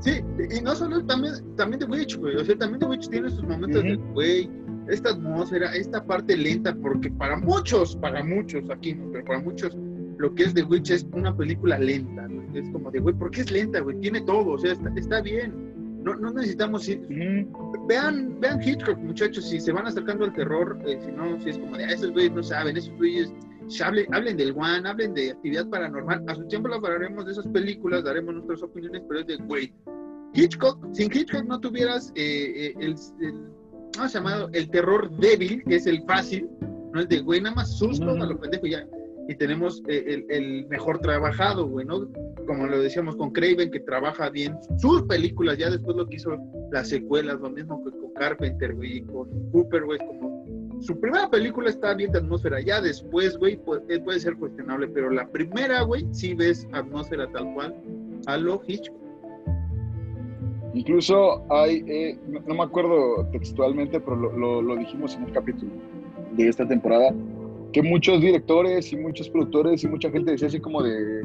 Sí, 0.00 0.20
y 0.54 0.60
no 0.60 0.74
solo 0.74 1.04
también, 1.06 1.34
también 1.56 1.80
The 1.80 1.86
Witch, 1.86 2.18
güey. 2.18 2.36
O 2.36 2.44
sea, 2.44 2.56
también 2.58 2.80
The 2.80 2.86
Witch 2.86 3.08
tiene 3.08 3.30
sus 3.30 3.42
momentos 3.42 3.82
de, 3.82 3.96
güey, 4.12 4.50
esta 4.88 5.10
atmósfera, 5.10 5.74
esta 5.74 6.04
parte 6.04 6.36
lenta, 6.36 6.74
porque 6.74 7.10
para 7.10 7.36
muchos, 7.38 7.96
para 7.96 8.22
muchos 8.22 8.68
aquí, 8.70 8.94
pero 9.12 9.24
para 9.24 9.40
muchos, 9.40 9.74
lo 10.18 10.34
que 10.34 10.44
es 10.44 10.54
The 10.54 10.64
Witch 10.64 10.90
es 10.90 11.06
una 11.12 11.34
película 11.34 11.78
lenta, 11.78 12.26
güey. 12.26 12.44
Es 12.54 12.68
como 12.70 12.90
de, 12.90 13.00
güey, 13.00 13.14
¿por 13.14 13.30
qué 13.30 13.42
es 13.42 13.50
lenta, 13.50 13.80
güey? 13.80 13.98
Tiene 14.00 14.20
todo, 14.20 14.52
o 14.52 14.58
sea, 14.58 14.72
está, 14.72 14.92
está 14.96 15.20
bien. 15.22 15.74
No, 16.04 16.14
no 16.16 16.32
necesitamos 16.32 16.86
ir. 16.86 17.00
Vean, 17.88 18.38
vean 18.38 18.62
Hitchcock, 18.62 18.98
muchachos, 18.98 19.48
si 19.48 19.58
se 19.58 19.72
van 19.72 19.86
acercando 19.86 20.26
al 20.26 20.34
terror, 20.34 20.78
eh, 20.86 20.98
si 21.02 21.10
no, 21.12 21.40
si 21.40 21.48
es 21.48 21.58
como 21.58 21.78
de, 21.78 21.84
ah, 21.84 21.92
esos 21.92 22.12
güeyes 22.12 22.32
no 22.32 22.42
saben, 22.42 22.76
esos 22.76 22.94
güeyes 22.98 23.32
hablen, 23.82 24.14
hablen 24.14 24.36
del 24.36 24.52
One, 24.52 24.88
hablen 24.88 25.14
de 25.14 25.30
actividad 25.30 25.68
paranormal. 25.68 26.24
A 26.28 26.34
su 26.34 26.46
tiempo 26.46 26.72
hablaremos 26.72 27.26
de 27.26 27.32
esas 27.32 27.46
películas, 27.48 28.04
daremos 28.04 28.34
nuestras 28.34 28.62
opiniones, 28.62 29.02
pero 29.08 29.20
es 29.20 29.26
de, 29.26 29.36
güey, 29.36 29.72
Hitchcock, 30.34 30.78
sin 30.92 31.10
Hitchcock 31.12 31.44
no 31.44 31.60
tuvieras 31.60 32.12
eh, 32.16 32.72
eh, 32.72 32.74
el, 32.80 32.94
el 33.20 33.34
llamado? 34.12 34.50
El 34.52 34.68
terror 34.70 35.10
débil, 35.18 35.62
que 35.64 35.76
es 35.76 35.86
el 35.86 36.02
fácil, 36.02 36.48
no 36.92 37.00
es 37.00 37.08
de, 37.08 37.20
güey, 37.20 37.40
nada 37.40 37.54
más 37.54 37.76
susto 37.78 38.10
a 38.10 38.14
lo 38.14 38.38
pendejo 38.38 38.66
ya. 38.66 38.86
Y 39.28 39.34
tenemos 39.36 39.82
eh, 39.88 40.04
el, 40.06 40.26
el, 40.28 40.66
mejor 40.66 40.98
trabajado, 40.98 41.66
güey, 41.66 41.86
¿no? 41.86 42.08
Como 42.46 42.66
lo 42.66 42.80
decíamos 42.80 43.16
con 43.16 43.30
Craven, 43.30 43.70
que 43.70 43.80
trabaja 43.80 44.28
bien 44.28 44.56
sus 44.78 45.02
películas, 45.04 45.56
ya 45.56 45.70
después 45.70 45.96
lo 45.96 46.06
que 46.06 46.16
hizo 46.16 46.36
las 46.72 46.88
secuelas, 46.88 47.40
lo 47.40 47.50
mismo 47.50 47.82
que 47.84 47.90
con 47.92 48.12
Carpenter, 48.14 48.74
güey, 48.74 49.02
con 49.02 49.50
Cooper, 49.50 49.84
güey, 49.84 49.98
como 49.98 50.33
su 50.84 51.00
primera 51.00 51.30
película 51.30 51.70
está 51.70 51.94
bien 51.94 52.12
de 52.12 52.18
atmósfera, 52.18 52.60
ya 52.60 52.80
después, 52.80 53.38
güey, 53.38 53.56
puede, 53.56 54.00
puede, 54.00 54.20
ser 54.20 54.36
cuestionable, 54.36 54.86
pero 54.88 55.08
la 55.10 55.26
primera, 55.26 55.80
güey, 55.82 56.06
sí 56.12 56.34
ves 56.34 56.68
atmósfera 56.72 57.26
tal 57.32 57.54
cual 57.54 57.74
a 58.26 58.36
lo 58.36 58.60
Hitchcock. 58.66 58.94
Incluso 60.74 61.42
hay, 61.50 61.82
eh, 61.86 62.18
no, 62.28 62.54
me 62.54 62.62
acuerdo 62.62 63.26
textualmente, 63.32 63.98
pero 63.98 64.16
lo, 64.60 64.76
dijimos 64.76 65.14
en 65.14 65.24
un 65.24 65.30
capítulo 65.30 65.72
de 66.32 66.48
esta 66.48 66.68
temporada, 66.68 67.14
que 67.72 67.82
muchos 67.82 68.20
directores 68.20 68.92
y 68.92 68.96
muchos 68.96 69.30
productores 69.30 69.82
y 69.84 69.88
mucha 69.88 70.10
gente 70.10 70.32
decía 70.32 70.48
así 70.48 70.60
como 70.60 70.82
de, 70.82 71.22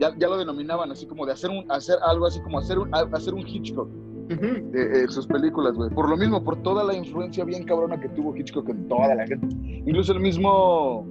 ya, 0.00 0.12
ya 0.18 0.28
lo 0.28 0.36
denominaban 0.36 0.90
así 0.90 1.06
como 1.06 1.26
de 1.26 1.32
hacer, 1.32 1.50
un, 1.50 1.70
hacer 1.70 1.96
algo 2.02 2.26
así 2.26 2.40
como 2.40 2.58
hacer 2.58 2.78
un, 2.78 2.92
hacer 2.92 3.34
un 3.34 3.46
Hitchcock 3.46 3.88
uh 4.30 5.10
sus 5.10 5.26
películas, 5.26 5.74
güey. 5.74 5.90
Por 5.90 6.08
lo 6.08 6.16
mismo, 6.16 6.42
por 6.42 6.56
toda 6.62 6.84
la 6.84 6.94
influencia 6.94 7.44
bien 7.44 7.64
cabrona 7.64 8.00
que 8.00 8.08
tuvo 8.10 8.36
Hitchcock 8.36 8.68
en 8.68 8.88
toda 8.88 9.14
la 9.14 9.26
gente. 9.26 9.46
Incluso 9.86 10.12
el 10.12 10.20
mismo. 10.20 11.06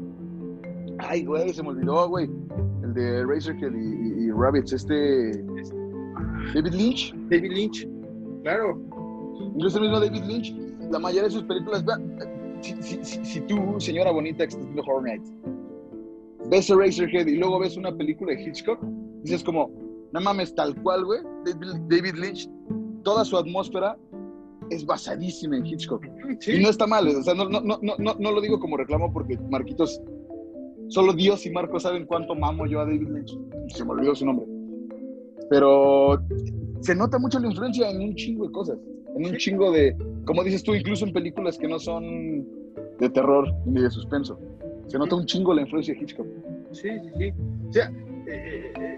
Ay, 0.99 1.25
güey, 1.25 1.53
se 1.53 1.63
me 1.63 1.69
olvidó, 1.69 2.07
güey. 2.09 2.29
El 2.83 2.93
de 2.93 3.25
Razorhead 3.25 3.73
y, 3.73 4.25
y, 4.25 4.31
Rabbits, 4.31 4.73
este. 4.73 5.43
David 6.53 6.73
Lynch. 6.73 7.13
David 7.29 7.51
Lynch, 7.51 7.87
claro. 8.43 8.79
Incluso 9.55 9.77
el 9.77 9.83
mismo 9.83 9.99
David 9.99 10.23
Lynch, 10.25 10.55
la 10.91 10.99
mayoría 10.99 11.23
de 11.23 11.31
sus 11.31 11.43
películas. 11.43 11.83
Si, 12.61 12.75
si, 12.81 13.03
si, 13.03 13.25
si 13.25 13.41
tú, 13.41 13.75
señora 13.79 14.11
bonita, 14.11 14.39
que 14.39 14.49
estás 14.49 14.65
viendo 14.65 14.81
Horror 14.83 15.03
Nights, 15.03 15.31
ves 16.49 16.69
a 16.69 16.75
Razorhead 16.75 17.27
y 17.27 17.37
luego 17.37 17.59
ves 17.59 17.77
una 17.77 17.95
película 17.95 18.33
de 18.33 18.43
Hitchcock, 18.43 18.79
dices 19.23 19.43
como, 19.43 19.71
no 20.11 20.19
mames, 20.19 20.53
tal 20.55 20.75
cual, 20.81 21.05
güey. 21.05 21.21
David 21.87 22.15
Lynch 22.15 22.49
toda 23.03 23.25
su 23.25 23.37
atmósfera 23.37 23.97
es 24.69 24.85
basadísima 24.85 25.57
en 25.57 25.65
Hitchcock. 25.65 26.05
Y 26.47 26.59
no 26.61 26.69
está 26.69 26.87
mal, 26.87 27.07
o 27.07 27.23
sea, 27.23 27.33
no, 27.33 27.49
no, 27.49 27.61
no, 27.61 27.79
no, 27.81 28.15
no 28.19 28.31
lo 28.31 28.41
digo 28.41 28.59
como 28.59 28.77
reclamo 28.77 29.11
porque 29.11 29.37
Marquitos, 29.49 30.01
solo 30.87 31.13
Dios 31.13 31.45
y 31.45 31.51
Marcos 31.51 31.83
saben 31.83 32.05
cuánto 32.05 32.35
mamo 32.35 32.65
yo 32.65 32.81
a 32.81 32.85
David 32.85 33.09
Lynch. 33.09 33.37
Se 33.67 33.83
me 33.83 33.91
olvidó 33.91 34.15
su 34.15 34.25
nombre. 34.25 34.45
Pero 35.49 36.19
se 36.81 36.95
nota 36.95 37.17
mucho 37.17 37.39
la 37.39 37.47
influencia 37.47 37.89
en 37.89 38.01
un 38.01 38.15
chingo 38.15 38.45
de 38.45 38.51
cosas, 38.51 38.77
en 39.15 39.25
un 39.25 39.37
chingo 39.37 39.71
de, 39.71 39.95
como 40.25 40.43
dices 40.43 40.63
tú, 40.63 40.75
incluso 40.75 41.05
en 41.05 41.13
películas 41.13 41.57
que 41.57 41.67
no 41.67 41.79
son 41.79 42.47
de 42.99 43.09
terror 43.09 43.51
ni 43.65 43.81
de 43.81 43.89
suspenso. 43.89 44.39
Se 44.87 44.97
nota 44.97 45.15
un 45.15 45.25
chingo 45.25 45.53
la 45.53 45.61
influencia 45.61 45.93
de 45.93 46.01
Hitchcock. 46.01 46.27
Sí, 46.71 46.89
sí, 46.89 47.09
sí. 47.17 47.33
O 47.67 47.73
sea, 47.73 47.91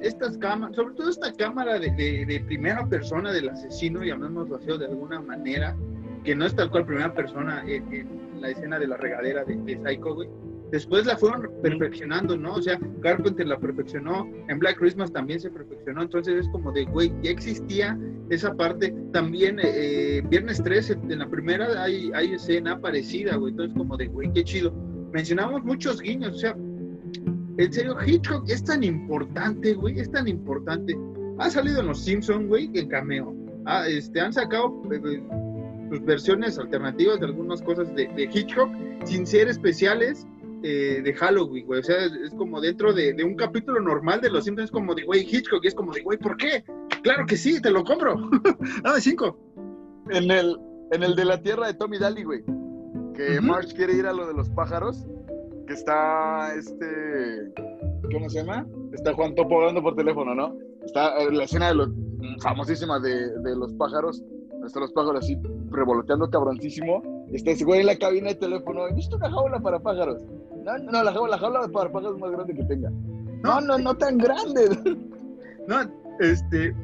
estas 0.01 0.37
cámaras, 0.37 0.75
sobre 0.75 0.95
todo 0.95 1.09
esta 1.09 1.31
cámara 1.33 1.79
de, 1.79 1.91
de, 1.91 2.43
primera 2.45 2.85
persona 2.87 3.31
del 3.31 3.49
asesino, 3.49 4.03
llamémoslo 4.03 4.57
así 4.57 4.67
de 4.67 4.85
alguna 4.85 5.21
manera, 5.21 5.75
que 6.23 6.35
no 6.35 6.45
es 6.45 6.55
tal 6.55 6.69
cual 6.69 6.85
primera 6.85 7.13
persona 7.13 7.63
en, 7.67 8.07
la 8.39 8.49
escena 8.49 8.79
de 8.79 8.87
la 8.87 8.97
regadera 8.97 9.43
de, 9.43 9.55
de 9.55 9.77
Psycho, 9.77 10.15
güey. 10.15 10.29
Después 10.71 11.05
la 11.05 11.17
fueron 11.17 11.49
perfeccionando, 11.61 12.37
¿no? 12.37 12.53
O 12.53 12.61
sea, 12.61 12.79
Carpenter 13.01 13.45
la 13.45 13.59
perfeccionó, 13.59 14.25
en 14.47 14.57
Black 14.57 14.77
Christmas 14.77 15.11
también 15.11 15.39
se 15.39 15.49
perfeccionó, 15.49 16.01
entonces 16.01 16.45
es 16.45 16.49
como 16.49 16.71
de, 16.71 16.85
güey, 16.85 17.11
ya 17.21 17.31
existía 17.31 17.99
esa 18.29 18.53
parte. 18.53 18.95
También 19.11 19.59
eh, 19.59 19.63
eh 19.65 20.23
Viernes 20.29 20.63
13, 20.63 20.93
en 21.09 21.19
la 21.19 21.27
primera 21.27 21.83
hay, 21.83 22.09
hay 22.13 22.33
escena 22.35 22.79
parecida, 22.79 23.35
güey, 23.35 23.51
entonces 23.51 23.77
como 23.77 23.97
de, 23.97 24.07
güey, 24.07 24.31
qué 24.31 24.45
chido. 24.45 24.71
Mencionamos 25.11 25.61
muchos 25.65 25.99
guiños, 25.99 26.35
o 26.35 26.39
sea, 26.39 26.55
en 27.63 27.73
serio, 27.73 27.97
Hitchcock 28.05 28.49
es 28.49 28.63
tan 28.63 28.83
importante, 28.83 29.73
güey, 29.73 29.99
es 29.99 30.11
tan 30.11 30.27
importante. 30.27 30.97
Ha 31.37 31.49
salido 31.49 31.81
en 31.81 31.87
Los 31.87 32.03
Simpsons, 32.03 32.47
güey, 32.47 32.69
en 32.73 32.87
cameo. 32.87 33.35
Ah, 33.65 33.87
este, 33.87 34.19
han 34.19 34.33
sacado 34.33 34.81
eh, 34.91 35.01
eh, 35.03 35.23
sus 35.89 36.03
versiones 36.03 36.57
alternativas 36.57 37.19
de 37.19 37.27
algunas 37.27 37.61
cosas 37.61 37.93
de, 37.93 38.29
Hitchcock 38.31 38.71
sin 39.05 39.27
ser 39.27 39.47
especiales 39.47 40.25
eh, 40.63 41.01
de 41.03 41.13
Halloween, 41.13 41.65
güey. 41.65 41.79
O 41.79 41.83
sea, 41.83 41.97
es, 42.05 42.31
como 42.37 42.61
dentro 42.61 42.93
de, 42.93 43.15
un 43.23 43.35
capítulo 43.35 43.79
normal 43.79 44.21
de 44.21 44.29
Los 44.29 44.45
Simpsons, 44.45 44.65
es 44.65 44.71
como 44.71 44.95
de, 44.95 45.03
güey, 45.03 45.21
Hitchcock, 45.21 45.63
y 45.63 45.67
es 45.67 45.75
como 45.75 45.93
de, 45.93 46.01
güey, 46.01 46.17
¿por 46.17 46.37
qué? 46.37 46.63
Claro 47.03 47.25
que 47.25 47.37
sí, 47.37 47.61
te 47.61 47.69
lo 47.69 47.83
compro. 47.83 48.15
Dame 48.83 49.01
cinco. 49.01 49.37
En 50.09 50.31
el, 50.31 50.57
en 50.91 51.03
el 51.03 51.15
de 51.15 51.25
la 51.25 51.41
tierra 51.41 51.67
de 51.67 51.73
Tommy 51.75 51.99
Daly, 51.99 52.23
güey, 52.23 52.43
que 53.15 53.39
Marge 53.39 53.75
quiere 53.75 53.93
ir 53.93 54.07
a 54.07 54.13
lo 54.13 54.27
de 54.27 54.33
los 54.33 54.49
pájaros 54.49 55.05
está 55.71 56.53
este, 56.55 57.51
¿cómo 58.11 58.29
se 58.29 58.39
llama? 58.39 58.65
Está 58.93 59.13
Juan 59.13 59.35
Topo 59.35 59.59
hablando 59.59 59.81
por 59.81 59.95
teléfono, 59.95 60.35
¿no? 60.35 60.55
Está 60.85 61.17
eh, 61.17 61.31
la 61.31 61.43
escena 61.43 61.69
de 61.69 61.75
los, 61.75 61.89
famosísima 62.41 62.99
de, 62.99 63.39
de 63.39 63.55
los 63.55 63.73
pájaros, 63.73 64.23
están 64.65 64.81
los 64.81 64.91
pájaros 64.91 65.23
así 65.23 65.37
revoloteando 65.69 66.29
cabroncísimo, 66.29 67.01
está 67.31 67.51
ese 67.51 67.65
güey 67.65 67.81
en 67.81 67.87
la 67.87 67.97
cabina 67.97 68.29
de 68.29 68.35
teléfono, 68.35 68.87
¿he 68.87 68.93
visto 68.93 69.15
una 69.15 69.29
jaula 69.29 69.59
para 69.59 69.79
pájaros? 69.79 70.21
No, 70.63 70.77
no, 70.77 71.03
la 71.03 71.11
jaula, 71.11 71.31
la 71.31 71.37
jaula 71.39 71.67
para 71.67 71.91
pájaros 71.91 72.19
más 72.19 72.31
grande 72.31 72.53
que 72.53 72.63
tenga. 72.63 72.91
No, 73.43 73.59
no, 73.61 73.77
no 73.77 73.95
tan 73.95 74.17
grande. 74.17 74.69
No, 75.67 75.79
este, 76.19 76.75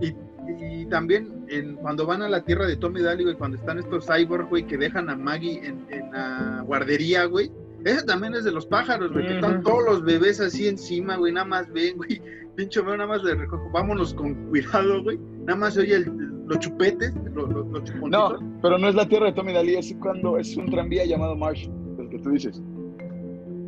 y, 0.00 0.12
y 0.48 0.84
también 0.86 1.46
en, 1.48 1.76
cuando 1.76 2.06
van 2.06 2.22
a 2.22 2.28
la 2.28 2.42
tierra 2.42 2.66
de 2.66 2.76
Tommy 2.76 3.02
Daly, 3.02 3.22
güey, 3.22 3.36
cuando 3.36 3.56
están 3.56 3.78
estos 3.78 4.04
cyborgs, 4.04 4.50
güey, 4.50 4.66
que 4.66 4.76
dejan 4.76 5.08
a 5.08 5.16
Maggie 5.16 5.64
en, 5.64 5.86
en 5.90 6.10
la 6.10 6.64
guardería, 6.66 7.26
güey, 7.26 7.52
ese 7.84 8.04
también 8.04 8.34
es 8.34 8.44
de 8.44 8.52
los 8.52 8.66
pájaros, 8.66 9.12
güey, 9.12 9.26
que 9.26 9.34
están 9.34 9.62
todos 9.62 9.84
los 9.84 10.04
bebés 10.04 10.40
así 10.40 10.68
encima, 10.68 11.16
güey, 11.16 11.32
nada 11.32 11.46
más 11.46 11.72
ven, 11.72 11.96
güey. 11.96 12.20
Pincho, 12.56 12.82
nada 12.82 13.06
más 13.06 13.22
le 13.22 13.34
recojo. 13.34 13.70
Vámonos 13.72 14.12
con 14.12 14.34
cuidado, 14.48 15.02
güey. 15.02 15.18
Nada 15.46 15.56
más 15.56 15.76
oye 15.76 15.96
el, 15.96 16.12
los 16.46 16.58
chupetes, 16.58 17.14
los, 17.32 17.48
los, 17.48 17.94
No, 18.10 18.38
pero 18.60 18.76
no 18.76 18.88
es 18.88 18.94
la 18.94 19.08
tierra 19.08 19.26
de 19.26 19.32
Tommy 19.32 19.52
Daly, 19.52 19.76
es 19.76 19.94
cuando 20.00 20.36
es 20.36 20.56
un 20.56 20.66
tranvía 20.66 21.04
llamado 21.06 21.36
Marsh, 21.36 21.68
el 21.98 22.08
que 22.10 22.18
tú 22.18 22.30
dices. 22.30 22.60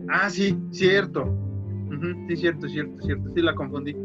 Ah, 0.08 0.28
sí, 0.28 0.58
cierto. 0.70 1.32
sí, 2.28 2.36
cierto, 2.36 2.68
cierto, 2.68 3.02
cierto. 3.02 3.30
Sí, 3.34 3.40
la 3.40 3.54
confundí. 3.54 3.96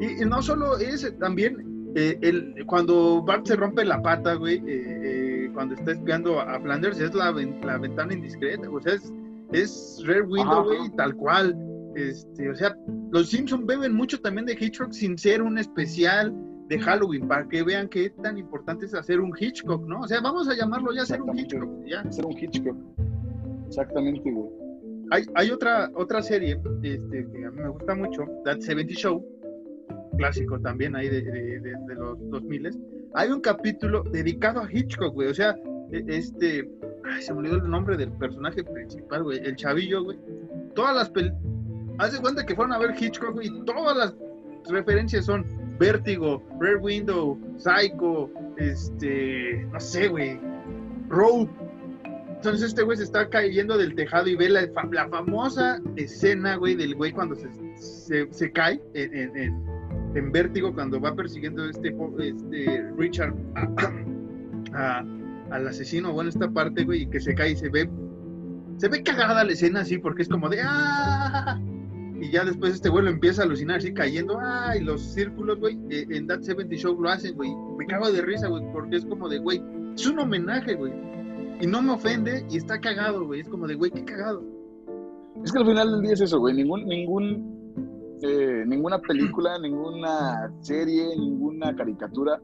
Y, 0.00 0.22
y, 0.22 0.26
no 0.26 0.42
solo 0.42 0.78
ese, 0.78 1.12
también 1.12 1.92
eh, 1.94 2.18
el, 2.22 2.64
cuando 2.66 3.22
Bart 3.22 3.46
se 3.46 3.56
rompe 3.56 3.84
la 3.84 4.00
pata, 4.00 4.34
güey, 4.34 4.58
eh, 4.58 4.62
eh, 4.66 5.50
cuando 5.52 5.74
está 5.74 5.92
espiando 5.92 6.40
a 6.40 6.60
Flanders, 6.60 7.00
es 7.00 7.14
la, 7.14 7.32
la 7.32 7.78
ventana 7.78 8.12
indiscreta, 8.12 8.68
o 8.70 8.80
sea, 8.80 8.94
es, 8.94 9.12
es 9.52 10.02
Rare 10.06 10.22
Window, 10.22 10.64
güey, 10.64 10.90
tal 10.96 11.14
cual. 11.16 11.56
Este, 11.96 12.48
o 12.48 12.54
sea, 12.54 12.76
los 13.10 13.30
Simpsons 13.30 13.66
beben 13.66 13.92
mucho 13.92 14.20
también 14.20 14.46
de 14.46 14.56
Hitchcock 14.58 14.92
sin 14.92 15.18
ser 15.18 15.42
un 15.42 15.58
especial 15.58 16.32
de 16.68 16.78
Halloween, 16.78 17.26
para 17.26 17.48
que 17.48 17.64
vean 17.64 17.88
qué 17.88 18.10
tan 18.22 18.38
importante 18.38 18.86
es 18.86 18.94
hacer 18.94 19.18
un 19.18 19.32
Hitchcock, 19.36 19.84
¿no? 19.88 20.02
O 20.02 20.08
sea, 20.08 20.20
vamos 20.20 20.48
a 20.48 20.54
llamarlo 20.54 20.92
ya 20.92 21.02
hacer 21.02 21.20
un 21.20 21.36
Hitchcock, 21.36 21.68
ya. 21.84 22.00
Hacer 22.02 22.24
un 22.24 22.38
Hitchcock. 22.38 22.76
Exactamente, 23.66 24.30
güey. 24.30 24.48
Hay, 25.10 25.24
hay 25.34 25.50
otra, 25.50 25.90
otra 25.96 26.22
serie 26.22 26.60
este, 26.84 27.26
que 27.28 27.44
a 27.44 27.50
mí 27.50 27.60
me 27.60 27.68
gusta 27.70 27.96
mucho, 27.96 28.22
That 28.44 28.60
70 28.60 28.94
Show, 28.94 29.26
clásico 30.16 30.60
también 30.60 30.94
ahí 30.94 31.08
de, 31.08 31.22
de, 31.22 31.60
de, 31.60 31.94
los 31.94 32.18
2000. 32.30 32.70
Hay 33.14 33.30
un 33.30 33.40
capítulo 33.40 34.04
dedicado 34.04 34.60
a 34.60 34.68
Hitchcock, 34.70 35.12
güey. 35.14 35.28
O 35.28 35.34
sea, 35.34 35.56
e, 35.90 36.04
este. 36.06 36.70
Se 37.20 37.32
me 37.32 37.40
olvidó 37.40 37.56
el 37.56 37.70
nombre 37.70 37.96
del 37.96 38.12
personaje 38.12 38.62
principal, 38.62 39.24
güey. 39.24 39.38
El 39.38 39.56
chavillo, 39.56 40.04
güey. 40.04 40.18
Todas 40.74 40.96
las 40.96 41.10
películas. 41.10 41.42
Haz 41.98 42.18
cuenta 42.20 42.46
que 42.46 42.54
fueron 42.54 42.72
a 42.72 42.78
ver 42.78 42.94
Hitchcock. 42.98 43.38
Y 43.42 43.64
todas 43.64 43.96
las 43.96 44.14
referencias 44.68 45.26
son 45.26 45.44
Vértigo, 45.78 46.42
Rare 46.60 46.76
Window, 46.76 47.38
Psycho, 47.58 48.30
este. 48.56 49.66
No 49.72 49.80
sé, 49.80 50.08
güey. 50.08 50.38
Road. 51.08 51.48
Entonces 52.40 52.68
este 52.68 52.82
güey 52.82 52.96
se 52.96 53.04
está 53.04 53.28
cayendo 53.28 53.76
del 53.76 53.94
tejado 53.94 54.26
y 54.28 54.34
ve 54.34 54.48
la, 54.48 54.66
la 54.92 55.08
famosa 55.10 55.78
escena, 55.96 56.56
güey, 56.56 56.74
del 56.74 56.94
güey 56.94 57.12
cuando 57.12 57.34
se, 57.34 58.32
se, 58.32 58.52
cae 58.52 58.80
en, 58.94 59.36
en, 59.36 59.62
en, 60.14 60.32
vértigo, 60.32 60.72
cuando 60.72 60.98
va 60.98 61.14
persiguiendo 61.14 61.68
este, 61.68 61.94
este 62.18 62.90
Richard 62.96 63.34
al 65.50 65.66
asesino, 65.66 66.12
bueno, 66.12 66.30
esta 66.30 66.50
parte, 66.50 66.84
güey, 66.84 67.02
y 67.02 67.06
que 67.06 67.20
se 67.20 67.34
cae 67.34 67.52
y 67.52 67.56
se 67.56 67.68
ve, 67.68 67.88
se 68.76 68.88
ve 68.88 69.02
cagada 69.02 69.44
la 69.44 69.52
escena 69.52 69.80
así, 69.80 69.98
porque 69.98 70.22
es 70.22 70.28
como 70.28 70.48
de, 70.48 70.60
¡ah! 70.62 71.60
Y 72.20 72.30
ya 72.30 72.44
después 72.44 72.74
este 72.74 72.90
güey 72.90 73.04
lo 73.04 73.10
empieza 73.10 73.42
a 73.42 73.44
alucinar 73.46 73.78
así 73.78 73.94
cayendo, 73.94 74.38
¡ah! 74.40 74.76
Y 74.76 74.84
los 74.84 75.02
círculos, 75.14 75.58
güey, 75.58 75.78
eh, 75.90 76.06
en 76.10 76.26
That 76.26 76.42
70 76.42 76.76
Show 76.76 77.00
lo 77.00 77.08
hacen, 77.08 77.34
güey. 77.34 77.50
Me 77.78 77.86
cago 77.86 78.12
de 78.12 78.22
risa, 78.22 78.48
güey, 78.48 78.62
porque 78.72 78.96
es 78.96 79.06
como 79.06 79.28
de, 79.28 79.38
güey, 79.38 79.62
es 79.94 80.06
un 80.06 80.18
homenaje, 80.18 80.74
güey 80.74 80.92
y 81.60 81.66
no 81.66 81.82
me 81.82 81.92
ofende 81.92 82.44
y 82.50 82.56
está 82.56 82.80
cagado, 82.80 83.26
güey. 83.26 83.40
Es 83.40 83.48
como 83.48 83.66
de, 83.66 83.74
güey, 83.74 83.90
qué 83.90 84.04
cagado. 84.04 84.42
Es 85.44 85.52
que 85.52 85.58
al 85.58 85.66
final 85.66 85.92
del 85.92 86.02
día 86.02 86.12
es 86.14 86.20
eso, 86.22 86.38
güey. 86.38 86.54
Ningún, 86.54 86.86
ningún, 86.86 88.18
eh, 88.22 88.64
ninguna 88.66 88.98
película, 88.98 89.58
ninguna 89.58 90.50
serie, 90.60 91.16
ninguna 91.16 91.74
caricatura 91.76 92.40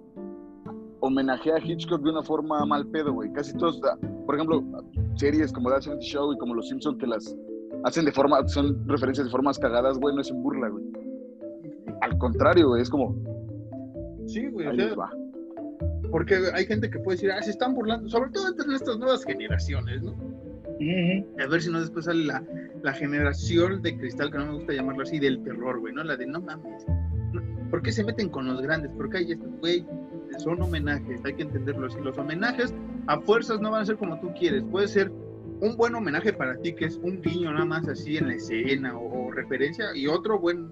homenajea 1.07 1.57
a 1.57 1.61
Hitchcock 1.61 2.02
de 2.02 2.11
una 2.11 2.22
forma 2.22 2.64
mal 2.64 2.86
pedo, 2.88 3.12
güey. 3.12 3.32
Casi 3.32 3.57
todos, 3.57 3.80
por 4.26 4.34
ejemplo, 4.34 4.62
series 5.16 5.52
como 5.52 5.70
The 5.70 5.82
70 5.82 6.02
Show 6.02 6.32
y 6.32 6.38
como 6.38 6.54
Los 6.54 6.68
Simpsons 6.68 6.98
que 6.98 7.07
las 7.07 7.36
hacen 7.84 8.04
de 8.04 8.12
forma, 8.12 8.46
son 8.48 8.86
referencias 8.88 9.26
de 9.26 9.30
formas 9.30 9.59
cagadas, 9.59 9.98
güey, 9.98 10.14
no 10.14 10.20
es 10.20 10.30
en 10.30 10.42
burla, 10.42 10.68
güey. 10.68 10.84
Al 12.00 12.18
contrario, 12.18 12.68
güey, 12.68 12.82
es 12.82 12.90
como... 12.90 13.14
Sí, 14.26 14.46
güey, 14.48 14.66
porque 16.11 16.36
hay 16.54 16.66
gente 16.66 16.88
que 16.88 16.98
puede 16.98 17.16
decir, 17.16 17.30
ah, 17.30 17.42
se 17.42 17.50
están 17.50 17.74
burlando, 17.74 18.09
sobre 18.09 18.30
todo 18.30 18.48
entre 18.48 18.74
estas 18.74 18.98
nuevas 18.98 19.24
generaciones, 19.24 20.02
¿no? 20.02 20.12
A 21.42 21.46
ver 21.46 21.62
si 21.62 21.70
no 21.70 21.80
después 21.80 22.04
sale 22.04 22.24
la, 22.24 22.42
la, 22.82 22.92
generación 22.92 23.82
de 23.82 23.96
cristal, 23.98 24.30
que 24.30 24.38
no 24.38 24.46
me 24.46 24.54
gusta 24.54 24.72
llamarlo 24.72 25.02
así, 25.02 25.18
del 25.18 25.42
terror, 25.42 25.80
güey, 25.80 25.94
¿no? 25.94 26.04
La 26.04 26.16
de 26.16 26.26
no 26.26 26.40
mames. 26.40 26.86
¿Por 27.70 27.82
qué 27.82 27.92
se 27.92 28.04
meten 28.04 28.28
con 28.28 28.46
los 28.46 28.62
grandes? 28.62 28.92
Porque 28.96 29.18
hay 29.18 29.32
estos, 29.32 29.50
güey, 29.59 29.84
son 30.39 30.62
homenajes, 30.62 31.20
hay 31.24 31.35
que 31.35 31.43
entenderlo 31.43 31.87
así. 31.87 31.99
Los 32.03 32.18
homenajes 32.18 32.74
a 33.07 33.20
fuerzas 33.20 33.61
no 33.61 33.70
van 33.70 33.83
a 33.83 33.87
ser 33.87 33.97
como 33.97 34.20
tú 34.20 34.33
quieres. 34.39 34.64
Puede 34.64 34.89
ser 34.89 35.11
un 35.61 35.77
buen 35.77 35.95
homenaje 35.95 36.33
para 36.33 36.57
ti, 36.57 36.74
que 36.74 36.87
es 36.87 36.97
un 37.03 37.20
guiño 37.22 37.53
nada 37.53 37.64
más 37.64 37.89
así 37.89 38.16
en 38.16 38.29
la 38.29 38.35
escena 38.35 38.97
o, 38.97 39.29
o 39.29 39.31
referencia, 39.33 39.87
y 39.95 40.07
otro 40.07 40.39
buen 40.39 40.68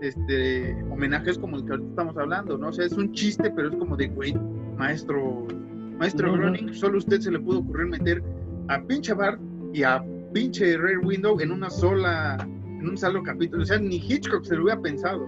este 0.00 0.74
homenaje 0.90 1.30
es 1.30 1.38
como 1.38 1.56
el 1.56 1.64
que 1.64 1.72
ahorita 1.72 1.90
estamos 1.90 2.16
hablando, 2.16 2.56
¿no? 2.56 2.68
O 2.68 2.72
sea, 2.72 2.86
es 2.86 2.92
un 2.92 3.12
chiste, 3.12 3.50
pero 3.50 3.68
es 3.68 3.76
como 3.76 3.96
de, 3.96 4.08
güey, 4.08 4.34
maestro, 4.76 5.46
maestro 5.98 6.32
Groening, 6.32 6.72
solo 6.74 6.98
usted 6.98 7.20
se 7.20 7.30
le 7.30 7.38
pudo 7.38 7.58
ocurrir 7.60 7.86
meter 7.86 8.22
a 8.68 8.82
pinche 8.82 9.12
Bart 9.12 9.40
y 9.72 9.82
a 9.82 10.02
pinche 10.32 10.76
Rare 10.76 10.98
Window 10.98 11.38
en 11.40 11.52
una 11.52 11.68
sola, 11.68 12.38
en 12.40 12.88
un 12.88 12.96
solo 12.96 13.22
capítulo. 13.22 13.62
O 13.62 13.66
sea, 13.66 13.78
ni 13.78 13.96
Hitchcock 13.96 14.44
se 14.44 14.56
lo 14.56 14.64
hubiera 14.64 14.80
pensado. 14.80 15.26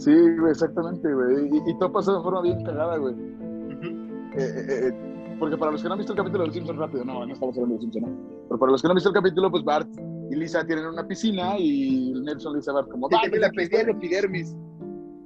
Sí, 0.00 0.14
güey, 0.38 0.50
exactamente, 0.50 1.12
güey. 1.12 1.50
Y, 1.66 1.78
todo 1.78 1.92
pasó 1.92 2.16
de 2.16 2.22
forma 2.22 2.40
bien 2.40 2.64
cagada, 2.64 2.96
güey. 2.96 3.14
Eh, 3.14 4.38
eh, 4.38 4.88
eh, 4.88 5.36
porque 5.38 5.58
para 5.58 5.72
los 5.72 5.82
que 5.82 5.88
no 5.88 5.92
han 5.92 5.98
visto 5.98 6.14
el 6.14 6.16
capítulo 6.16 6.42
de 6.42 6.46
los 6.46 6.54
Simpsons 6.54 6.78
rápido, 6.78 7.04
no, 7.04 7.26
no 7.26 7.32
estamos 7.34 7.54
hablando 7.54 7.76
de 7.76 7.84
los 7.84 7.92
Simpsons, 7.92 8.06
¿no? 8.06 8.44
Pero 8.48 8.58
para 8.58 8.72
los 8.72 8.80
que 8.80 8.88
no 8.88 8.92
han 8.92 8.94
visto 8.94 9.10
el 9.10 9.14
capítulo, 9.14 9.50
pues 9.50 9.62
Bart 9.62 9.88
y 10.30 10.36
Lisa 10.36 10.64
tienen 10.64 10.86
una 10.86 11.06
piscina 11.06 11.58
y 11.58 12.14
Nelson 12.24 12.52
le 12.54 12.58
dice 12.60 12.70
a 12.70 12.74
Bart 12.74 12.88
como, 12.88 13.10
¡Dame 13.10 13.38
la 13.38 13.48
epidermis! 13.48 14.56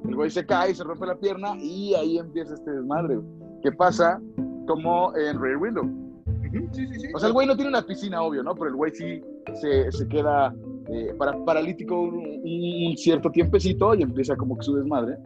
El 0.08 0.16
güey 0.16 0.28
se 0.28 0.44
cae, 0.44 0.74
se 0.74 0.82
rompe 0.82 1.06
la 1.06 1.14
pierna 1.14 1.56
y 1.56 1.94
ahí 1.94 2.18
empieza 2.18 2.54
este 2.54 2.72
desmadre. 2.72 3.20
¿Qué 3.62 3.70
pasa? 3.70 4.20
Como 4.66 5.14
en 5.16 5.40
Rear 5.40 5.58
Window. 5.58 5.88
Sí, 6.72 6.86
sí, 6.86 7.00
sí. 7.00 7.08
O 7.14 7.18
sea, 7.20 7.28
el 7.28 7.32
güey 7.32 7.46
no 7.46 7.54
tiene 7.54 7.68
una 7.68 7.82
piscina, 7.82 8.22
obvio, 8.22 8.42
¿no? 8.42 8.54
Pero 8.54 8.70
el 8.70 8.76
güey 8.76 8.90
sí 8.92 9.22
se, 9.60 9.92
se 9.92 10.08
queda 10.08 10.52
eh, 10.88 11.14
para, 11.18 11.44
paralítico 11.44 12.00
un, 12.00 12.96
cierto 12.96 13.30
tiempecito 13.30 13.94
y 13.94 14.02
empieza 14.02 14.36
como 14.36 14.56
que 14.56 14.64
su 14.64 14.76
desmadre. 14.76 15.16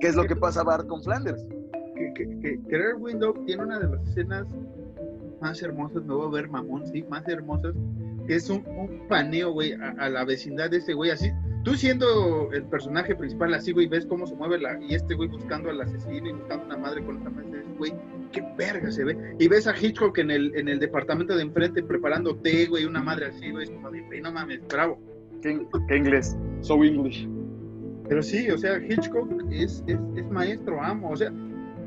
¿Qué 0.00 0.08
es 0.08 0.16
lo 0.16 0.24
que 0.24 0.36
pasa 0.36 0.62
Bart 0.62 0.86
con 0.86 1.02
Flanders? 1.02 1.46
Que, 1.94 2.28
que, 2.40 2.94
Window 2.98 3.34
tiene 3.46 3.64
una 3.64 3.78
de 3.78 3.88
las 3.88 4.06
escenas 4.08 4.46
más 5.40 5.62
hermosas, 5.62 6.04
me 6.04 6.14
voy 6.14 6.26
a 6.26 6.30
ver 6.30 6.48
mamón, 6.48 6.86
sí, 6.86 7.02
más 7.08 7.26
hermosas, 7.28 7.74
que 8.26 8.34
es 8.34 8.50
un, 8.50 8.66
un 8.66 9.06
paneo, 9.08 9.52
güey, 9.52 9.72
a, 9.72 9.90
a, 9.98 10.08
la 10.08 10.24
vecindad 10.24 10.70
de 10.70 10.78
ese 10.78 10.94
güey, 10.94 11.10
así, 11.10 11.30
tú 11.62 11.74
siendo 11.74 12.50
el 12.52 12.64
personaje 12.64 13.14
principal 13.14 13.54
así, 13.54 13.72
güey, 13.72 13.86
ves 13.86 14.06
cómo 14.06 14.26
se 14.26 14.34
mueve 14.34 14.58
la, 14.58 14.78
y 14.82 14.94
este 14.94 15.14
güey 15.14 15.28
buscando 15.28 15.70
al 15.70 15.80
asesino 15.80 16.28
y 16.28 16.32
buscando 16.32 16.66
una 16.66 16.76
madre 16.76 17.04
con 17.04 17.18
esta 17.18 17.30
madre, 17.30 17.64
güey, 17.78 17.92
qué 18.36 18.44
verga 18.56 18.90
se 18.90 19.04
ve. 19.04 19.16
Y 19.38 19.48
ves 19.48 19.66
a 19.66 19.74
Hitchcock 19.76 20.18
en 20.18 20.30
el, 20.30 20.54
en 20.54 20.68
el 20.68 20.78
departamento 20.78 21.34
de 21.34 21.42
enfrente 21.42 21.82
preparando 21.82 22.36
té, 22.36 22.66
güey, 22.66 22.84
una 22.84 23.02
madre 23.02 23.26
así, 23.26 23.50
güey, 23.50 23.70
no 24.22 24.32
mames, 24.32 24.60
bravo. 24.68 24.98
¿Qué, 25.42 25.66
qué 25.88 25.96
inglés? 25.96 26.36
So 26.60 26.82
English. 26.84 27.28
Pero 28.08 28.22
sí, 28.22 28.50
o 28.50 28.58
sea, 28.58 28.78
Hitchcock 28.78 29.30
es, 29.50 29.82
es, 29.86 29.98
es 30.16 30.30
maestro, 30.30 30.80
amo, 30.82 31.10
o 31.10 31.16
sea, 31.16 31.32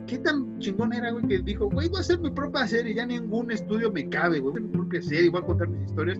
qué 0.07 0.17
tan 0.17 0.59
chingón 0.59 0.91
era, 0.93 1.11
güey, 1.11 1.25
que 1.27 1.39
dijo, 1.39 1.69
güey, 1.69 1.87
voy 1.87 1.97
a 1.97 2.01
hacer 2.01 2.19
mi 2.19 2.31
propia 2.31 2.67
serie, 2.67 2.93
ya 2.93 3.05
ningún 3.05 3.51
estudio 3.51 3.91
me 3.91 4.09
cabe, 4.09 4.39
güey, 4.39 4.51
voy 4.51 4.51
a 4.51 4.53
hacer 4.53 4.61
mi 4.63 4.77
propia 4.77 5.01
serie, 5.01 5.29
voy 5.29 5.41
a 5.41 5.45
contar 5.45 5.69
mis 5.69 5.89
historias. 5.89 6.19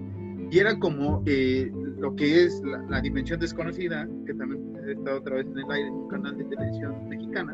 Y 0.52 0.58
era 0.58 0.80
como 0.80 1.22
eh, 1.26 1.72
lo 1.98 2.16
que 2.16 2.46
es 2.46 2.62
la, 2.64 3.02
dimensión 3.02 3.40
desconocida, 3.40 4.08
que 4.26 4.34
también 4.34 4.74
he 4.88 4.94
estado 4.94 5.20
otra 5.20 5.36
vez 5.36 5.46
en 5.48 5.60
el 5.60 5.72
aire 5.72 5.88
en 5.88 5.94
un 5.94 6.08
canal 6.08 6.38
de 6.38 6.44
televisión 6.46 7.10
mexicana, 7.10 7.54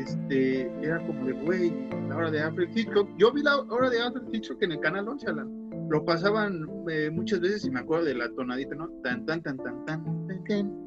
este, 0.00 0.70
era 0.84 1.04
como 1.06 1.26
de, 1.26 1.32
güey, 1.32 1.72
la 2.08 2.16
hora 2.16 2.30
de 2.30 2.40
Alfred 2.40 2.70
Hitchcock. 2.74 3.08
Yo 3.18 3.32
vi 3.32 3.42
la 3.42 3.60
hora 3.60 3.90
de 3.90 4.00
Alfred 4.00 4.24
Hitchcock 4.32 4.62
en 4.62 4.72
el 4.72 4.80
canal 4.80 5.08
11, 5.08 5.26
Lo 5.90 6.04
pasaban 6.04 6.66
eh, 6.88 7.10
muchas 7.10 7.40
veces 7.40 7.64
y 7.64 7.70
me 7.70 7.80
acuerdo 7.80 8.06
de 8.06 8.14
la 8.14 8.28
tonadita, 8.30 8.74
¿no? 8.74 8.88
Tan, 9.02 9.26
tan, 9.26 9.42
tan, 9.42 9.56
tan, 9.58 9.84
tan, 9.84 10.04
tan, 10.04 10.44
tan. 10.44 10.84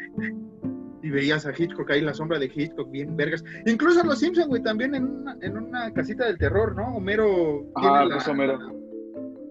Y 1.03 1.09
veías 1.11 1.45
a 1.45 1.51
Hitchcock 1.55 1.91
ahí, 1.91 2.01
la 2.01 2.13
sombra 2.13 2.39
de 2.39 2.51
Hitchcock, 2.53 2.89
bien 2.89 3.15
vergas. 3.15 3.43
Incluso 3.65 4.03
los 4.03 4.19
Simpsons, 4.19 4.47
güey, 4.47 4.63
también 4.63 4.95
en 4.95 5.05
una, 5.05 5.37
en 5.41 5.57
una 5.57 5.93
casita 5.93 6.25
del 6.25 6.37
terror, 6.37 6.75
¿no? 6.75 6.95
Homero. 6.95 7.65
Ah, 7.75 8.05
la, 8.05 8.17
Homero. 8.17 8.57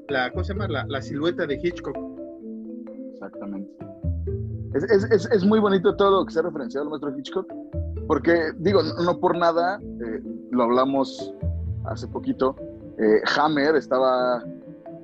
La, 0.09 0.31
¿Cómo 0.33 0.43
se 0.43 0.53
llama? 0.53 0.69
La, 0.69 0.85
la 0.89 1.01
silueta 1.01 1.47
de 1.47 1.55
Hitchcock 1.63 1.97
Exactamente. 3.13 3.71
Es, 4.75 5.05
es, 5.05 5.29
es, 5.31 5.45
muy 5.45 5.61
bonito 5.61 5.95
todo 5.95 6.21
lo 6.21 6.27
que 6.27 6.33
se 6.33 6.41
ha 6.41 6.43
referenciado 6.43 6.85
al 6.85 6.91
maestro 6.91 7.17
Hitchcock, 7.17 7.47
porque, 8.07 8.53
digo, 8.59 8.81
no, 8.83 9.19
por 9.19 9.37
nada, 9.37 9.81
eh, 9.81 10.21
lo 10.51 10.65
hablamos 10.65 11.33
hace 11.85 12.07
poquito, 12.09 12.57
eh, 12.99 13.21
Hammer 13.37 13.77
estaba 13.77 14.43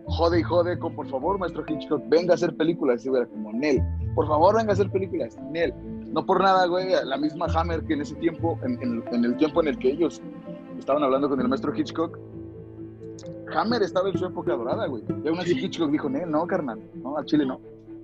jode 0.07 0.40
y 0.40 0.42
jode 0.42 0.78
con, 0.78 0.94
por 0.94 1.09
favor, 1.09 1.38
maestro 1.38 1.64
Hitchcock, 1.66 2.03
venga 2.09 2.32
a 2.32 2.34
hacer 2.34 2.57
películas, 2.57 3.05
y 3.05 3.09
era 3.09 3.26
como, 3.26 3.53
Nel, 3.53 3.82
por 4.14 4.26
favor, 4.26 4.57
venga 4.57 4.70
a 4.70 4.74
hacer 4.74 4.90
películas, 4.90 5.36
Nel. 5.51 5.72
No 6.12 6.26
por 6.26 6.42
nada, 6.42 6.66
güey, 6.66 6.88
la 7.05 7.16
misma 7.16 7.46
Hammer 7.55 7.84
que 7.84 7.94
en 7.94 8.03
ese 8.03 8.16
tiempo, 8.16 8.59
en, 8.64 8.82
en, 8.82 9.05
en 9.12 9.24
el 9.24 9.36
tiempo 9.36 9.61
en 9.62 9.68
el 9.68 9.78
que 9.78 9.92
ellos 9.92 10.20
estaban 10.78 11.05
hablando 11.05 11.28
con 11.28 11.40
el 11.40 11.48
maestro 11.48 11.72
Hitchcock, 11.74 12.18
Hammer 13.55 13.82
estaba 13.82 14.09
en 14.09 14.18
su 14.18 14.26
época 14.26 14.55
dorada, 14.55 14.86
güey. 14.86 15.03
Y 15.24 15.28
aún 15.28 15.38
así 15.38 15.53
Hitchcock 15.53 15.90
dijo, 15.90 16.09
no, 16.09 16.46
carnal, 16.46 16.80
no, 16.94 17.16
al 17.16 17.24
chile 17.24 17.46
no. 17.46 17.61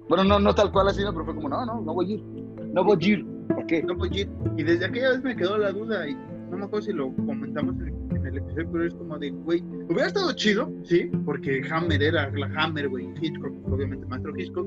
Bueno, 0.09 0.25
no, 0.25 0.39
no 0.39 0.55
tal 0.55 0.71
cual 0.71 0.89
así, 0.89 1.03
no, 1.03 1.13
pero 1.13 1.25
fue 1.25 1.35
como, 1.35 1.49
no, 1.49 1.67
no, 1.67 1.81
no 1.81 1.95
voy 1.95 2.13
a 2.13 2.15
ir. 2.15 2.25
No 2.73 2.85
voy 2.85 2.99
a 3.01 3.09
ir. 3.09 3.36
¿Por 3.49 3.67
qué? 3.67 3.83
No 3.83 3.95
ir. 4.07 4.29
Y 4.57 4.63
desde 4.63 4.87
aquella 4.87 5.11
vez 5.11 5.23
me 5.23 5.37
quedó 5.37 5.59
la 5.59 5.73
duda, 5.73 6.09
y 6.09 6.15
no 6.51 6.59
me 6.59 6.65
acuerdo 6.65 6.87
si 6.87 6.93
lo 6.93 7.15
comentamos 7.15 7.75
en, 7.81 8.27
el 8.27 8.39
episodio, 8.39 8.69
pero 8.73 8.85
es 8.85 8.95
como 8.95 9.19
de, 9.19 9.31
güey, 9.31 9.63
hubiera 9.89 10.09
estado 10.09 10.33
chido, 10.33 10.73
sí, 10.83 11.11
porque 11.25 11.63
Hammer 11.71 12.03
era 12.03 12.29
la 12.31 12.47
Hammer, 12.57 12.89
güey, 12.89 13.09
Hitchcock, 13.21 13.53
obviamente, 13.71 14.05
maestro 14.07 14.37
Hitchcock, 14.37 14.67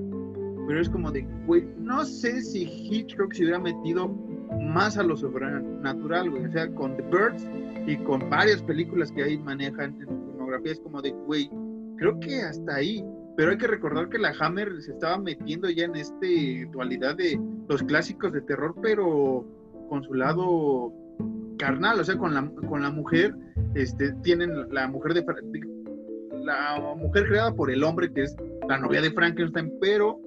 pero 0.68 0.80
es 0.80 0.90
como 0.90 1.12
de, 1.12 1.28
güey, 1.46 1.68
no 1.78 2.06
sé 2.06 2.42
si 2.42 2.64
Hitchcock 2.64 3.34
se 3.34 3.44
hubiera 3.44 3.60
metido 3.60 4.16
más 4.62 4.98
a 4.98 5.04
lo 5.04 5.16
sobrenatural, 5.16 6.30
güey. 6.30 6.46
O 6.46 6.52
sea, 6.52 6.70
con 6.74 6.96
The 6.98 7.04
Birds 7.04 7.50
y 7.88 7.98
con 7.98 8.30
varias 8.30 8.62
películas 8.64 9.12
que 9.12 9.24
ahí 9.24 9.38
manejan 9.40 9.96
en 10.00 10.08
su 10.08 10.26
filmografía, 10.32 10.72
es 10.74 10.80
como 10.80 11.02
de, 11.02 11.12
güey, 11.12 11.50
creo 11.98 12.20
que 12.20 12.42
hasta 12.42 12.76
ahí. 12.76 13.04
Pero 13.40 13.52
hay 13.52 13.58
que 13.58 13.68
recordar 13.68 14.10
que 14.10 14.18
la 14.18 14.34
Hammer 14.38 14.82
se 14.82 14.92
estaba 14.92 15.18
metiendo 15.18 15.70
ya 15.70 15.86
en 15.86 15.96
este 15.96 16.68
dualidad 16.74 17.16
de 17.16 17.40
los 17.70 17.82
clásicos 17.84 18.34
de 18.34 18.42
terror, 18.42 18.76
pero 18.82 19.46
con 19.88 20.04
su 20.04 20.14
lado 20.14 20.92
carnal, 21.58 22.02
o 22.02 22.04
sea, 22.04 22.18
con 22.18 22.34
la, 22.34 22.52
con 22.68 22.82
la 22.82 22.92
mujer, 22.92 23.34
este, 23.76 24.12
tienen 24.24 24.52
la 24.74 24.90
mujer 24.90 25.14
de 25.14 25.26
la 26.44 26.96
mujer 26.98 27.28
creada 27.30 27.56
por 27.56 27.72
el 27.72 27.82
hombre, 27.86 28.12
que 28.12 28.24
es 28.24 28.36
la 28.68 28.78
novia 28.78 29.00
de 29.00 29.12
Frankenstein, 29.12 29.72
pero 29.80 30.20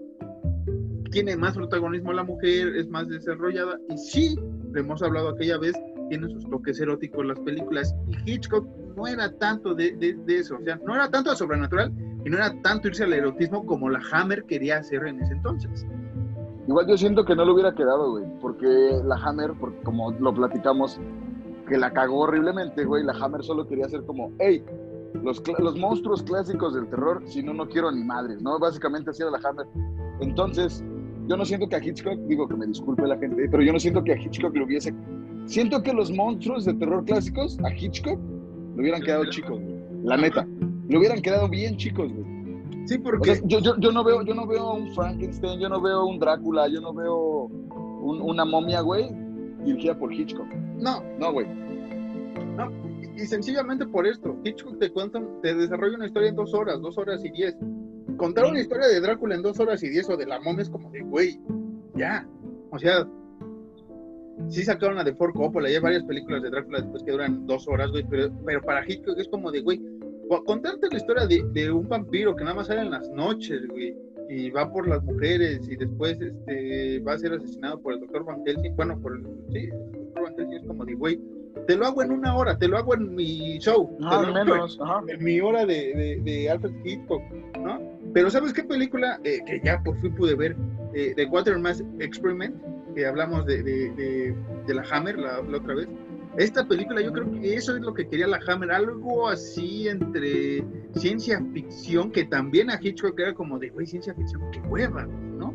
tiene 1.11 1.37
más 1.37 1.55
protagonismo 1.55 2.15
la 2.15 2.25
mujer, 2.25 2.75
es 2.77 2.89
más 2.89 3.09
desarrollada, 3.09 3.79
y 3.91 3.99
sí, 3.99 4.37
le 4.73 4.81
hemos 4.81 5.03
hablado 5.03 5.29
aquella 5.29 5.59
vez, 5.59 5.75
tiene 6.09 6.31
sus 6.31 6.49
toques 6.49 6.81
eróticos 6.81 7.27
las 7.27 7.41
películas, 7.41 7.95
y 8.09 8.33
Hitchcock 8.33 8.67
no 8.97 9.07
era 9.07 9.31
tanto 9.37 9.75
de, 9.75 9.93
de, 9.99 10.39
eso, 10.39 10.57
o 10.57 10.65
sea, 10.65 10.81
no 10.87 10.95
era 10.95 11.11
tanto 11.11 11.37
sobrenatural, 11.37 11.93
y 12.25 12.31
no 12.31 12.37
era 12.37 12.53
tanto 12.63 12.89
irse 12.89 13.05
al 13.05 13.13
erotismo 13.13 13.67
como 13.67 13.89
la 13.89 14.01
Hammer 14.13 14.45
quería 14.45 14.79
hacer 14.79 15.07
en 15.07 15.21
ese 15.21 15.33
entonces. 15.33 15.87
Igual 16.69 16.87
yo 16.87 16.97
siento 16.97 17.25
que 17.25 17.35
no 17.35 17.45
le 17.45 17.53
hubiera 17.53 17.75
quedado, 17.75 18.13
güey, 18.13 18.25
porque 18.41 19.01
la 19.05 19.17
Hammer, 19.17 19.53
como 19.83 20.13
lo 20.13 20.33
platicamos, 20.33 21.01
que 21.69 21.77
la 21.77 21.93
cagó 21.93 22.21
horriblemente, 22.21 22.85
güey, 22.85 23.03
la 23.03 23.13
Hammer 23.13 23.43
solo 23.43 23.67
quería 23.67 23.87
hacer 23.87 24.05
como, 24.05 24.31
hey, 24.39 24.65
los, 25.23 25.43
los 25.59 25.77
monstruos 25.77 26.23
clásicos 26.23 26.75
del 26.75 26.89
terror, 26.89 27.23
si 27.27 27.43
no, 27.43 27.53
no 27.53 27.69
quiero 27.69 27.91
ni 27.91 28.05
madres, 28.05 28.41
¿no? 28.43 28.59
Básicamente 28.59 29.11
así 29.11 29.23
era 29.23 29.33
la 29.33 29.41
Hammer. 29.49 29.67
Entonces, 30.21 30.85
yo 31.29 31.37
no 31.37 31.45
siento 31.45 31.69
que 31.69 31.77
a 31.77 31.85
Hitchcock, 31.85 32.19
digo 32.27 32.49
que 32.49 32.57
me 32.57 32.67
disculpe 32.67 33.07
la 33.07 33.19
gente, 33.19 33.49
pero 33.51 33.63
yo 33.63 33.73
no 33.73 33.81
siento 33.81 34.03
que 34.03 34.13
a 34.13 34.17
Hitchcock 34.17 34.55
le 34.55 34.65
hubiese... 34.65 34.95
Siento 35.47 35.83
que 35.83 35.93
los 35.93 36.13
monstruos 36.13 36.65
de 36.65 36.75
terror 36.75 37.05
clásicos 37.05 37.59
a 37.65 37.75
Hitchcock 37.75 38.19
le 38.77 38.83
hubieran 38.83 39.03
quedado 39.03 39.25
chicos. 39.27 39.61
La 40.05 40.17
neta, 40.17 40.47
le 40.89 40.99
hubieran 40.99 41.23
quedado 41.23 41.49
bien 41.49 41.77
chicos, 41.77 42.13
güey. 42.13 42.43
Sí, 42.87 42.99
porque 42.99 43.41
yo, 43.45 43.61
yo, 43.61 43.77
yo, 43.79 43.93
no 43.93 44.03
veo, 44.03 44.23
yo 44.23 44.35
no 44.35 44.47
veo 44.47 44.75
un 44.75 44.93
Frankenstein, 44.95 45.61
yo 45.61 45.69
no 45.69 45.81
veo 45.81 46.05
un 46.05 46.19
Drácula, 46.19 46.69
yo 46.69 46.81
no 46.81 46.93
veo 46.93 47.45
una 48.03 48.45
momia, 48.45 48.81
güey, 48.81 49.09
dirigida 49.65 49.97
por 49.97 50.13
Hitchcock. 50.13 50.47
No. 50.79 51.03
No, 51.19 51.33
güey. 51.33 51.47
No, 52.57 52.71
y, 53.17 53.21
sencillamente 53.21 53.87
por 53.87 54.07
esto, 54.07 54.37
Hitchcock 54.45 54.79
te 54.79 54.91
cuenta, 54.91 55.23
te 55.43 55.55
desarrolla 55.55 55.97
una 55.97 56.07
historia 56.07 56.31
en 56.31 56.37
dos 56.37 56.53
horas, 56.55 56.81
dos 56.81 56.99
horas 56.99 57.25
y 57.25 57.31
diez. 57.31 57.57
Contar 58.17 58.47
una 58.47 58.61
historia 58.61 58.89
de 58.89 59.01
Drácula 59.01 59.37
en 59.37 59.43
dos 59.43 59.61
horas 59.61 59.83
y 59.83 59.89
diez 59.89 60.09
o 60.11 60.17
de 60.17 60.27
la 60.27 60.41
momia 60.41 60.63
es 60.63 60.71
como 60.71 60.91
de, 60.91 61.03
güey, 61.03 61.41
ya. 61.95 62.27
O 62.71 62.79
sea, 62.79 63.07
sí 64.49 64.65
sacaron 64.65 64.97
la 64.97 65.05
de 65.05 65.15
Ford 65.15 65.33
Coppola, 65.35 65.71
y 65.71 65.75
hay 65.75 65.81
varias 65.81 66.03
películas 66.03 66.43
de 66.43 66.51
Drácula 66.51 66.81
después 66.81 67.03
que 67.05 67.13
duran 67.13 67.47
dos 67.47 67.69
horas, 67.69 67.91
güey, 67.91 68.05
pero, 68.11 68.31
pero 68.45 68.61
para 68.63 68.85
Hitchcock 68.85 69.19
es 69.19 69.29
como 69.29 69.53
de, 69.53 69.61
güey, 69.61 69.81
contarte 70.41 70.89
la 70.91 70.97
historia 70.97 71.27
de, 71.27 71.73
un 71.73 71.89
vampiro 71.89 72.35
que 72.35 72.45
nada 72.45 72.57
más 72.57 72.69
sale 72.69 72.83
en 72.83 72.91
las 72.91 73.09
noches, 73.11 73.67
güey, 73.69 73.97
y 74.29 74.51
va 74.51 74.71
por 74.73 74.89
las 74.89 75.03
mujeres 75.03 75.69
y 75.69 75.77
después 75.77 76.19
este, 76.21 77.01
va 77.01 77.15
a 77.15 77.19
ser 77.19 77.35
asesinado 77.35 77.81
por 77.81 77.95
el 77.95 78.01
doctor 78.01 78.25
Van 78.25 78.43
Helsing, 78.45 78.75
bueno, 78.77 78.99
por 79.01 79.17
el, 79.17 79.25
sí, 79.53 79.69
el 79.71 79.93
doctor 79.93 80.23
Van 80.25 80.35
Helsing 80.37 80.59
es 80.59 80.67
como 80.67 80.85
de, 80.85 80.95
güey, 80.95 81.21
te 81.67 81.77
lo 81.77 81.87
hago 81.87 82.03
en 82.03 82.13
una 82.13 82.35
hora, 82.35 82.59
te 82.59 82.69
lo 82.69 82.79
hago 82.79 82.95
en 82.95 83.15
mi 83.15 83.59
show, 83.59 83.97
ah, 84.03 84.31
menos, 84.33 84.79
en 85.09 85.23
mi 85.23 85.41
hora 85.41 85.67
de, 85.67 86.21
de, 86.25 86.51
Alfred 86.51 86.73
Hitchcock, 86.85 87.23
¿no? 87.61 87.81
Pero 88.15 88.31
¿sabes 88.31 88.53
qué 88.53 88.65
película 88.65 89.21
eh, 89.25 89.41
que 89.47 89.61
ya 89.65 89.83
por 89.83 90.01
fin 90.01 90.15
pude 90.15 90.35
ver? 90.35 90.57
Eh, 90.95 91.13
The 91.17 91.29
Quatermass 91.29 91.83
Experiment, 92.01 92.55
que 92.95 93.07
hablamos 93.07 93.47
de, 93.47 93.63
de, 93.63 94.35
de 94.67 94.75
la 94.75 94.83
Hammer 94.91 95.19
la, 95.19 95.43
la 95.43 95.59
otra 95.59 95.75
vez 95.75 95.89
esta 96.37 96.67
película 96.67 97.01
yo 97.01 97.13
creo 97.13 97.31
que 97.31 97.55
eso 97.55 97.77
es 97.77 97.83
lo 97.83 97.93
que 97.93 98.09
quería 98.09 98.27
la 98.27 98.41
Hammer, 98.47 98.73
algo 98.73 99.29
así 99.29 99.89
entre 99.89 100.65
ciencia 100.95 101.43
ficción, 101.53 102.11
que 102.11 102.25
también 102.25 102.71
a 102.71 102.79
Hitchcock 102.81 103.19
era 103.19 103.35
como 103.35 103.59
de, 103.59 103.71
güey, 103.71 103.87
ciencia 103.87 104.15
ficción, 104.15 104.43
qué 104.51 104.61
hueva, 104.61 105.05
¿no? 105.05 105.55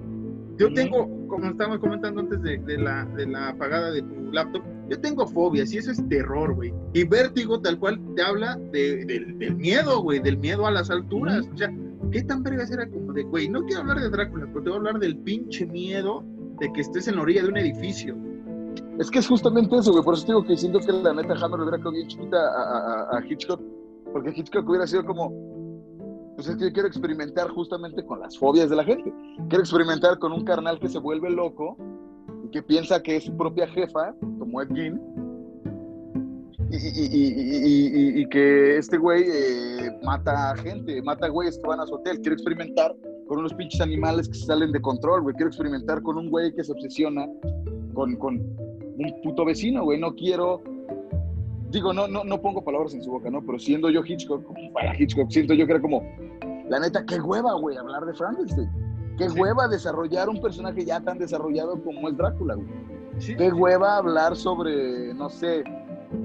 Yo 0.58 0.74
tengo, 0.74 1.08
como 1.28 1.52
estábamos 1.52 1.80
comentando 1.80 2.22
antes 2.22 2.42
de, 2.42 2.78
la, 2.78 3.06
de 3.06 3.28
la 3.28 3.50
apagada 3.50 3.92
de 3.92 4.02
tu 4.02 4.32
laptop, 4.32 4.64
yo 4.90 5.00
tengo 5.00 5.28
fobias 5.28 5.72
y 5.74 5.78
eso 5.78 5.92
es 5.92 6.10
terror, 6.10 6.56
güey. 6.56 6.74
Y 6.94 7.04
vértigo 7.04 7.60
tal 7.62 7.78
cual 7.78 8.00
te 8.16 8.24
habla 8.24 8.58
de, 8.72 9.06
del 9.06 9.56
miedo, 9.56 10.02
güey, 10.02 10.20
del 10.20 10.38
miedo 10.38 10.66
a 10.66 10.72
las 10.72 10.90
alturas. 10.90 11.48
O 11.54 11.58
sea, 11.58 11.72
¿qué 12.12 12.24
tan 12.24 12.42
vergas 12.42 12.72
era 12.72 12.88
como 12.88 13.14
de, 13.14 13.24
güey, 13.24 13.50
no 13.50 13.64
quiero 13.66 13.82
hablar 13.82 14.00
de 14.00 14.10
Drácula, 14.10 14.48
pero 14.48 14.64
te 14.64 14.70
voy 14.70 14.74
a 14.74 14.78
hablar 14.78 15.00
del 15.00 15.18
pinche 15.18 15.66
miedo 15.66 16.24
de 16.60 16.72
que 16.74 16.82
estés 16.82 17.08
en 17.08 17.18
la 17.18 17.22
orilla 17.22 17.44
de 17.44 17.50
un 17.50 17.58
edificio, 17.58 18.18
es 19.00 19.12
que 19.12 19.20
es 19.20 19.28
justamente 19.28 19.76
eso, 19.76 19.92
güey. 19.92 20.04
Por 20.04 20.16
eso 20.16 20.26
digo 20.26 20.44
que 20.44 20.58
siento 20.58 20.80
que 20.80 20.92
la 20.92 21.14
neta 21.14 21.34
Hammer 21.36 21.60
hubiera 21.62 21.78
quedado 21.78 21.92
bien 21.92 22.08
chiquita 22.08 22.38
a, 23.12 23.22
Hitchcock. 23.24 23.62
Porque 24.12 24.34
Hitchcock 24.36 24.68
hubiera 24.68 24.88
sido 24.88 25.06
como. 25.06 25.32
Pues 26.36 26.48
es 26.48 26.56
que 26.56 26.66
yo 26.66 26.74
quiero 26.74 26.88
experimentar 26.88 27.50
justamente 27.50 28.04
con 28.06 28.20
las 28.20 28.38
fobias 28.38 28.70
de 28.70 28.76
la 28.76 28.84
gente. 28.84 29.12
Quiero 29.50 29.64
experimentar 29.64 30.20
con 30.20 30.32
un 30.32 30.44
carnal 30.44 30.80
que 30.80 30.88
se 30.88 31.00
vuelve 31.00 31.30
loco 31.32 31.78
y 32.44 32.50
que 32.50 32.62
piensa 32.62 33.02
que 33.02 33.16
es 33.18 33.24
su 33.26 33.36
propia 33.36 33.68
jefa, 33.68 34.14
como 34.38 34.62
Ed 34.62 34.70
Gein. 34.74 35.02
Y, 36.70 38.28
que 38.30 38.78
este 38.78 38.98
güey 38.98 39.24
eh, 39.26 40.00
mata 40.04 40.52
a 40.52 40.56
gente, 40.58 41.02
mata 41.02 41.28
güeyes 41.28 41.58
que 41.58 41.68
van 41.68 41.80
a 41.80 41.88
su 41.88 41.96
hotel. 41.96 42.20
Quiero 42.20 42.34
experimentar 42.34 42.96
con 43.28 43.40
unos 43.40 43.54
pinches 43.54 43.82
animales 43.82 44.28
que 44.28 44.36
salen 44.36 44.72
de 44.72 44.82
control, 44.82 45.22
güey. 45.22 45.36
Quiero 45.36 45.50
experimentar 45.50 46.02
con 46.02 46.18
un 46.18 46.30
güey 46.30 46.54
que 46.54 46.64
se 46.64 46.72
obsesiona 46.72 47.28
con, 47.94 48.16
con, 48.18 48.67
un 48.98 49.22
puto 49.22 49.46
vecino, 49.46 49.84
güey. 49.84 50.00
No 50.00 50.16
quiero. 50.16 50.62
Digo, 51.70 51.94
no, 51.94 52.08
no, 52.08 52.24
no 52.24 52.42
pongo 52.42 52.64
palabras 52.64 52.94
en 52.94 53.04
su 53.04 53.12
boca, 53.12 53.30
¿no? 53.30 53.46
Pero 53.46 53.60
siendo 53.60 53.90
yo 53.90 54.02
Hitchcock, 54.06 54.44
para 54.74 54.98
Hitchcock, 54.98 55.30
siento 55.30 55.54
yo 55.54 55.66
que 55.66 55.74
era 55.74 55.82
como, 55.82 56.02
la 56.70 56.80
neta, 56.80 57.06
qué 57.06 57.20
hueva, 57.20 57.54
güey, 57.56 57.76
hablar 57.76 58.06
de 58.06 58.14
Frankenstein. 58.14 58.70
Qué 59.18 59.28
hueva 59.30 59.68
desarrollar 59.68 60.30
un 60.30 60.40
personaje 60.40 60.86
ya 60.86 61.02
tan 61.02 61.18
desarrollado 61.18 61.82
como 61.84 62.08
el 62.08 62.16
Drácula, 62.16 62.56
güey. 62.56 62.68
qué 63.36 63.52
hueva 63.52 63.98
hablar 63.98 64.36
sobre, 64.36 65.14
no 65.14 65.30
sé, 65.30 65.64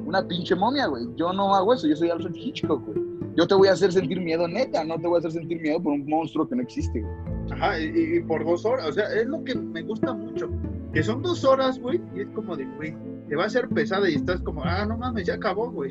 una 0.07 0.27
pinche 0.27 0.55
momia, 0.55 0.87
güey. 0.87 1.07
Yo 1.17 1.33
no 1.33 1.55
hago 1.55 1.75
eso, 1.75 1.89
yo 1.89 1.97
soy 1.97 2.11
Alfred 2.11 2.35
Hitchcock, 2.35 2.85
güey. 2.85 3.03
Yo 3.35 3.47
te 3.47 3.55
voy 3.55 3.69
a 3.69 3.73
hacer 3.73 3.93
sentir 3.93 4.21
miedo, 4.21 4.47
neta, 4.47 4.85
no 4.85 4.99
te 4.99 5.09
voy 5.09 5.17
a 5.17 5.19
hacer 5.21 5.33
sentir 5.33 5.61
miedo 5.61 5.83
por 5.83 5.95
un 5.95 6.07
monstruo 6.07 6.47
que 6.49 6.55
no 6.55 6.63
existe, 6.63 7.01
güey. 7.01 7.15
Ajá, 7.51 7.81
y, 7.81 8.17
y 8.17 8.21
por 8.21 8.45
dos 8.45 8.65
horas, 8.65 8.87
o 8.87 8.93
sea, 8.93 9.07
es 9.13 9.27
lo 9.27 9.43
que 9.43 9.55
me 9.55 9.83
gusta 9.83 10.13
mucho 10.13 10.49
que 10.93 11.03
son 11.03 11.23
dos 11.23 11.45
horas, 11.45 11.79
güey, 11.79 12.01
y 12.15 12.21
es 12.21 12.29
como 12.31 12.57
de, 12.57 12.67
güey, 12.77 12.95
te 13.29 13.37
va 13.37 13.45
a 13.45 13.51
ser 13.51 13.69
pesada 13.69 14.09
y 14.11 14.15
estás 14.15 14.43
como, 14.43 14.63
ah, 14.65 14.85
no 14.87 14.99
mames, 14.99 15.27
ya 15.27 15.35
acabó, 15.35 15.71
güey. 15.71 15.91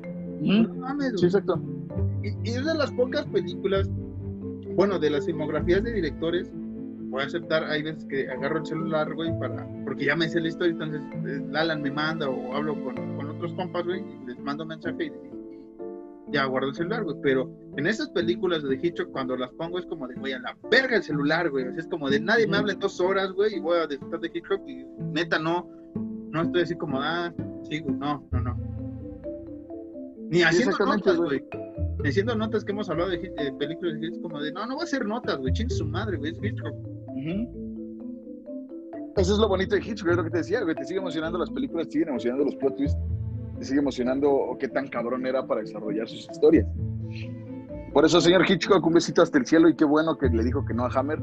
no 0.40 0.74
mames, 0.74 1.12
güey. 1.12 1.18
Sí, 1.18 1.26
exacto. 1.26 1.60
Y, 2.22 2.28
es 2.48 2.64
de 2.64 2.74
las 2.74 2.90
pocas 2.92 3.26
películas, 3.26 3.90
bueno, 4.74 4.98
de 4.98 5.10
las 5.10 5.26
filmografías 5.26 5.82
de 5.84 5.92
directores, 5.92 6.50
voy 7.10 7.22
a 7.22 7.26
aceptar, 7.26 7.64
hay 7.64 7.82
veces 7.82 8.04
que 8.06 8.28
agarro 8.28 8.58
el 8.58 8.66
celular, 8.66 9.14
güey, 9.14 9.38
para, 9.38 9.66
porque 9.84 10.06
ya 10.06 10.16
me 10.16 10.28
sé 10.28 10.40
la 10.40 10.48
historia, 10.48 10.72
entonces 10.72 11.02
eh, 11.26 11.42
Alan 11.54 11.82
me 11.82 11.90
manda 11.90 12.28
o 12.28 12.54
hablo 12.54 12.74
con, 12.82 12.94
con 13.16 13.30
otros 13.30 13.52
compas, 13.54 13.84
güey, 13.84 14.00
y 14.00 14.26
les 14.26 14.38
mando 14.40 14.64
mensaje 14.64 15.06
y 15.06 15.12
ya 16.32 16.44
guardo 16.44 16.68
el 16.68 16.74
celular, 16.74 17.04
güey. 17.04 17.16
Pero 17.22 17.50
en 17.78 17.86
esas 17.86 18.08
películas 18.08 18.64
de 18.64 18.74
Hitchcock, 18.74 19.12
cuando 19.12 19.36
las 19.36 19.52
pongo, 19.52 19.78
es 19.78 19.86
como 19.86 20.08
de, 20.08 20.16
güey, 20.16 20.32
a 20.32 20.40
la 20.40 20.56
verga 20.68 20.96
el 20.96 21.02
celular, 21.04 21.48
güey. 21.48 21.64
es 21.76 21.86
como 21.86 22.10
de 22.10 22.18
nadie 22.18 22.44
me 22.48 22.56
habla 22.56 22.72
en 22.72 22.80
dos 22.80 23.00
horas, 23.00 23.30
güey, 23.30 23.54
y 23.54 23.60
voy 23.60 23.78
a 23.78 23.86
disfrutar 23.86 24.18
de 24.18 24.32
Hitchcock. 24.34 24.60
Y 24.66 24.84
neta, 25.12 25.38
no, 25.38 25.70
no 25.94 26.42
estoy 26.42 26.62
así 26.62 26.74
como, 26.74 27.00
ah, 27.00 27.32
sí, 27.70 27.78
güey, 27.78 27.94
no, 27.94 28.28
no, 28.32 28.40
no. 28.40 28.56
Ni 30.28 30.42
haciendo 30.42 30.76
notas, 30.76 31.18
güey. 31.18 31.40
Ni 32.02 32.08
haciendo 32.08 32.34
notas 32.34 32.64
que 32.64 32.72
hemos 32.72 32.90
hablado 32.90 33.10
de, 33.10 33.18
películas 33.60 34.00
de 34.00 34.06
Hitchcock, 34.08 34.22
como 34.22 34.42
de, 34.42 34.52
no, 34.52 34.66
no 34.66 34.74
voy 34.74 34.82
a 34.82 34.84
hacer 34.84 35.06
notas, 35.06 35.38
güey, 35.38 35.52
ching 35.52 35.70
su 35.70 35.86
madre, 35.86 36.16
güey, 36.16 36.32
es 36.32 36.38
Hitchcock. 36.42 36.74
Eso 39.18 39.32
es 39.34 39.38
lo 39.38 39.48
bonito 39.48 39.76
de 39.76 39.82
Hitchcock, 39.82 40.10
es 40.10 40.16
lo 40.16 40.24
que 40.24 40.30
te 40.30 40.38
decía, 40.38 40.62
güey, 40.62 40.74
te 40.74 40.84
sigue 40.84 40.98
emocionando 40.98 41.38
las 41.38 41.50
películas, 41.50 41.86
te 41.86 41.92
siguen 41.92 42.08
emocionando 42.08 42.44
los 42.44 42.56
plot 42.56 42.76
twists 42.76 42.98
te 43.56 43.64
sigue 43.64 43.80
emocionando 43.80 44.56
qué 44.60 44.68
tan 44.68 44.86
cabrón 44.86 45.26
era 45.26 45.44
para 45.44 45.60
desarrollar 45.60 46.08
sus 46.08 46.28
historias. 46.30 46.66
Por 47.92 48.04
eso, 48.04 48.20
señor 48.20 48.48
Hitchcock, 48.48 48.84
un 48.86 48.94
besito 48.94 49.22
hasta 49.22 49.38
el 49.38 49.46
cielo 49.46 49.68
y 49.68 49.74
qué 49.74 49.84
bueno 49.84 50.16
que 50.18 50.28
le 50.28 50.44
dijo 50.44 50.64
que 50.64 50.74
no 50.74 50.84
a 50.84 50.88
Hammer, 50.88 51.20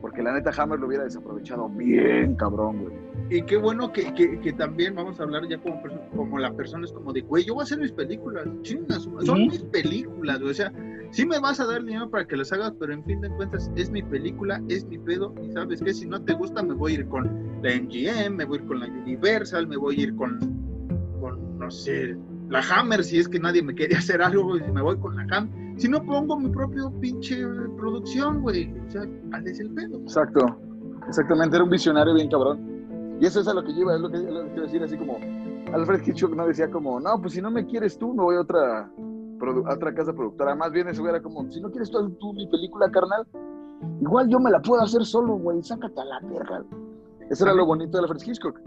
porque 0.00 0.22
la 0.22 0.32
neta 0.32 0.50
Hammer 0.56 0.78
lo 0.78 0.86
hubiera 0.86 1.04
desaprovechado 1.04 1.68
bien 1.68 2.34
cabrón, 2.36 2.82
güey. 2.82 3.06
Y 3.28 3.42
qué 3.42 3.56
bueno 3.56 3.92
que, 3.92 4.14
que, 4.14 4.52
también 4.52 4.94
vamos 4.94 5.18
a 5.18 5.24
hablar 5.24 5.48
ya 5.48 5.58
como, 5.58 5.82
como 6.14 6.38
la 6.38 6.52
persona 6.52 6.84
es 6.84 6.92
como 6.92 7.12
de, 7.12 7.22
güey, 7.22 7.44
yo 7.44 7.54
voy 7.54 7.62
a 7.62 7.64
hacer 7.64 7.78
mis 7.78 7.90
películas, 7.90 8.46
chingas, 8.62 9.08
son 9.24 9.48
mis 9.48 9.64
películas, 9.64 10.38
güey. 10.38 10.52
O 10.52 10.54
sea, 10.54 10.72
sí 11.10 11.26
me 11.26 11.40
vas 11.40 11.58
a 11.58 11.66
dar 11.66 11.82
dinero 11.82 12.08
para 12.08 12.24
que 12.24 12.36
las 12.36 12.52
hagas, 12.52 12.72
pero 12.78 12.92
en 12.92 13.04
fin 13.04 13.20
de 13.20 13.28
cuentas 13.30 13.70
es 13.74 13.90
mi 13.90 14.02
película, 14.02 14.62
es 14.68 14.84
mi 14.84 14.98
pedo, 14.98 15.34
y 15.42 15.50
sabes 15.50 15.82
que 15.82 15.92
si 15.92 16.06
no 16.06 16.22
te 16.22 16.34
gusta 16.34 16.62
me 16.62 16.74
voy 16.74 16.92
a 16.92 16.94
ir 16.96 17.08
con 17.08 17.24
la 17.62 17.74
MGM, 17.74 18.36
me 18.36 18.44
voy 18.44 18.58
a 18.58 18.60
ir 18.60 18.66
con 18.68 18.80
la 18.80 18.86
Universal, 18.86 19.66
me 19.66 19.76
voy 19.76 19.98
a 19.98 20.02
ir 20.04 20.14
con 20.14 20.38
no 21.58 21.70
sé, 21.70 22.16
la 22.48 22.60
Hammer, 22.60 23.02
si 23.02 23.18
es 23.18 23.28
que 23.28 23.40
nadie 23.40 23.60
me 23.62 23.74
quiere 23.74 23.96
hacer 23.96 24.22
algo, 24.22 24.54
me 24.54 24.82
voy 24.82 24.96
con 24.98 25.16
la 25.16 25.26
Hammer. 25.36 25.65
Si 25.76 25.88
no 25.88 26.02
pongo 26.02 26.38
mi 26.38 26.48
propio 26.48 26.90
pinche 27.00 27.36
producción, 27.76 28.40
güey. 28.40 28.72
O 28.86 28.90
sea, 28.90 29.02
es 29.44 29.60
el 29.60 29.70
pedo. 29.74 29.98
Exacto. 29.98 30.56
Exactamente, 31.08 31.56
era 31.56 31.64
un 31.64 31.70
visionario 31.70 32.14
bien 32.14 32.28
cabrón. 32.28 33.18
Y 33.20 33.26
eso 33.26 33.40
es 33.40 33.48
a 33.48 33.54
lo 33.54 33.62
que 33.62 33.72
lleva, 33.72 33.94
es 33.94 34.00
lo 34.00 34.10
que, 34.10 34.18
lo 34.18 34.44
que 34.44 34.48
quiero 34.48 34.62
decir, 34.62 34.82
así 34.82 34.96
como 34.96 35.18
Alfred 35.72 36.06
Hitchcock 36.06 36.34
no 36.34 36.46
decía 36.46 36.70
como, 36.70 37.00
no, 37.00 37.20
pues 37.20 37.34
si 37.34 37.40
no 37.40 37.50
me 37.50 37.64
quieres 37.66 37.98
tú, 37.98 38.12
me 38.12 38.22
voy 38.22 38.36
a 38.36 38.40
otra, 38.40 38.80
a 38.80 39.74
otra 39.74 39.94
casa 39.94 40.12
productora. 40.12 40.54
Más 40.54 40.72
bien 40.72 40.88
eso 40.88 41.06
era 41.08 41.20
como, 41.22 41.50
si 41.50 41.60
no 41.60 41.70
quieres 41.70 41.90
tú, 41.90 42.10
tú 42.10 42.32
mi 42.32 42.46
película, 42.46 42.90
carnal, 42.90 43.26
igual 44.00 44.28
yo 44.28 44.38
me 44.38 44.50
la 44.50 44.60
puedo 44.60 44.82
hacer 44.82 45.04
solo, 45.04 45.34
güey, 45.36 45.62
sácate 45.62 46.00
a 46.00 46.04
la 46.04 46.20
verga. 46.20 46.64
Eso 47.30 47.44
era 47.44 47.54
lo 47.54 47.66
bonito 47.66 47.96
de 47.98 48.04
Alfred 48.04 48.22
Hitchcock. 48.26 48.60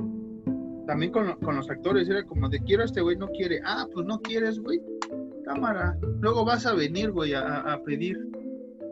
También 0.87 1.11
con, 1.11 1.35
con 1.41 1.55
los 1.55 1.69
actores 1.69 2.09
era 2.09 2.25
como 2.25 2.49
de 2.49 2.59
quiero 2.61 2.81
a 2.81 2.85
este 2.85 3.01
güey, 3.01 3.15
no 3.15 3.27
quiere. 3.27 3.61
Ah, 3.63 3.85
pues 3.93 4.05
no 4.05 4.19
quieres, 4.19 4.59
güey. 4.59 4.81
Cámara. 5.53 5.97
Luego 6.21 6.45
vas 6.45 6.65
a 6.65 6.73
venir, 6.73 7.11
güey, 7.11 7.33
a, 7.33 7.73
a 7.73 7.81
pedir. 7.83 8.17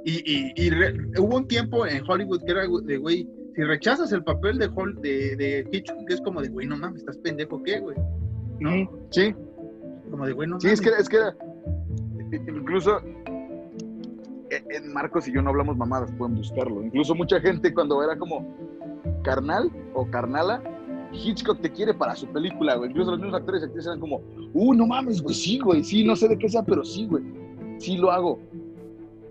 Y, 0.06 0.24
y, 0.26 0.54
y 0.56 0.72
hubo 1.20 1.38
un 1.38 1.48
tiempo 1.48 1.86
en 1.86 2.04
Hollywood 2.10 2.44
que 2.46 2.52
era 2.52 2.62
de, 2.62 2.98
güey, 2.98 3.28
si 3.56 3.64
rechazas 3.64 4.12
el 4.12 4.24
papel 4.24 4.58
de, 4.58 4.68
Hall, 4.76 4.96
de, 5.02 5.36
de 5.36 5.68
Hitchcock, 5.72 6.10
es 6.10 6.22
como 6.22 6.42
de, 6.42 6.50
güey, 6.50 6.66
no 6.66 6.78
mames, 6.78 7.02
estás 7.02 7.18
pendejo, 7.18 7.62
¿qué, 7.62 7.80
güey? 7.80 7.98
¿No? 8.60 8.90
Sí. 9.12 9.36
Como 10.10 10.26
de, 10.26 10.34
güey, 10.34 10.48
no 10.48 10.60
Sí, 10.60 10.70
es 10.70 10.82
que, 10.82 10.90
es 10.90 11.08
que 11.10 11.18
incluso 12.48 13.02
en 14.50 14.94
Marcos 14.94 15.28
y 15.28 15.34
yo 15.34 15.42
no 15.42 15.50
hablamos 15.50 15.78
mamadas, 15.78 16.12
pueden 16.14 16.36
buscarlo. 16.36 16.84
Incluso 16.84 17.14
mucha 17.14 17.40
gente 17.40 17.74
cuando 17.74 18.02
era 18.04 18.18
como 18.18 18.56
carnal 19.24 19.72
o 19.94 20.10
carnala, 20.10 20.62
Hitchcock 21.14 21.62
te 21.62 21.72
quiere 21.72 21.94
para 21.94 22.16
su 22.16 22.28
película, 22.28 22.76
güey. 22.76 22.90
Incluso 22.90 23.12
los 23.12 23.20
mismos 23.20 23.40
actores 23.40 23.62
y 23.62 23.66
actrices 23.66 23.88
eran 23.88 24.00
como, 24.00 24.22
uh, 24.54 24.74
no 24.74 24.88
mames, 24.88 25.22
güey, 25.22 25.36
sí, 25.36 25.60
güey, 25.60 25.84
sí, 25.84 26.04
no 26.04 26.16
sé 26.16 26.28
de 26.28 26.38
qué 26.38 26.50
sea, 26.50 26.64
pero 26.64 26.84
sí, 26.84 27.06
güey, 27.06 27.24
sí 27.80 27.98
lo 27.98 28.12
hago. 28.12 28.40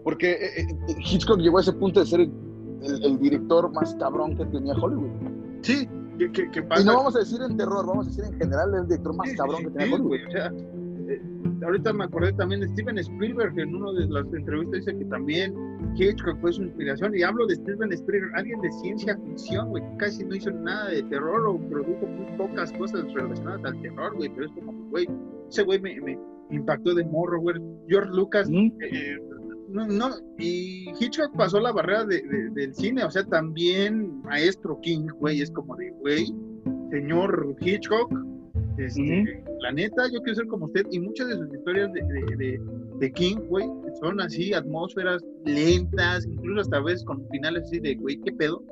Porque 0.05 0.33
eh, 0.33 0.69
eh, 0.89 0.97
Hitchcock 0.99 1.39
llegó 1.39 1.59
a 1.59 1.63
ese 1.63 1.73
punto 1.73 2.01
de 2.01 2.07
ser 2.07 2.21
el, 2.21 2.33
el, 3.03 3.19
director 3.19 3.73
más 3.73 3.95
cabrón 3.97 4.37
que 4.37 4.45
tenía 4.47 4.75
Hollywood. 4.75 5.11
Sí, 5.63 5.89
que, 6.19 6.31
que, 6.31 6.51
que 6.51 6.63
pasa. 6.63 6.83
Y 6.83 6.85
no 6.85 6.97
vamos 6.97 7.17
a 7.17 7.21
decir 7.21 7.41
en 7.43 7.57
terror, 7.57 7.85
vamos 7.85 8.07
a 8.07 8.11
decir 8.11 8.25
en 8.25 8.39
general 8.39 8.75
el 8.75 8.87
director 8.87 9.15
más 9.15 9.29
sí, 9.29 9.37
cabrón 9.37 9.59
sí, 9.59 9.65
que 9.65 9.71
tenía 9.71 9.87
sí, 9.87 9.93
Hollywood. 9.95 10.09
Güey, 10.09 10.25
o 10.27 10.31
sea, 10.31 10.53
ahorita 11.67 11.93
me 11.93 12.05
acordé 12.05 12.33
también 12.35 12.61
de 12.61 12.69
Steven 12.69 12.99
Spielberg, 12.99 13.59
en 13.59 13.75
una 13.75 13.93
de 13.93 14.07
las 14.09 14.33
entrevistas 14.33 14.85
dice 14.85 14.99
que 14.99 15.05
también 15.07 15.55
Hitchcock 15.97 16.41
fue 16.41 16.53
su 16.53 16.63
inspiración. 16.63 17.15
Y 17.15 17.23
hablo 17.23 17.47
de 17.47 17.57
Steven 17.57 17.93
Spielberg, 17.93 18.33
alguien 18.35 18.61
de 18.61 18.73
ciencia 18.73 19.19
ficción, 19.19 19.69
güey, 19.71 19.83
casi 19.99 20.25
no 20.25 20.35
hizo 20.35 20.51
nada 20.51 20.91
de 20.91 21.03
terror 21.05 21.47
o 21.47 21.59
produjo 21.69 22.07
muy 22.07 22.37
pocas 22.37 22.73
cosas 22.73 23.13
relacionadas 23.13 23.65
al 23.65 23.83
terror, 23.83 24.15
güey, 24.15 24.31
pero 24.31 24.47
es 24.47 24.53
como, 24.53 24.73
güey, 24.91 25.09
ese 25.49 25.63
güey 25.65 25.81
me, 25.81 26.01
me 26.01 26.19
impactó 26.51 26.95
de 26.95 27.05
morro, 27.05 27.41
güey. 27.41 27.57
George 27.89 28.11
Lucas, 28.13 28.49
¿Mm? 28.49 28.71
eh, 28.81 29.19
no, 29.69 29.87
no, 29.87 30.11
y 30.39 30.89
Hitchcock 31.01 31.37
pasó 31.37 31.61
la 31.61 31.73
barrera 31.73 32.05
de, 32.05 32.23
de, 32.23 32.51
del 32.51 32.75
cine, 32.75 33.05
o 33.05 33.11
sea, 33.11 33.25
también 33.25 34.23
Maestro 34.23 34.81
King, 34.81 35.09
güey, 35.19 35.41
es 35.41 35.51
como 35.51 35.77
de, 35.77 35.91
güey, 35.91 36.33
señor 36.91 37.57
Hitchcock, 37.61 38.13
este, 38.79 39.01
Ujú. 39.01 39.55
la 39.61 39.73
neta, 39.73 40.05
yo 40.13 40.21
quiero 40.23 40.35
ser 40.37 40.47
como 40.47 40.67
usted, 40.67 40.87
y 40.91 41.01
muchas 41.01 41.29
de 41.29 41.35
sus 41.37 41.53
historias 41.55 41.93
de, 41.93 42.03
de, 42.03 42.37
de, 42.37 42.61
de 42.99 43.13
King, 43.13 43.37
güey, 43.49 43.67
son 44.01 44.21
así, 44.21 44.53
atmósferas 44.53 45.25
lentas, 45.45 46.27
incluso 46.27 46.61
hasta 46.63 46.77
a 46.79 46.83
veces 46.83 47.05
con 47.05 47.27
finales 47.31 47.65
así 47.65 47.79
de, 47.81 47.95
güey, 47.97 48.19
¿qué 48.21 48.33
pedo? 48.33 48.63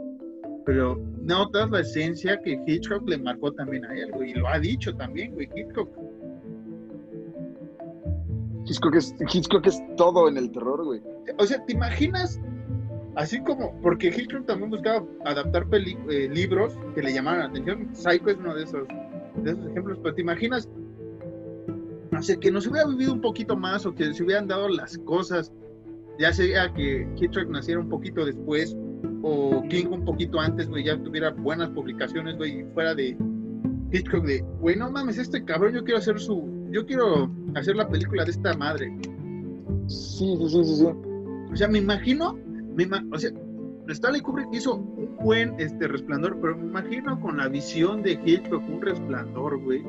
Pero 0.67 0.99
notas 1.21 1.71
la 1.71 1.81
esencia 1.81 2.41
que 2.43 2.59
Hitchcock 2.67 3.07
le 3.09 3.19
marcó 3.19 3.53
también 3.53 3.85
a 3.85 3.95
él, 3.95 4.11
güey, 4.13 4.31
y 4.31 4.35
lo 4.35 4.49
ha 4.49 4.59
dicho 4.59 4.95
también, 4.97 5.33
güey, 5.35 5.49
Hitchcock. 5.55 5.89
Hitchcock 8.67 8.95
es, 8.97 9.15
Hitchcock 9.33 9.67
es 9.67 9.83
todo 9.97 10.29
en 10.29 10.37
el 10.39 10.51
terror, 10.51 10.85
güey. 10.85 11.03
O 11.39 11.45
sea, 11.45 11.63
¿te 11.67 11.75
imaginas? 11.75 12.41
Así 13.15 13.41
como, 13.43 13.79
porque 13.83 14.09
Hitchcock 14.09 14.47
también 14.47 14.71
buscaba 14.71 15.07
adaptar 15.25 15.69
peli- 15.69 15.99
eh, 16.11 16.29
libros 16.33 16.77
que 16.95 17.03
le 17.03 17.13
llamaran 17.13 17.41
la 17.41 17.47
atención. 17.47 17.95
Psycho 17.95 18.31
es 18.31 18.37
uno 18.39 18.55
de 18.55 18.65
esos, 18.65 18.89
de 19.43 19.51
esos 19.51 19.67
ejemplos, 19.67 19.99
pero 20.03 20.15
¿te 20.15 20.23
imaginas? 20.23 20.69
No 22.11 22.23
sé, 22.23 22.39
que 22.39 22.51
nos 22.51 22.67
hubiera 22.67 22.87
vivido 22.89 23.13
un 23.13 23.21
poquito 23.21 23.57
más 23.57 23.85
o 23.87 23.95
que 23.95 24.13
se 24.15 24.23
hubieran 24.23 24.47
dado 24.47 24.69
las 24.69 24.97
cosas, 24.99 25.53
ya 26.19 26.33
sea 26.33 26.73
que 26.73 27.09
Hitchcock 27.17 27.49
naciera 27.49 27.81
un 27.81 27.89
poquito 27.89 28.25
después 28.25 28.77
o 29.23 29.63
King 29.69 29.87
un 29.91 30.05
poquito 30.05 30.39
antes, 30.39 30.69
güey, 30.69 30.85
ya 30.85 30.97
tuviera 31.03 31.31
buenas 31.31 31.71
publicaciones, 31.71 32.37
güey, 32.37 32.61
y 32.61 32.65
fuera 32.75 32.95
de 32.95 33.17
Hitchcock 33.91 34.25
de, 34.25 34.43
güey, 34.61 34.77
no 34.77 34.91
mames, 34.91 35.19
este 35.19 35.45
cabrón, 35.45 35.75
yo 35.75 35.83
quiero 35.83 35.99
hacer 35.99 36.21
su, 36.21 36.69
yo 36.71 36.87
quiero 36.87 37.31
hacer 37.55 37.77
la 37.77 37.89
película 37.89 38.25
de 38.25 38.31
esta 38.33 38.55
madre. 38.55 38.97
Sí, 39.87 40.37
sí, 40.39 40.49
sí, 40.49 40.65
sí. 40.65 40.87
O 41.53 41.57
sea, 41.57 41.69
me 41.69 41.79
imagino, 41.79 42.39
me 42.75 42.87
o 43.13 43.19
sea, 43.19 43.31
Stanley 43.89 44.21
Kubrick 44.21 44.49
hizo 44.53 44.77
un 44.77 45.17
buen 45.23 45.55
este 45.59 45.87
resplandor, 45.89 46.39
pero 46.41 46.57
me 46.57 46.65
imagino 46.67 47.21
con 47.21 47.37
la 47.37 47.49
visión 47.49 48.03
de 48.03 48.13
Hitchcock 48.25 48.63
un 48.69 48.81
resplandor, 48.81 49.59
güey. 49.63 49.83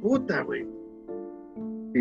Puta, 0.00 0.42
güey. 0.42 0.66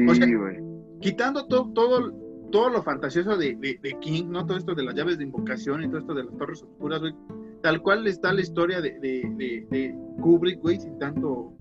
O 0.10 0.16
sea, 0.16 0.26
Sí, 0.26 0.34
güey. 0.34 0.58
Quitando 1.02 1.46
to- 1.48 1.70
todo, 1.74 2.12
todo 2.52 2.70
lo 2.70 2.82
fantasioso 2.84 3.38
de, 3.38 3.56
de- 3.56 3.80
de 3.82 3.94
King, 4.00 4.26
¿no? 4.30 4.46
Todo 4.46 4.58
esto 4.58 4.76
de 4.76 4.84
las 4.84 4.96
llaves 4.96 5.18
de 5.18 5.24
invocación 5.26 5.84
y 5.84 5.88
todo 5.88 6.00
esto 6.00 6.14
de 6.14 6.24
las 6.26 6.38
torres 6.38 6.64
oscuras, 6.64 7.00
güey. 7.02 7.14
Tal 7.62 7.82
cual 7.82 8.08
está 8.08 8.32
la 8.34 8.42
historia 8.42 8.80
de, 8.82 8.92
de, 9.00 9.30
de- 9.38 9.68
de 9.70 9.96
Kubrick, 10.22 10.62
güey, 10.62 10.80
sin 10.80 10.98
tanto 11.00 11.52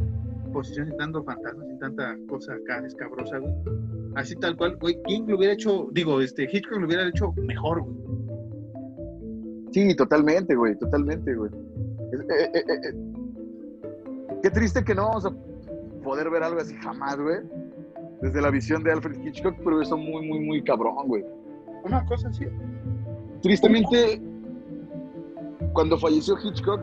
posición, 0.52 0.86
sin 0.88 0.96
tanto 0.96 1.22
fantasma, 1.24 1.64
sin 1.64 1.78
tanta 1.78 2.16
cosa 2.28 2.54
acá 2.54 2.84
escabrosa, 2.86 3.38
güey. 3.38 3.52
Así 4.14 4.34
tal 4.36 4.56
cual, 4.56 4.76
güey, 4.76 4.96
King 5.06 5.24
lo 5.26 5.36
hubiera 5.36 5.52
hecho, 5.54 5.88
digo, 5.92 6.20
este, 6.20 6.44
Hitchcock 6.50 6.78
lo 6.80 6.86
hubiera 6.86 7.06
hecho 7.08 7.32
mejor, 7.32 7.82
güey. 7.82 8.07
Sí, 9.70 9.94
totalmente, 9.94 10.54
güey, 10.54 10.76
totalmente, 10.78 11.34
güey. 11.34 11.50
Eh, 12.12 12.50
eh, 12.54 12.62
eh. 12.66 12.94
Qué 14.42 14.50
triste 14.50 14.84
que 14.84 14.94
no 14.94 15.08
vamos 15.08 15.26
a 15.26 15.32
poder 16.02 16.30
ver 16.30 16.42
algo 16.42 16.60
así 16.60 16.74
jamás, 16.76 17.18
güey. 17.18 17.38
Desde 18.22 18.40
la 18.40 18.50
visión 18.50 18.82
de 18.82 18.92
Alfred 18.92 19.24
Hitchcock, 19.24 19.56
pero 19.62 19.80
eso 19.80 19.96
muy, 19.96 20.26
muy, 20.26 20.40
muy 20.40 20.62
cabrón, 20.62 21.06
güey. 21.06 21.24
Una 21.84 22.04
cosa 22.06 22.28
así. 22.28 22.46
Tristemente, 23.42 24.20
cuando 25.72 25.98
falleció 25.98 26.36
Hitchcock, 26.42 26.80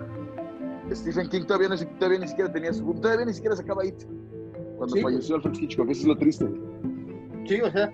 Stephen 0.93 1.27
King 1.29 1.43
todavía, 1.45 1.69
no, 1.69 1.75
todavía 1.97 2.19
ni 2.19 2.27
siquiera 2.27 2.51
tenía 2.51 2.71
su... 2.71 2.93
Todavía 2.93 3.25
ni 3.25 3.33
siquiera 3.33 3.55
sacaba 3.55 3.85
It. 3.85 4.03
Cuando 4.77 4.95
Sí, 4.95 5.01
falleció 5.01 5.35
Alfred 5.35 5.55
Hitchcock, 5.59 5.89
eso 5.89 6.01
es 6.01 6.07
lo 6.07 6.17
triste. 6.17 6.47
Sí, 7.47 7.61
o 7.61 7.71
sea, 7.71 7.91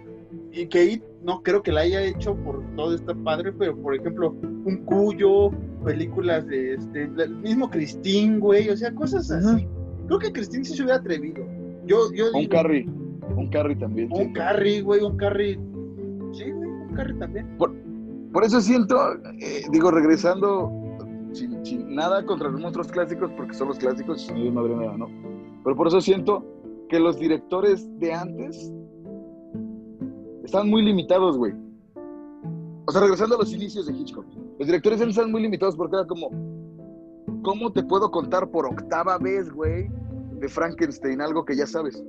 y 0.51 0.67
que 0.67 1.01
no 1.23 1.41
creo 1.43 1.61
que 1.61 1.71
la 1.71 1.81
haya 1.81 2.03
hecho 2.03 2.35
por 2.35 2.63
todo 2.75 2.95
está 2.95 3.13
padre, 3.13 3.51
pero 3.53 3.75
por 3.77 3.95
ejemplo, 3.95 4.35
un 4.65 4.83
Cuyo, 4.85 5.51
películas 5.83 6.45
de 6.47 6.75
este, 6.75 7.03
el 7.03 7.35
mismo 7.37 7.69
Christine, 7.69 8.39
güey, 8.39 8.69
o 8.69 8.77
sea, 8.77 8.93
cosas 8.93 9.31
así. 9.31 9.67
Creo 10.07 10.19
que 10.19 10.31
Christine 10.31 10.65
sí 10.65 10.75
se 10.75 10.83
hubiera 10.83 10.99
atrevido. 10.99 11.45
Yo, 11.85 12.11
yo 12.13 12.27
Un 12.33 12.41
digo, 12.41 12.51
Carrie. 12.51 12.85
Un 13.35 13.47
Carrie 13.49 13.75
también. 13.75 14.11
un 14.11 14.17
siento. 14.17 14.39
Carrie, 14.39 14.81
güey, 14.81 15.01
un 15.01 15.17
Carrie. 15.17 15.59
Sí, 16.33 16.51
güey, 16.51 16.69
un 16.69 16.93
Carrie 16.95 17.15
también. 17.15 17.47
Por 17.57 18.45
eso 18.45 18.61
siento, 18.61 18.95
eh, 19.39 19.63
digo, 19.71 19.91
regresando, 19.91 20.71
sin, 21.33 21.65
sin 21.65 21.93
nada 21.93 22.25
contra 22.25 22.49
los 22.49 22.61
monstruos 22.61 22.87
clásicos, 22.87 23.29
porque 23.35 23.53
son 23.53 23.67
los 23.69 23.77
clásicos, 23.77 24.21
sin 24.21 24.37
ellos 24.37 24.53
no 24.53 24.61
habría 24.61 24.77
nada, 24.77 24.97
¿no? 24.97 25.09
Pero 25.63 25.75
por 25.75 25.87
eso 25.87 25.99
siento 25.99 26.45
que 26.87 26.99
los 26.99 27.19
directores 27.19 27.87
de 27.99 28.13
antes 28.13 28.71
están 30.43 30.69
muy 30.69 30.83
limitados, 30.83 31.37
güey. 31.37 31.53
O 32.87 32.91
sea, 32.91 33.01
regresando 33.01 33.35
a 33.35 33.39
los 33.39 33.53
inicios 33.53 33.85
de 33.85 33.93
Hitchcock, 33.93 34.25
los 34.57 34.67
directores 34.67 35.01
están 35.01 35.31
muy 35.31 35.41
limitados 35.41 35.75
porque 35.75 35.95
era 35.95 36.05
como, 36.05 36.29
¿cómo 37.43 37.71
te 37.71 37.83
puedo 37.83 38.09
contar 38.11 38.49
por 38.49 38.65
octava 38.65 39.17
vez, 39.17 39.51
güey, 39.51 39.89
de 40.39 40.49
Frankenstein 40.49 41.21
algo 41.21 41.45
que 41.45 41.55
ya 41.55 41.67
sabes? 41.67 42.03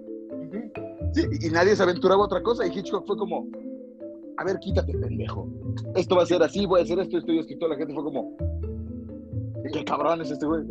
Y, 1.14 1.46
y 1.46 1.50
nadie 1.50 1.76
se 1.76 1.82
aventuraba 1.82 2.22
a 2.22 2.26
otra 2.26 2.42
cosa. 2.42 2.66
Y 2.66 2.76
Hitchcock 2.76 3.06
fue 3.06 3.16
como, 3.16 3.46
a 4.38 4.44
ver, 4.44 4.58
quítate, 4.58 4.92
pendejo. 4.94 5.48
Esto 5.94 6.16
va 6.16 6.22
a 6.22 6.26
ser 6.26 6.42
así, 6.42 6.66
voy 6.66 6.80
a 6.80 6.82
hacer 6.84 6.98
esto, 6.98 7.18
esto 7.18 7.32
y 7.32 7.38
esto. 7.38 7.52
Y 7.52 7.58
toda 7.58 7.72
la 7.72 7.76
gente 7.76 7.94
fue 7.94 8.02
como, 8.02 8.36
qué 9.72 9.84
cabrón 9.84 10.20
es 10.20 10.30
este 10.30 10.46
güey. 10.46 10.64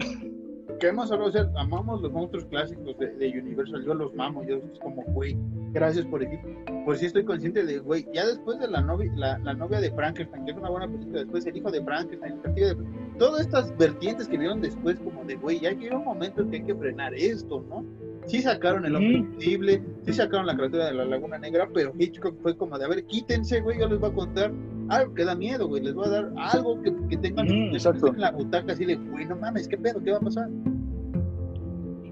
Que 0.81 0.87
hemos 0.87 1.11
hablado, 1.11 1.29
o 1.29 1.31
sea, 1.31 1.47
amamos 1.57 2.01
los 2.01 2.11
monstruos 2.11 2.43
clásicos 2.45 2.97
de, 2.97 3.11
de 3.11 3.39
Universal, 3.39 3.85
yo 3.85 3.93
los 3.93 4.15
mamo, 4.15 4.43
yo 4.43 4.55
es 4.55 4.79
como, 4.79 5.03
güey, 5.03 5.37
gracias 5.73 6.07
por 6.07 6.23
elegir. 6.23 6.39
Pues 6.85 6.99
sí 6.99 7.05
estoy 7.05 7.23
consciente 7.23 7.63
de, 7.63 7.77
güey, 7.77 8.07
ya 8.11 8.25
después 8.25 8.57
de 8.57 8.67
la 8.67 8.81
novia, 8.81 9.11
la, 9.15 9.37
la 9.37 9.53
novia 9.53 9.79
de 9.79 9.91
Frankenstein, 9.91 10.43
que 10.43 10.51
es 10.51 10.57
una 10.57 10.71
buena 10.71 10.87
película, 10.87 11.19
después 11.19 11.45
el 11.45 11.57
hijo 11.57 11.69
de 11.69 11.83
Frankenstein, 11.83 12.33
el 12.33 12.41
castillo 12.41 12.67
de 12.69 12.77
todas 13.19 13.41
estas 13.41 13.77
vertientes 13.77 14.27
que 14.27 14.39
vieron 14.39 14.59
después, 14.59 14.99
como 15.01 15.23
de, 15.23 15.35
güey, 15.35 15.59
ya 15.59 15.71
llega 15.71 15.99
un 15.99 16.05
momento 16.05 16.41
en 16.41 16.49
que 16.49 16.57
hay 16.57 16.63
que 16.63 16.73
frenar 16.73 17.13
esto, 17.13 17.63
¿no? 17.69 17.85
Sí 18.25 18.41
sacaron 18.41 18.83
el 18.83 18.95
hombre 18.95 19.19
invisible, 19.19 19.83
sí 20.03 20.13
sacaron 20.13 20.47
la 20.47 20.55
criatura 20.55 20.87
de 20.87 20.93
la 20.93 21.05
laguna 21.05 21.37
negra, 21.37 21.69
pero 21.71 21.93
Hitchcock 21.95 22.41
fue 22.41 22.57
como 22.57 22.79
de, 22.79 22.85
a 22.85 22.87
ver, 22.87 23.05
quítense, 23.05 23.61
güey, 23.61 23.79
yo 23.79 23.87
les 23.87 23.99
voy 23.99 24.09
a 24.09 24.13
contar 24.13 24.51
algo 24.91 25.13
que 25.13 25.25
da 25.25 25.35
miedo, 25.35 25.67
güey, 25.67 25.81
les 25.83 25.93
voy 25.93 26.05
a 26.07 26.09
dar 26.09 26.31
algo 26.37 26.81
que, 26.81 26.93
que 27.09 27.17
tengan 27.17 27.47
estén 27.73 27.95
en 28.15 28.19
la 28.21 28.31
butaca 28.31 28.73
así 28.73 28.85
de, 28.85 28.95
güey, 28.95 29.25
no 29.25 29.35
mames, 29.37 29.67
¿qué 29.67 29.77
pedo? 29.77 30.01
¿Qué 30.03 30.11
va 30.11 30.17
a 30.17 30.21
pasar? 30.21 30.49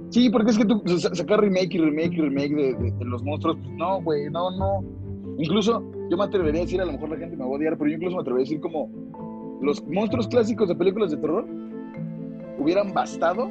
Sí, 0.10 0.30
porque 0.30 0.52
es 0.52 0.58
que 0.58 0.66
tú 0.66 0.82
sa- 0.98 1.14
sacar 1.14 1.40
remake 1.42 1.76
y 1.76 1.78
remake 1.80 2.14
y 2.14 2.22
remake 2.22 2.56
de, 2.56 2.74
de- 2.74 2.92
de 2.92 3.06
los 3.06 3.24
monstruos, 3.24 3.58
pues 3.62 3.70
no, 3.78 4.02
güey, 4.02 4.30
no, 4.30 4.50
no. 4.58 4.84
Incluso 5.38 5.84
yo 6.10 6.18
me 6.18 6.24
atrevería 6.24 6.62
a 6.62 6.66
decir, 6.66 6.82
a 6.82 6.86
lo 6.86 6.94
mejor 6.94 7.10
la 7.10 7.18
gente 7.18 7.36
me 7.38 7.44
va 7.44 7.50
a 7.50 7.54
odiar, 7.54 7.78
pero 7.78 7.90
yo 7.90 7.96
incluso 7.98 8.16
me 8.16 8.22
atrevería 8.22 8.44
a 8.44 8.48
decir 8.50 8.60
como 8.62 8.90
los 9.62 9.86
monstruos 9.88 10.28
clásicos 10.28 10.68
de 10.68 10.76
películas 10.76 11.12
de 11.12 11.18
terror 11.18 11.46
hubieran 12.58 12.94
bastado 12.94 13.50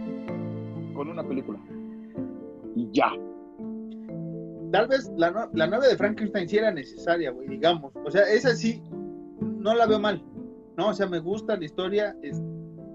con 0.94 1.08
una 1.08 1.22
película. 1.22 1.58
Y 2.74 2.88
ya. 2.92 3.10
Tal 4.72 4.86
vez 4.88 5.10
la, 5.16 5.30
no- 5.30 5.48
la 5.54 5.66
novia 5.66 5.88
de 5.88 5.96
Frankenstein 5.96 6.48
sí 6.48 6.56
era 6.58 6.70
necesaria, 6.72 7.30
güey, 7.30 7.48
digamos. 7.48 7.92
O 8.04 8.10
sea, 8.10 8.22
esa 8.22 8.54
sí, 8.54 8.82
no 9.58 9.74
la 9.74 9.86
veo 9.86 9.98
mal. 10.00 10.22
No, 10.76 10.88
o 10.88 10.94
sea, 10.94 11.06
me 11.06 11.18
gusta 11.18 11.56
la 11.56 11.64
historia. 11.64 12.16
es- 12.22 12.42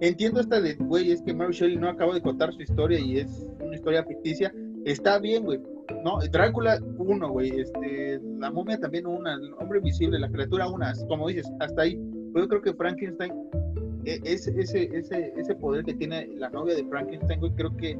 entiendo 0.01 0.39
esta 0.41 0.59
de, 0.59 0.75
güey, 0.75 1.11
es 1.11 1.21
que 1.21 1.33
Mary 1.33 1.53
Shelley 1.53 1.77
no 1.77 1.87
acaba 1.89 2.13
de 2.13 2.21
contar 2.21 2.51
su 2.53 2.61
historia 2.61 2.99
y 2.99 3.19
es 3.19 3.45
una 3.63 3.75
historia 3.75 4.03
ficticia. 4.03 4.53
Está 4.85 5.19
bien, 5.19 5.43
güey. 5.45 5.59
No, 6.03 6.19
Drácula, 6.31 6.79
uno, 6.97 7.29
güey. 7.29 7.59
Este, 7.61 8.19
la 8.39 8.51
momia 8.51 8.77
también 8.79 9.05
una. 9.05 9.33
El 9.35 9.53
hombre 9.59 9.77
invisible, 9.79 10.19
la 10.19 10.29
criatura, 10.29 10.67
una. 10.67 10.93
Como 11.07 11.27
dices, 11.29 11.49
hasta 11.59 11.83
ahí. 11.83 11.95
Pero 12.33 12.45
yo 12.45 12.49
creo 12.49 12.61
que 12.61 12.73
Frankenstein, 12.73 13.31
e- 14.05 14.19
ese, 14.25 14.53
ese, 14.59 14.89
ese, 14.97 15.33
ese 15.37 15.55
poder 15.55 15.85
que 15.85 15.93
tiene 15.93 16.27
la 16.37 16.49
novia 16.49 16.75
de 16.75 16.83
Frankenstein, 16.85 17.39
güey, 17.39 17.51
creo 17.53 17.75
que 17.77 17.97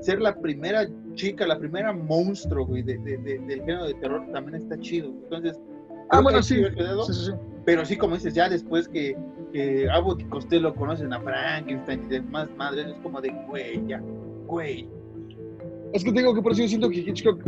ser 0.00 0.20
la 0.20 0.34
primera 0.34 0.86
chica, 1.14 1.46
la 1.46 1.58
primera 1.58 1.92
monstruo, 1.92 2.66
güey, 2.66 2.82
de, 2.82 2.98
de- 2.98 3.16
de- 3.18 3.38
del 3.38 3.60
género 3.60 3.86
de 3.86 3.94
terror 3.94 4.26
también 4.32 4.56
está 4.62 4.78
chido. 4.78 5.08
Entonces, 5.08 5.58
Ah, 6.10 6.20
bueno, 6.20 6.40
sí. 6.42 6.56
Sí, 7.06 7.12
sí, 7.14 7.24
sí. 7.26 7.32
Pero 7.66 7.84
sí, 7.84 7.96
como 7.96 8.14
dices, 8.14 8.32
ya 8.32 8.48
después 8.48 8.88
que, 8.88 9.16
que 9.52 9.90
Abbott 9.90 10.20
y 10.20 10.24
Costello 10.26 10.72
conocen 10.72 11.12
a 11.12 11.20
Frankenstein 11.20 12.04
y 12.04 12.08
demás 12.08 12.48
madres, 12.56 12.86
es 12.86 12.94
como 13.02 13.20
de, 13.20 13.30
güey, 13.48 13.84
ya, 13.88 14.00
güey. 14.46 14.88
Es 15.92 16.04
que 16.04 16.12
te 16.12 16.20
digo 16.20 16.32
que 16.32 16.42
por 16.42 16.52
eso 16.52 16.62
yo 16.62 16.68
siento 16.68 16.88
que 16.88 17.00
Hitchcock 17.00 17.42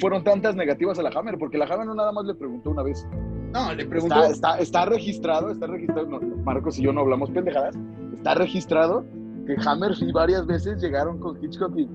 fueron 0.00 0.22
tantas 0.22 0.54
negativas 0.54 0.98
a 0.98 1.02
la 1.02 1.10
Hammer, 1.10 1.38
porque 1.38 1.56
la 1.56 1.64
Hammer 1.64 1.86
no 1.86 1.94
nada 1.94 2.12
más 2.12 2.26
le 2.26 2.34
preguntó 2.34 2.70
una 2.70 2.82
vez. 2.82 3.06
No, 3.54 3.72
le 3.74 3.86
preguntó, 3.86 4.24
Está, 4.24 4.30
está, 4.30 4.58
está 4.58 4.84
registrado, 4.84 5.50
está 5.50 5.66
registrado, 5.66 6.08
no, 6.08 6.20
Marcos 6.44 6.78
y 6.78 6.82
yo 6.82 6.92
no 6.92 7.00
hablamos 7.00 7.30
pendejadas, 7.30 7.74
está 8.16 8.34
registrado 8.34 9.06
que 9.46 9.56
Hammer 9.64 9.92
y 9.98 10.12
varias 10.12 10.46
veces 10.46 10.82
llegaron 10.82 11.18
con 11.18 11.42
Hitchcock 11.42 11.74
y, 11.78 11.88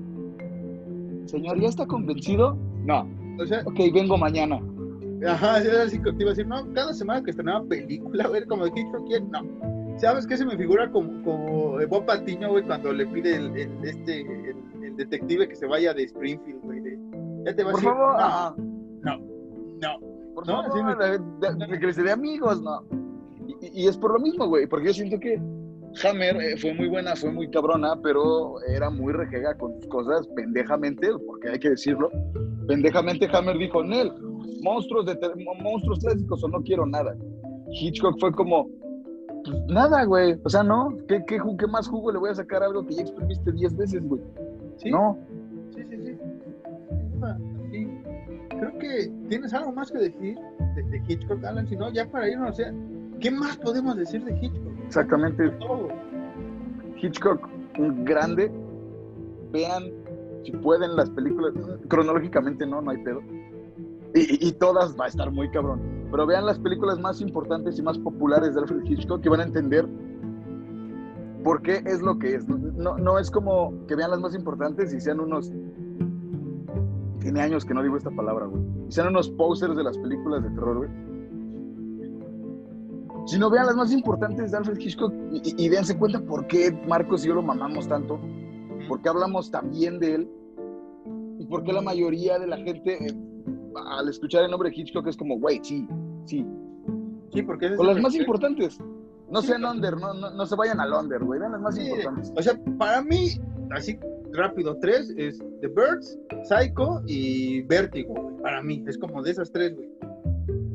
señor, 1.26 1.60
¿ya 1.60 1.68
está 1.68 1.86
convencido? 1.86 2.56
No, 2.84 3.08
o 3.38 3.46
sea, 3.46 3.60
ok, 3.64 3.78
vengo 3.94 4.16
mañana. 4.16 4.60
Ajá, 5.26 5.58
era 5.62 5.82
así 5.82 6.00
que 6.00 6.12
te 6.12 6.22
iba 6.22 6.30
a 6.30 6.34
decir, 6.34 6.46
no, 6.46 6.72
cada 6.72 6.92
semana 6.94 7.22
que 7.22 7.30
estrenaba 7.30 7.64
película, 7.64 8.24
a 8.24 8.28
ver, 8.28 8.46
como 8.46 8.64
de 8.64 8.72
Hitchcock, 8.80 9.06
¿quién? 9.06 9.30
No. 9.30 9.40
¿Sabes 9.98 10.26
qué 10.26 10.36
se 10.36 10.46
me 10.46 10.56
figura 10.56 10.90
como, 10.90 11.22
como 11.22 11.76
Bob 11.88 12.06
Patiño, 12.06 12.48
güey, 12.50 12.64
cuando 12.64 12.92
le 12.92 13.06
pide 13.06 13.36
el, 13.36 13.54
el- 13.56 13.84
este, 13.84 14.20
el, 14.22 14.56
el 14.84 14.96
detective 14.96 15.46
que 15.48 15.56
se 15.56 15.66
vaya 15.66 15.92
de 15.92 16.04
Springfield, 16.04 16.62
güey? 16.62 16.80
de, 16.80 16.98
ya 17.44 17.54
te 17.54 17.62
Por 17.64 17.74
a 17.74 17.78
ir. 17.78 17.84
favor, 17.84 18.16
No, 18.18 18.56
no, 19.02 19.18
no. 19.82 20.00
por 20.34 20.46
No, 20.46 20.62
favor, 20.62 20.98
me- 20.98 21.04
de, 21.06 22.04
de- 22.06 22.10
amigos, 22.12 22.62
no. 22.62 22.82
Y, 23.46 23.66
y- 23.66 23.82
y 23.84 23.88
es 23.88 23.98
por 23.98 24.12
lo 24.14 24.20
mismo, 24.20 24.46
güey, 24.48 24.66
porque 24.66 24.86
yo 24.86 24.94
siento 24.94 25.18
que 25.20 25.38
Hammer 26.04 26.36
eh, 26.36 26.56
fue 26.56 26.72
muy 26.72 26.88
buena, 26.88 27.14
fue 27.16 27.30
muy 27.32 27.50
cabrona, 27.50 27.94
pero 28.02 28.54
era 28.68 28.88
muy 28.90 29.12
rejega 29.12 29.54
con 29.58 29.74
sus 29.74 29.86
cosas, 29.88 30.26
pendejamente, 30.36 31.08
porque 31.26 31.48
hay 31.50 31.58
que 31.58 31.70
decirlo. 31.70 32.10
Pendejamente 32.68 33.28
Hammer 33.32 33.58
dijo, 33.58 33.82
Nel, 33.82 34.12
monstruos, 34.62 35.06
de 35.06 35.16
monstruos 35.62 35.98
clásicos 36.00 36.42
o 36.44 36.48
no 36.48 36.62
quiero 36.62 36.86
nada. 36.86 37.16
Hitchcock 37.70 38.18
fue 38.18 38.32
como, 38.32 38.68
pues, 39.44 39.56
nada, 39.68 40.04
güey. 40.04 40.38
O 40.44 40.48
sea, 40.48 40.62
no, 40.62 40.96
¿Qué, 41.08 41.22
qué, 41.26 41.38
qué 41.58 41.66
más 41.66 41.88
jugo 41.88 42.12
le 42.12 42.18
voy 42.18 42.30
a 42.30 42.34
sacar 42.34 42.62
a 42.62 42.66
algo 42.66 42.84
que 42.84 42.94
ya 42.94 43.02
exprimiste 43.02 43.52
10 43.52 43.76
veces, 43.76 44.02
güey? 44.02 44.20
¿Sí? 44.76 44.90
No, 44.90 45.18
Sí, 45.74 45.82
sí, 45.88 45.96
sí. 45.98 46.18
Sí. 47.70 47.88
Creo 48.48 48.78
que 48.78 49.12
tienes 49.28 49.54
algo 49.54 49.72
más 49.72 49.90
que 49.90 49.98
decir 49.98 50.36
de, 50.74 50.82
de 50.82 51.02
Hitchcock, 51.06 51.44
Alan, 51.44 51.66
si 51.68 51.76
no, 51.76 51.90
ya 51.92 52.10
para 52.10 52.28
irnos, 52.28 52.50
o 52.50 52.52
sea, 52.52 52.74
¿qué 53.20 53.30
más 53.30 53.56
podemos 53.58 53.96
decir 53.96 54.24
de 54.24 54.32
Hitchcock? 54.36 54.70
exactamente. 54.86 55.48
Todo. 55.60 55.88
Hitchcock, 57.00 57.48
un 57.78 58.04
grande. 58.04 58.50
Vean, 59.52 59.84
si 60.44 60.52
pueden, 60.52 60.96
las 60.96 61.08
películas. 61.10 61.52
Cronológicamente 61.88 62.66
no, 62.66 62.82
no 62.82 62.90
hay 62.90 62.98
pedo. 62.98 63.20
Y, 64.14 64.48
y 64.48 64.52
todas 64.52 64.98
va 64.98 65.04
a 65.04 65.08
estar 65.08 65.30
muy 65.30 65.50
cabrón. 65.50 65.80
Pero 66.10 66.26
vean 66.26 66.44
las 66.46 66.58
películas 66.58 66.98
más 66.98 67.20
importantes 67.20 67.78
y 67.78 67.82
más 67.82 67.96
populares 67.98 68.54
de 68.54 68.60
Alfred 68.62 68.82
Hitchcock 68.84 69.20
que 69.20 69.28
van 69.28 69.40
a 69.40 69.44
entender 69.44 69.86
por 71.44 71.62
qué 71.62 71.82
es 71.86 72.02
lo 72.02 72.18
que 72.18 72.34
es. 72.34 72.48
No, 72.48 72.98
no 72.98 73.18
es 73.18 73.30
como 73.30 73.72
que 73.86 73.94
vean 73.94 74.10
las 74.10 74.20
más 74.20 74.34
importantes 74.34 74.92
y 74.92 75.00
sean 75.00 75.20
unos. 75.20 75.52
Tiene 77.20 77.40
años 77.40 77.64
que 77.64 77.74
no 77.74 77.82
digo 77.82 77.96
esta 77.96 78.10
palabra, 78.10 78.46
güey. 78.46 78.62
Y 78.88 78.92
sean 78.92 79.08
unos 79.08 79.28
posters 79.30 79.76
de 79.76 79.84
las 79.84 79.96
películas 79.98 80.42
de 80.42 80.50
terror, 80.50 80.78
güey. 80.78 80.90
Si 83.26 83.38
no 83.38 83.48
vean 83.50 83.66
las 83.66 83.76
más 83.76 83.92
importantes 83.92 84.50
de 84.50 84.56
Alfred 84.56 84.78
Hitchcock 84.78 85.12
y, 85.30 85.36
y- 85.50 85.66
y 85.66 85.68
dense 85.68 85.96
cuenta 85.96 86.20
por 86.20 86.46
qué 86.48 86.72
Marcos 86.88 87.24
y 87.24 87.28
yo 87.28 87.34
lo 87.34 87.42
mamamos 87.42 87.86
tanto, 87.86 88.18
por 88.88 89.00
qué 89.02 89.08
hablamos 89.10 89.50
tan 89.50 89.70
bien 89.70 90.00
de 90.00 90.14
él 90.16 90.30
y 91.38 91.46
por 91.46 91.62
qué 91.62 91.72
la 91.72 91.82
mayoría 91.82 92.38
de 92.38 92.46
la 92.48 92.56
gente 92.56 93.06
eh, 93.06 93.14
al 93.86 94.08
escuchar 94.08 94.44
el 94.44 94.50
nombre 94.50 94.70
de 94.70 94.76
Hitchcock 94.76 95.06
es 95.06 95.16
como, 95.16 95.38
güey, 95.38 95.60
sí, 95.62 95.86
sí. 96.26 96.46
Sí, 97.32 97.42
porque 97.42 97.66
es 97.66 97.76
Con 97.76 97.86
las 97.86 98.00
más 98.00 98.14
importantes. 98.14 98.78
No 99.30 99.40
Sí, 99.40 99.48
sean 99.48 99.64
under, 99.64 99.96
no, 99.96 100.12
no, 100.12 100.30
no 100.32 100.46
se 100.46 100.56
vayan 100.56 100.80
al 100.80 100.92
under, 100.92 101.22
güey, 101.22 101.38
vean 101.38 101.52
las 101.52 101.60
más 101.60 101.74
Sí, 101.76 101.82
importantes. 101.86 102.32
O 102.36 102.42
sea, 102.42 102.58
para 102.78 103.00
mí, 103.02 103.28
así 103.70 103.96
rápido, 104.32 104.76
tres 104.80 105.14
es 105.16 105.38
The 105.60 105.68
Birds, 105.68 106.18
Psycho 106.44 107.02
y 107.06 107.62
Vértigo, 107.62 108.14
güey. 108.14 108.36
Para 108.42 108.62
mí, 108.62 108.82
es 108.88 108.98
como 108.98 109.22
de 109.22 109.30
esas 109.30 109.52
tres, 109.52 109.76
güey. 109.76 109.88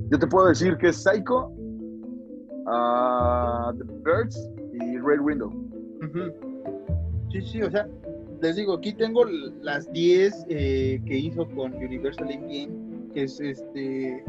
Yo 0.09 0.19
te 0.19 0.27
puedo 0.27 0.47
decir 0.47 0.77
que 0.77 0.87
es 0.89 1.03
Psycho, 1.03 1.51
ah, 2.67 3.73
The 3.77 3.83
Birds 4.03 4.49
y 4.73 4.97
Red 4.99 5.19
Window. 5.19 5.49
Ujú. 5.49 6.31
Sí, 7.31 7.41
sí, 7.41 7.61
o 7.61 7.69
sea, 7.71 7.87
les 8.45 8.55
digo, 8.55 8.73
aquí 8.73 8.93
tengo 8.93 9.25
las 9.61 9.91
10 9.91 10.45
eh, 10.49 11.01
que 11.05 11.17
hizo 11.17 11.47
con 11.49 11.73
Universal 11.73 12.27
Game, 12.27 12.69
que 13.13 13.23
es 13.23 13.39
este 13.39 14.23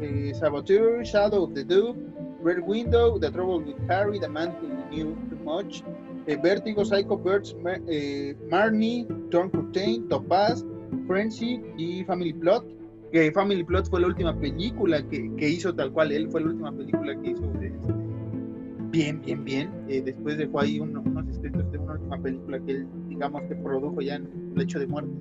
eh, 0.00 0.32
Saboteur, 0.34 1.02
Shadow 1.02 1.44
of 1.44 1.54
the 1.54 1.64
Duke, 1.64 1.98
Red 2.42 2.62
Window, 2.66 3.18
The 3.18 3.30
Trouble 3.30 3.64
with 3.66 3.76
Harry, 3.90 4.18
The 4.20 4.28
Man 4.28 4.54
Who 4.60 4.68
Knew 4.90 5.14
Too 5.30 5.38
Much, 5.44 5.82
eh, 6.26 6.36
Vertigo, 6.42 6.84
Psycho 6.84 7.16
Birds, 7.16 7.56
eh, 7.88 8.34
Marnie, 8.50 9.06
Torn 9.30 9.50
Curtain, 9.50 10.08
Topaz, 10.08 10.64
Frenzy 11.06 11.60
y 11.76 12.04
Family 12.04 12.32
Plot. 12.32 12.64
Que 13.12 13.30
Family 13.32 13.62
Plot 13.62 13.88
fue 13.88 14.00
la 14.00 14.08
última 14.08 14.36
película 14.38 15.00
que, 15.08 15.30
que 15.36 15.48
hizo 15.48 15.72
tal 15.74 15.92
cual, 15.92 16.10
él 16.12 16.28
fue 16.30 16.40
la 16.40 16.48
última 16.48 16.72
película 16.72 17.14
que 17.22 17.30
hizo 17.30 17.42
de, 17.60 17.68
este, 17.68 17.94
bien, 18.90 19.20
bien, 19.24 19.44
bien. 19.44 19.70
Eh, 19.88 20.02
después 20.04 20.36
dejó 20.36 20.60
ahí 20.60 20.80
uno- 20.80 21.02
unos 21.06 21.28
escritos 21.28 21.70
de 21.70 21.78
una 21.78 21.92
última 21.94 22.18
película 22.20 22.58
que 22.60 22.72
él, 22.72 22.86
digamos, 23.14 23.42
que 23.42 23.54
produjo 23.54 24.00
ya 24.00 24.16
en 24.16 24.24
el 24.24 24.54
lecho 24.54 24.78
de 24.78 24.86
muerte. 24.86 25.12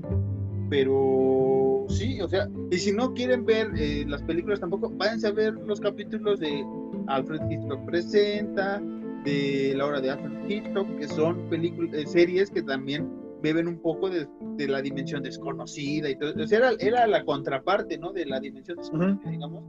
Pero 0.70 1.86
sí, 1.90 2.20
o 2.22 2.28
sea, 2.28 2.50
y 2.72 2.78
si 2.78 2.92
no 2.92 3.14
quieren 3.14 3.46
ver 3.46 3.72
eh, 3.78 4.06
las 4.08 4.24
películas 4.24 4.60
tampoco, 4.60 4.92
váyanse 4.96 5.28
a 5.28 5.32
ver 5.32 5.54
los 5.54 5.80
capítulos 5.80 6.40
de 6.40 6.66
Alfred 7.08 7.42
Hitchcock 7.50 7.86
Presenta, 7.86 8.82
de 9.24 9.74
la 9.76 9.86
hora 9.86 10.02
de 10.02 10.12
Alfred 10.12 10.50
Hitchcock, 10.50 10.98
que 10.98 11.08
son 11.08 11.50
películas, 11.50 11.94
eh, 11.94 12.08
series 12.08 12.50
que 12.50 12.64
también 12.64 13.08
beben 13.42 13.68
un 13.68 13.78
poco 13.78 14.10
de, 14.10 14.28
de 14.58 14.68
la 14.68 14.82
dimensión 14.82 15.22
desconocida 15.22 16.10
y 16.10 16.16
todo. 16.16 16.34
O 16.42 16.48
sea, 16.48 16.58
era, 16.58 16.72
era 16.80 17.08
la 17.08 17.24
contraparte, 17.24 17.98
¿no? 17.98 18.12
De 18.12 18.26
la 18.26 18.40
dimensión 18.40 18.78
desconocida, 18.78 19.30
digamos 19.30 19.64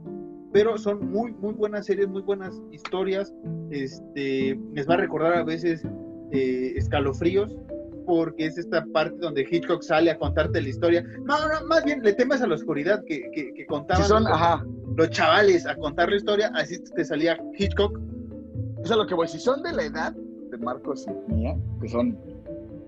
pero 0.55 0.77
son 0.77 1.11
muy 1.11 1.33
muy 1.33 1.51
buenas 1.51 1.85
series, 1.85 2.07
muy 2.07 2.21
buenas 2.21 2.61
historias. 2.71 3.33
Este, 3.71 4.57
les 4.73 4.87
va 4.87 4.93
a 4.93 4.97
recordar 4.97 5.33
a 5.33 5.43
veces 5.43 5.85
eh, 6.31 6.71
escalofríos, 6.77 7.57
porque 8.05 8.45
es 8.47 8.57
esta 8.57 8.85
parte 8.93 9.17
donde 9.19 9.45
Hitchcock 9.49 9.81
sale 9.81 10.11
a 10.11 10.17
contarte 10.17 10.61
la 10.61 10.69
historia. 10.69 11.03
No, 11.23 11.35
no, 11.47 11.67
más 11.67 11.83
bien 11.83 12.01
le 12.03 12.13
temes 12.13 12.41
a 12.41 12.47
la 12.47 12.55
oscuridad 12.55 13.03
que, 13.05 13.29
que, 13.33 13.53
que 13.53 13.65
contaban 13.65 14.03
Si 14.03 14.09
son, 14.09 14.23
los, 14.23 14.31
ajá, 14.31 14.65
los 14.95 15.09
chavales 15.09 15.65
a 15.65 15.75
contar 15.75 16.09
la 16.09 16.15
historia, 16.17 16.51
así 16.55 16.81
te 16.95 17.03
salía 17.05 17.37
Hitchcock. 17.57 17.99
es 18.83 18.91
a 18.91 18.95
lo 18.95 19.05
que 19.07 19.15
voy. 19.15 19.27
Si 19.27 19.39
son 19.39 19.61
de 19.63 19.73
la 19.73 19.83
edad 19.83 20.13
de 20.13 20.57
Marcos 20.57 21.05
y 21.07 21.31
mía, 21.33 21.57
que 21.81 21.89
son 21.89 22.17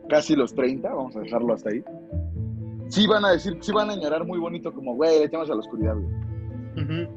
casi 0.10 0.36
los 0.36 0.54
30, 0.54 0.88
vamos 0.94 1.16
a 1.16 1.20
dejarlo 1.22 1.54
hasta 1.54 1.70
ahí, 1.72 1.84
sí 2.90 3.06
van 3.08 3.26
a 3.26 3.32
decir, 3.32 3.58
sí 3.62 3.72
van 3.74 3.90
a 3.90 3.94
añorar 3.94 4.26
muy 4.26 4.40
bonito 4.40 4.74
como, 4.74 4.96
güey, 4.96 5.20
le 5.20 5.28
temas 5.30 5.50
a 5.50 5.54
la 5.54 5.60
oscuridad, 5.60 5.96
güey. 5.96 7.08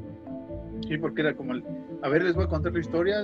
Sí, 0.87 0.97
porque 0.97 1.21
era 1.21 1.35
como, 1.35 1.53
el- 1.53 1.63
a 2.01 2.09
ver, 2.09 2.23
les 2.23 2.33
voy 2.35 2.45
a 2.45 2.47
contar 2.47 2.73
la 2.73 2.79
historia. 2.79 3.21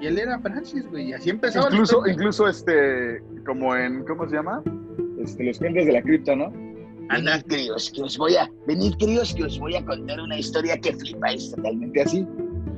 Y 0.00 0.06
él 0.06 0.18
era 0.18 0.38
Francis, 0.40 0.86
güey, 0.90 1.10
y 1.10 1.12
así 1.12 1.30
empezaba. 1.30 1.68
la 1.68 1.76
Incluso, 1.76 2.06
incluso 2.06 2.48
este, 2.48 3.22
como 3.46 3.74
en, 3.74 4.04
¿cómo 4.04 4.28
se 4.28 4.36
llama? 4.36 4.62
Este, 5.18 5.44
los 5.44 5.58
cuentos 5.58 5.86
de 5.86 5.92
la 5.92 6.02
cripta, 6.02 6.34
¿no? 6.36 6.46
Anda. 7.08 7.32
Venid, 7.32 7.44
queridos, 7.46 7.92
que 7.94 8.02
os 8.02 8.18
voy 8.18 8.34
a, 8.36 8.50
venid, 8.66 8.94
queridos, 8.96 9.34
que 9.34 9.44
os 9.44 9.58
voy 9.58 9.76
a 9.76 9.84
contar 9.84 10.20
una 10.20 10.38
historia 10.38 10.78
que 10.78 10.92
flipáis 10.94 11.50
totalmente 11.52 12.02
así. 12.02 12.26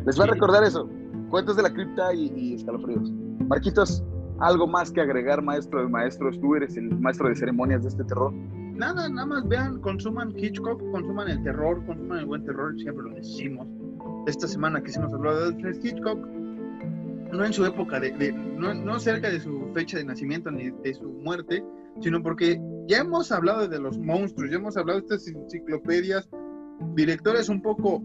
Les 0.04 0.18
va 0.18 0.24
a 0.24 0.28
recordar 0.28 0.64
eso. 0.64 0.88
Cuentos 1.30 1.56
de 1.56 1.62
la 1.62 1.72
cripta 1.72 2.12
y, 2.12 2.32
y 2.36 2.54
escalofríos. 2.54 3.10
Marquitos, 3.48 4.02
algo 4.40 4.66
más 4.66 4.90
que 4.90 5.00
agregar, 5.00 5.42
maestro 5.42 5.80
de 5.82 5.88
maestros. 5.88 6.40
Tú 6.40 6.54
eres 6.54 6.76
el 6.76 6.90
maestro 6.98 7.28
de 7.28 7.36
ceremonias 7.36 7.82
de 7.82 7.88
este 7.88 8.04
terror. 8.04 8.32
Nada, 8.76 9.08
nada 9.08 9.26
más 9.26 9.48
vean, 9.48 9.80
consuman 9.80 10.34
Hitchcock, 10.36 10.82
consuman 10.90 11.28
el 11.28 11.42
terror, 11.42 11.82
consuman 11.86 12.18
el 12.18 12.26
buen 12.26 12.44
terror, 12.44 12.78
siempre 12.78 13.08
lo 13.08 13.14
decimos. 13.14 13.66
Esta 14.26 14.46
semana 14.46 14.82
quisimos 14.82 15.12
hablar 15.14 15.34
de 15.36 15.44
Alfred 15.46 15.82
Hitchcock. 15.82 16.35
No 17.32 17.44
en 17.44 17.52
su 17.52 17.64
época, 17.64 18.00
de, 18.00 18.32
no, 18.32 18.74
no, 18.74 18.98
cerca 18.98 19.30
de 19.30 19.40
su 19.40 19.70
fecha 19.74 19.98
de 19.98 20.04
nacimiento 20.04 20.50
ni 20.50 20.70
de 20.70 20.94
su 20.94 21.08
muerte, 21.08 21.64
sino 22.00 22.22
porque 22.22 22.60
ya 22.86 22.98
hemos 22.98 23.32
hablado 23.32 23.68
de 23.68 23.78
los 23.78 23.98
monstruos, 23.98 24.50
ya 24.50 24.56
hemos 24.56 24.76
hablado 24.76 25.00
de 25.00 25.04
estas 25.06 25.26
enciclopedias, 25.28 26.28
directores 26.94 27.48
un 27.48 27.62
poco, 27.62 28.02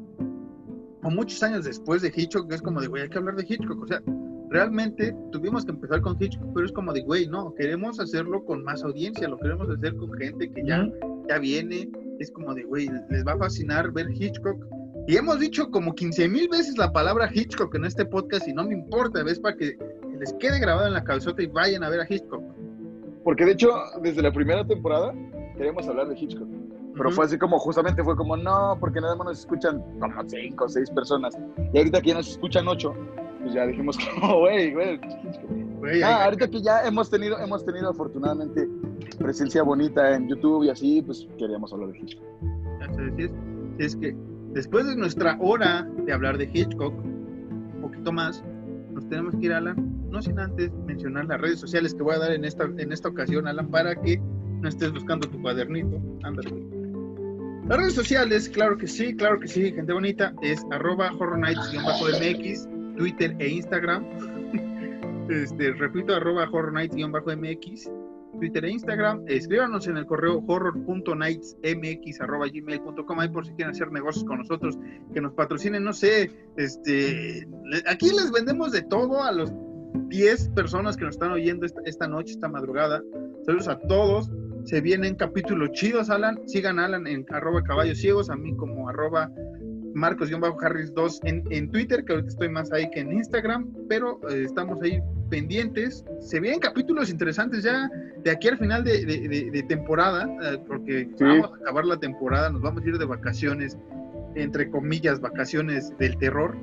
o 1.04 1.10
muchos 1.10 1.42
años 1.44 1.66
después 1.66 2.02
de 2.02 2.12
Hitchcock, 2.16 2.50
que 2.50 2.56
es 2.56 2.62
como 2.62 2.82
de, 2.82 2.88
güey, 2.88 3.04
hay 3.04 3.10
que 3.10 3.18
hablar 3.18 3.36
de 3.36 3.46
Hitchcock, 3.48 3.84
o 3.84 3.88
sea, 3.88 4.02
realmente 4.50 5.16
tuvimos 5.32 5.66
que 5.66 5.72
empezar 5.72 6.02
con 6.02 6.18
Hitchcock, 6.20 6.54
pero 6.54 6.66
es 6.66 6.72
como 6.72 6.94
de, 6.94 7.02
güey, 7.02 7.28
no, 7.28 7.54
queremos 7.56 8.00
hacerlo 8.00 8.44
con 8.46 8.64
más 8.64 8.84
audiencia, 8.84 9.28
lo 9.28 9.40
queremos 9.40 9.70
hacer 9.70 9.96
con 9.96 10.12
gente 10.14 10.52
que 10.52 10.64
ya, 10.66 10.88
ya 11.30 11.40
viene, 11.40 11.90
es 12.20 12.32
como 12.32 12.54
de, 12.54 12.64
güey, 12.64 12.90
les 13.10 13.26
va 13.26 13.34
a 13.34 13.38
fascinar 13.38 13.92
ver 13.92 14.08
Hitchcock. 14.12 14.64
Y 15.08 15.18
hemos 15.18 15.40
dicho 15.40 15.70
como 15.72 15.96
15 15.96 16.30
mil 16.30 16.48
veces 16.48 16.78
la 16.78 16.92
palabra 16.92 17.30
Hitchcock 17.34 17.74
en 17.76 17.86
este 17.86 18.06
podcast 18.06 18.48
y 18.48 18.54
no 18.54 18.64
me 18.64 18.76
importa, 18.76 19.24
¿ves? 19.24 19.40
Para 19.40 19.58
que 19.58 19.78
les 20.20 20.34
quede 20.34 20.60
grabado 20.60 20.88
en 20.88 20.94
la 20.94 21.04
cabezota 21.04 21.42
y 21.42 21.48
vayan 21.48 21.84
a 21.84 21.90
ver 21.90 22.02
a 22.02 22.06
Hitchcock. 22.08 22.44
Porque 23.24 23.46
de 23.46 23.54
hecho, 23.54 23.72
desde 24.02 24.22
la 24.22 24.32
primera 24.32 24.66
temporada 24.66 25.14
queríamos 25.58 25.88
hablar 25.88 26.08
de 26.08 26.20
Hitchcock. 26.20 26.48
Pero 26.96 27.10
fue 27.12 27.26
así 27.26 27.38
como, 27.38 27.58
justamente 27.58 28.04
fue 28.04 28.16
como, 28.16 28.38
no, 28.38 28.78
porque 28.80 29.02
nada 29.02 29.16
más 29.16 29.28
nos 29.28 29.40
escuchan 29.40 29.82
como 30.00 30.30
cinco 30.30 30.66
o 30.66 30.70
seis 30.70 30.90
personas. 30.92 31.36
Y 31.74 31.78
ahorita 31.78 32.02
que 32.02 32.10
ya 32.10 32.16
nos 32.16 32.30
escuchan 32.30 32.68
ocho, 32.68 32.94
pues 33.42 33.54
ya 33.54 33.66
dijimos 33.66 33.98
como, 34.20 34.40
güey, 34.40 34.74
güey. 34.74 35.00
Ah, 36.04 36.26
ahorita 36.26 36.48
que 36.48 36.62
ya 36.62 36.86
hemos 36.86 37.10
tenido, 37.10 37.40
hemos 37.40 37.66
tenido 37.66 37.90
afortunadamente 37.90 38.68
presencia 39.18 39.64
bonita 39.64 40.16
en 40.16 40.28
YouTube 40.28 40.66
y 40.66 40.70
así, 40.70 41.02
pues 41.02 41.28
queríamos 41.40 41.74
hablar 41.74 41.90
de 41.90 42.00
Hitchcock. 42.00 42.24
Es, 43.18 43.32
es 43.80 43.96
que 43.96 44.16
después 44.54 44.88
de 44.88 44.96
nuestra 44.96 45.38
hora 45.40 45.88
de 46.06 46.14
hablar 46.14 46.38
de 46.38 46.50
Hitchcock, 46.54 46.94
un 47.04 47.80
poquito 47.82 48.12
más, 48.12 48.44
nos 48.92 49.08
tenemos 49.10 49.36
que 49.36 49.46
ir, 49.46 49.54
Alan, 49.54 49.76
no 50.10 50.22
sin 50.22 50.40
antes 50.40 50.72
mencionar 50.86 51.26
las 51.26 51.40
redes 51.40 51.60
sociales 51.60 51.94
que 51.94 52.04
voy 52.04 52.16
a 52.16 52.20
dar 52.20 52.32
en 52.34 52.46
esta, 52.46 52.66
en 52.66 52.92
esta 52.92 53.10
ocasión, 53.10 53.48
Alan, 53.48 53.70
para 53.70 53.96
que 53.96 54.18
no 54.18 54.68
estés 54.68 54.92
buscando 54.92 55.28
tu 55.28 55.42
cuadernito. 55.42 56.02
Ándale. 56.24 56.52
Las 57.68 57.78
redes 57.80 57.94
sociales, 57.94 58.50
claro 58.50 58.78
que 58.78 58.88
sí, 58.88 59.16
claro 59.16 59.40
que 59.40 59.48
sí, 59.48 59.72
gente 59.72 59.94
bonita, 59.94 60.34
es 60.42 60.66
arroba 60.72 61.12
horrornights-mx, 61.12 62.98
Twitter 62.98 63.36
e 63.40 63.50
Instagram. 63.50 64.06
Este, 65.30 65.72
repito, 65.72 66.14
arroba 66.14 66.46
horrornights-mx, 66.52 67.90
Twitter 68.42 68.66
e 68.66 68.72
Instagram. 68.72 69.24
Escríbanos 69.28 69.88
en 69.88 69.96
el 69.98 70.08
correo 70.08 70.44
horror.nightsmx.gmail.com 70.48 73.20
ahí 73.20 73.30
por 73.30 73.46
si 73.46 73.54
quieren 73.54 73.76
hacer 73.76 73.92
negocios 73.92 74.26
con 74.26 74.40
nosotros, 74.40 74.80
que 75.14 75.22
nos 75.22 75.34
patrocinen, 75.34 75.84
no 75.84 75.94
sé, 75.94 76.32
este, 76.58 77.48
aquí 77.88 78.10
les 78.10 78.32
vendemos 78.32 78.72
de 78.72 78.82
todo 78.82 79.22
a 79.22 79.32
los 79.32 79.54
10 80.08 80.50
personas 80.56 80.98
que 80.98 81.06
nos 81.06 81.14
están 81.14 81.32
oyendo 81.32 81.68
esta, 81.86 82.08
noche, 82.08 82.34
esta 82.34 82.50
madrugada. 82.50 83.04
Saludos 83.46 83.68
a 83.68 83.78
todos. 83.78 84.32
Se 84.64 84.82
vienen 84.82 85.14
capítulos 85.14 85.70
chidos, 85.74 86.10
Alan. 86.10 86.40
Sigan 86.48 86.80
Alan 86.80 87.06
en 87.06 87.24
arroba 87.30 87.62
caballos 87.62 88.00
ciegos, 88.00 88.32
a 88.32 88.36
mí 88.36 88.56
como 88.56 88.90
arroba 88.90 89.30
Marcos-Harris2 89.94 91.20
en, 91.24 91.44
en, 91.50 91.70
Twitter, 91.72 92.04
que 92.04 92.14
ahorita 92.14 92.30
estoy 92.30 92.50
más 92.50 92.72
ahí 92.72 92.90
que 92.92 93.02
en 93.02 93.14
Instagram, 93.14 93.68
pero 93.90 94.20
eh, 94.30 94.44
estamos 94.46 94.82
ahí 94.82 95.02
pendientes. 95.30 96.06
Se 96.20 96.40
vienen 96.40 96.60
capítulos 96.60 97.10
interesantes 97.10 97.64
ya 97.64 97.90
de 98.24 98.32
aquí 98.32 98.48
al 98.48 98.58
final 98.58 98.84
de, 98.84 99.66
temporada, 99.68 100.30
eh, 100.44 100.58
porque 100.68 101.10
vamos 101.20 101.52
a 101.52 101.56
acabar 101.56 101.86
la 101.86 101.98
temporada, 101.98 102.50
nos 102.50 102.62
vamos 102.62 102.84
a 102.84 102.88
ir 102.88 102.98
de 102.98 103.06
vacaciones, 103.06 103.78
entre 104.36 104.70
comillas, 104.70 105.20
vacaciones 105.20 105.96
del 105.98 106.18
terror. 106.18 106.56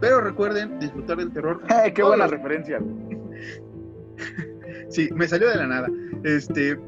Pero 0.00 0.20
recuerden 0.20 0.78
disfrutar 0.78 1.18
del 1.18 1.32
terror. 1.32 1.62
¡Qué 1.94 2.02
buena 2.02 2.26
referencia! 2.26 2.80
sí, 4.88 5.08
me 5.14 5.26
salió 5.26 5.48
de 5.48 5.56
la 5.56 5.66
nada. 5.66 5.88
Este, 6.24 6.78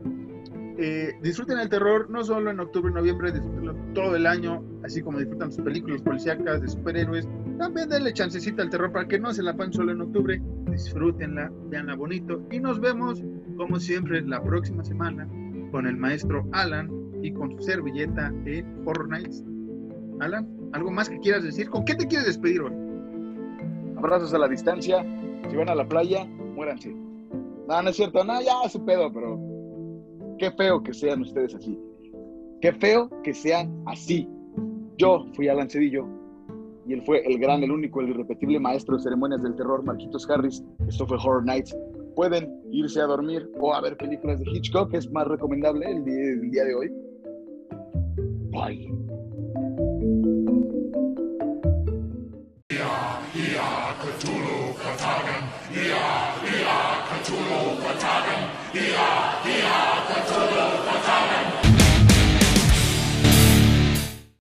eh, 0.81 1.13
disfruten 1.23 1.59
el 1.59 1.69
terror 1.69 2.09
no 2.11 2.25
solo 2.25 2.51
en 2.51 2.61
octubre 2.61 2.91
y 2.91 2.95
noviembre, 2.95 3.33
disfrútenlo 3.33 3.75
todo 3.95 4.17
el 4.17 4.27
año, 4.27 4.65
así 4.83 5.03
como 5.03 5.19
disfrutan 5.19 5.53
sus 5.53 5.63
películas 5.63 6.03
policíacas 6.03 6.63
de 6.63 6.69
superhéroes. 6.69 7.29
También 7.59 7.89
denle 7.89 8.13
chancecita 8.13 8.63
al 8.63 8.71
terror 8.71 8.91
para 8.91 9.07
que 9.07 9.19
no 9.19 9.33
se 9.33 9.43
la 9.43 9.57
pasen 9.57 9.73
solo 9.73 9.93
en 9.93 10.01
octubre. 10.01 10.41
Disfrútenla, 10.71 11.53
veanla 11.69 11.95
bonito. 11.95 12.43
Y 12.51 12.61
nos 12.61 12.81
vemos, 12.81 13.23
como 13.57 13.79
siempre, 13.79 14.23
la 14.23 14.43
próxima 14.43 14.83
semana 14.83 15.29
con 15.71 15.87
el 15.87 15.97
maestro 15.97 16.49
Alan 16.53 16.91
y 17.23 17.33
con 17.33 17.53
su 17.53 17.63
servilleta 17.63 18.31
de 18.45 18.65
Horror 18.87 19.09
Nights. 19.09 19.45
Alan, 20.21 20.49
¿algo 20.73 20.91
más 20.91 21.09
que 21.09 21.19
quieras 21.21 21.45
decir? 21.45 21.69
¿Con 21.69 21.85
qué 21.85 21.95
te 21.95 22.07
quieres 22.07 22.27
despedir 22.27 22.63
hoy? 22.63 22.73
abrazos 24.01 24.33
a 24.35 24.39
la 24.39 24.49
distancia. 24.49 25.05
Si 25.49 25.57
van 25.57 25.69
a 25.69 25.75
la 25.75 25.87
playa, 25.87 26.25
muéranse. 26.25 26.95
No, 27.69 27.83
no 27.83 27.91
es 27.91 27.97
cierto, 27.97 28.25
no, 28.25 28.41
ya 28.41 28.69
su 28.69 28.85
pedo, 28.85 29.13
pero 29.13 29.39
Qué 30.41 30.51
feo 30.53 30.83
que 30.83 30.95
sean 30.95 31.21
ustedes 31.21 31.55
así. 31.55 31.79
Qué 32.63 32.73
feo 32.73 33.11
que 33.23 33.35
sean 33.35 33.71
así. 33.85 34.27
Yo 34.97 35.27
fui 35.35 35.49
a 35.49 35.55
Lancedillo 35.55 36.09
y 36.87 36.95
él 36.95 37.03
fue 37.05 37.23
el 37.27 37.39
gran, 37.39 37.63
el 37.63 37.71
único, 37.71 38.01
el 38.01 38.09
irrepetible 38.09 38.59
maestro 38.59 38.97
de 38.97 39.03
ceremonias 39.03 39.43
del 39.43 39.55
terror, 39.55 39.85
Marquitos 39.85 40.29
Harris. 40.31 40.65
Esto 40.89 41.07
fue 41.07 41.19
Horror 41.19 41.45
Nights. 41.45 41.77
Pueden 42.17 42.51
irse 42.73 43.03
a 43.03 43.05
dormir 43.05 43.51
o 43.61 43.75
a 43.75 43.83
ver 43.83 43.99
películas 43.99 44.41
de 44.41 44.47
Hitchcock, 44.51 44.91
que 44.91 44.97
es 44.97 45.11
más 45.13 45.29
recomendable 45.29 45.87
el 45.91 46.05
día, 46.51 46.65
de 46.65 46.75
hoy. 46.75 46.91
Bye. 48.51 48.89
Cthulhu. 54.01 54.60
Vertagen, 55.11 55.43
Ia, 55.75 56.31
Ia, 56.47 56.79
Cthulhu 57.11 57.83
Vertagen, 57.83 58.47
Ia, 58.75 59.11
Ia, 59.45 59.79
Cthulhu 60.07 60.67
Vertagen. 60.87 61.60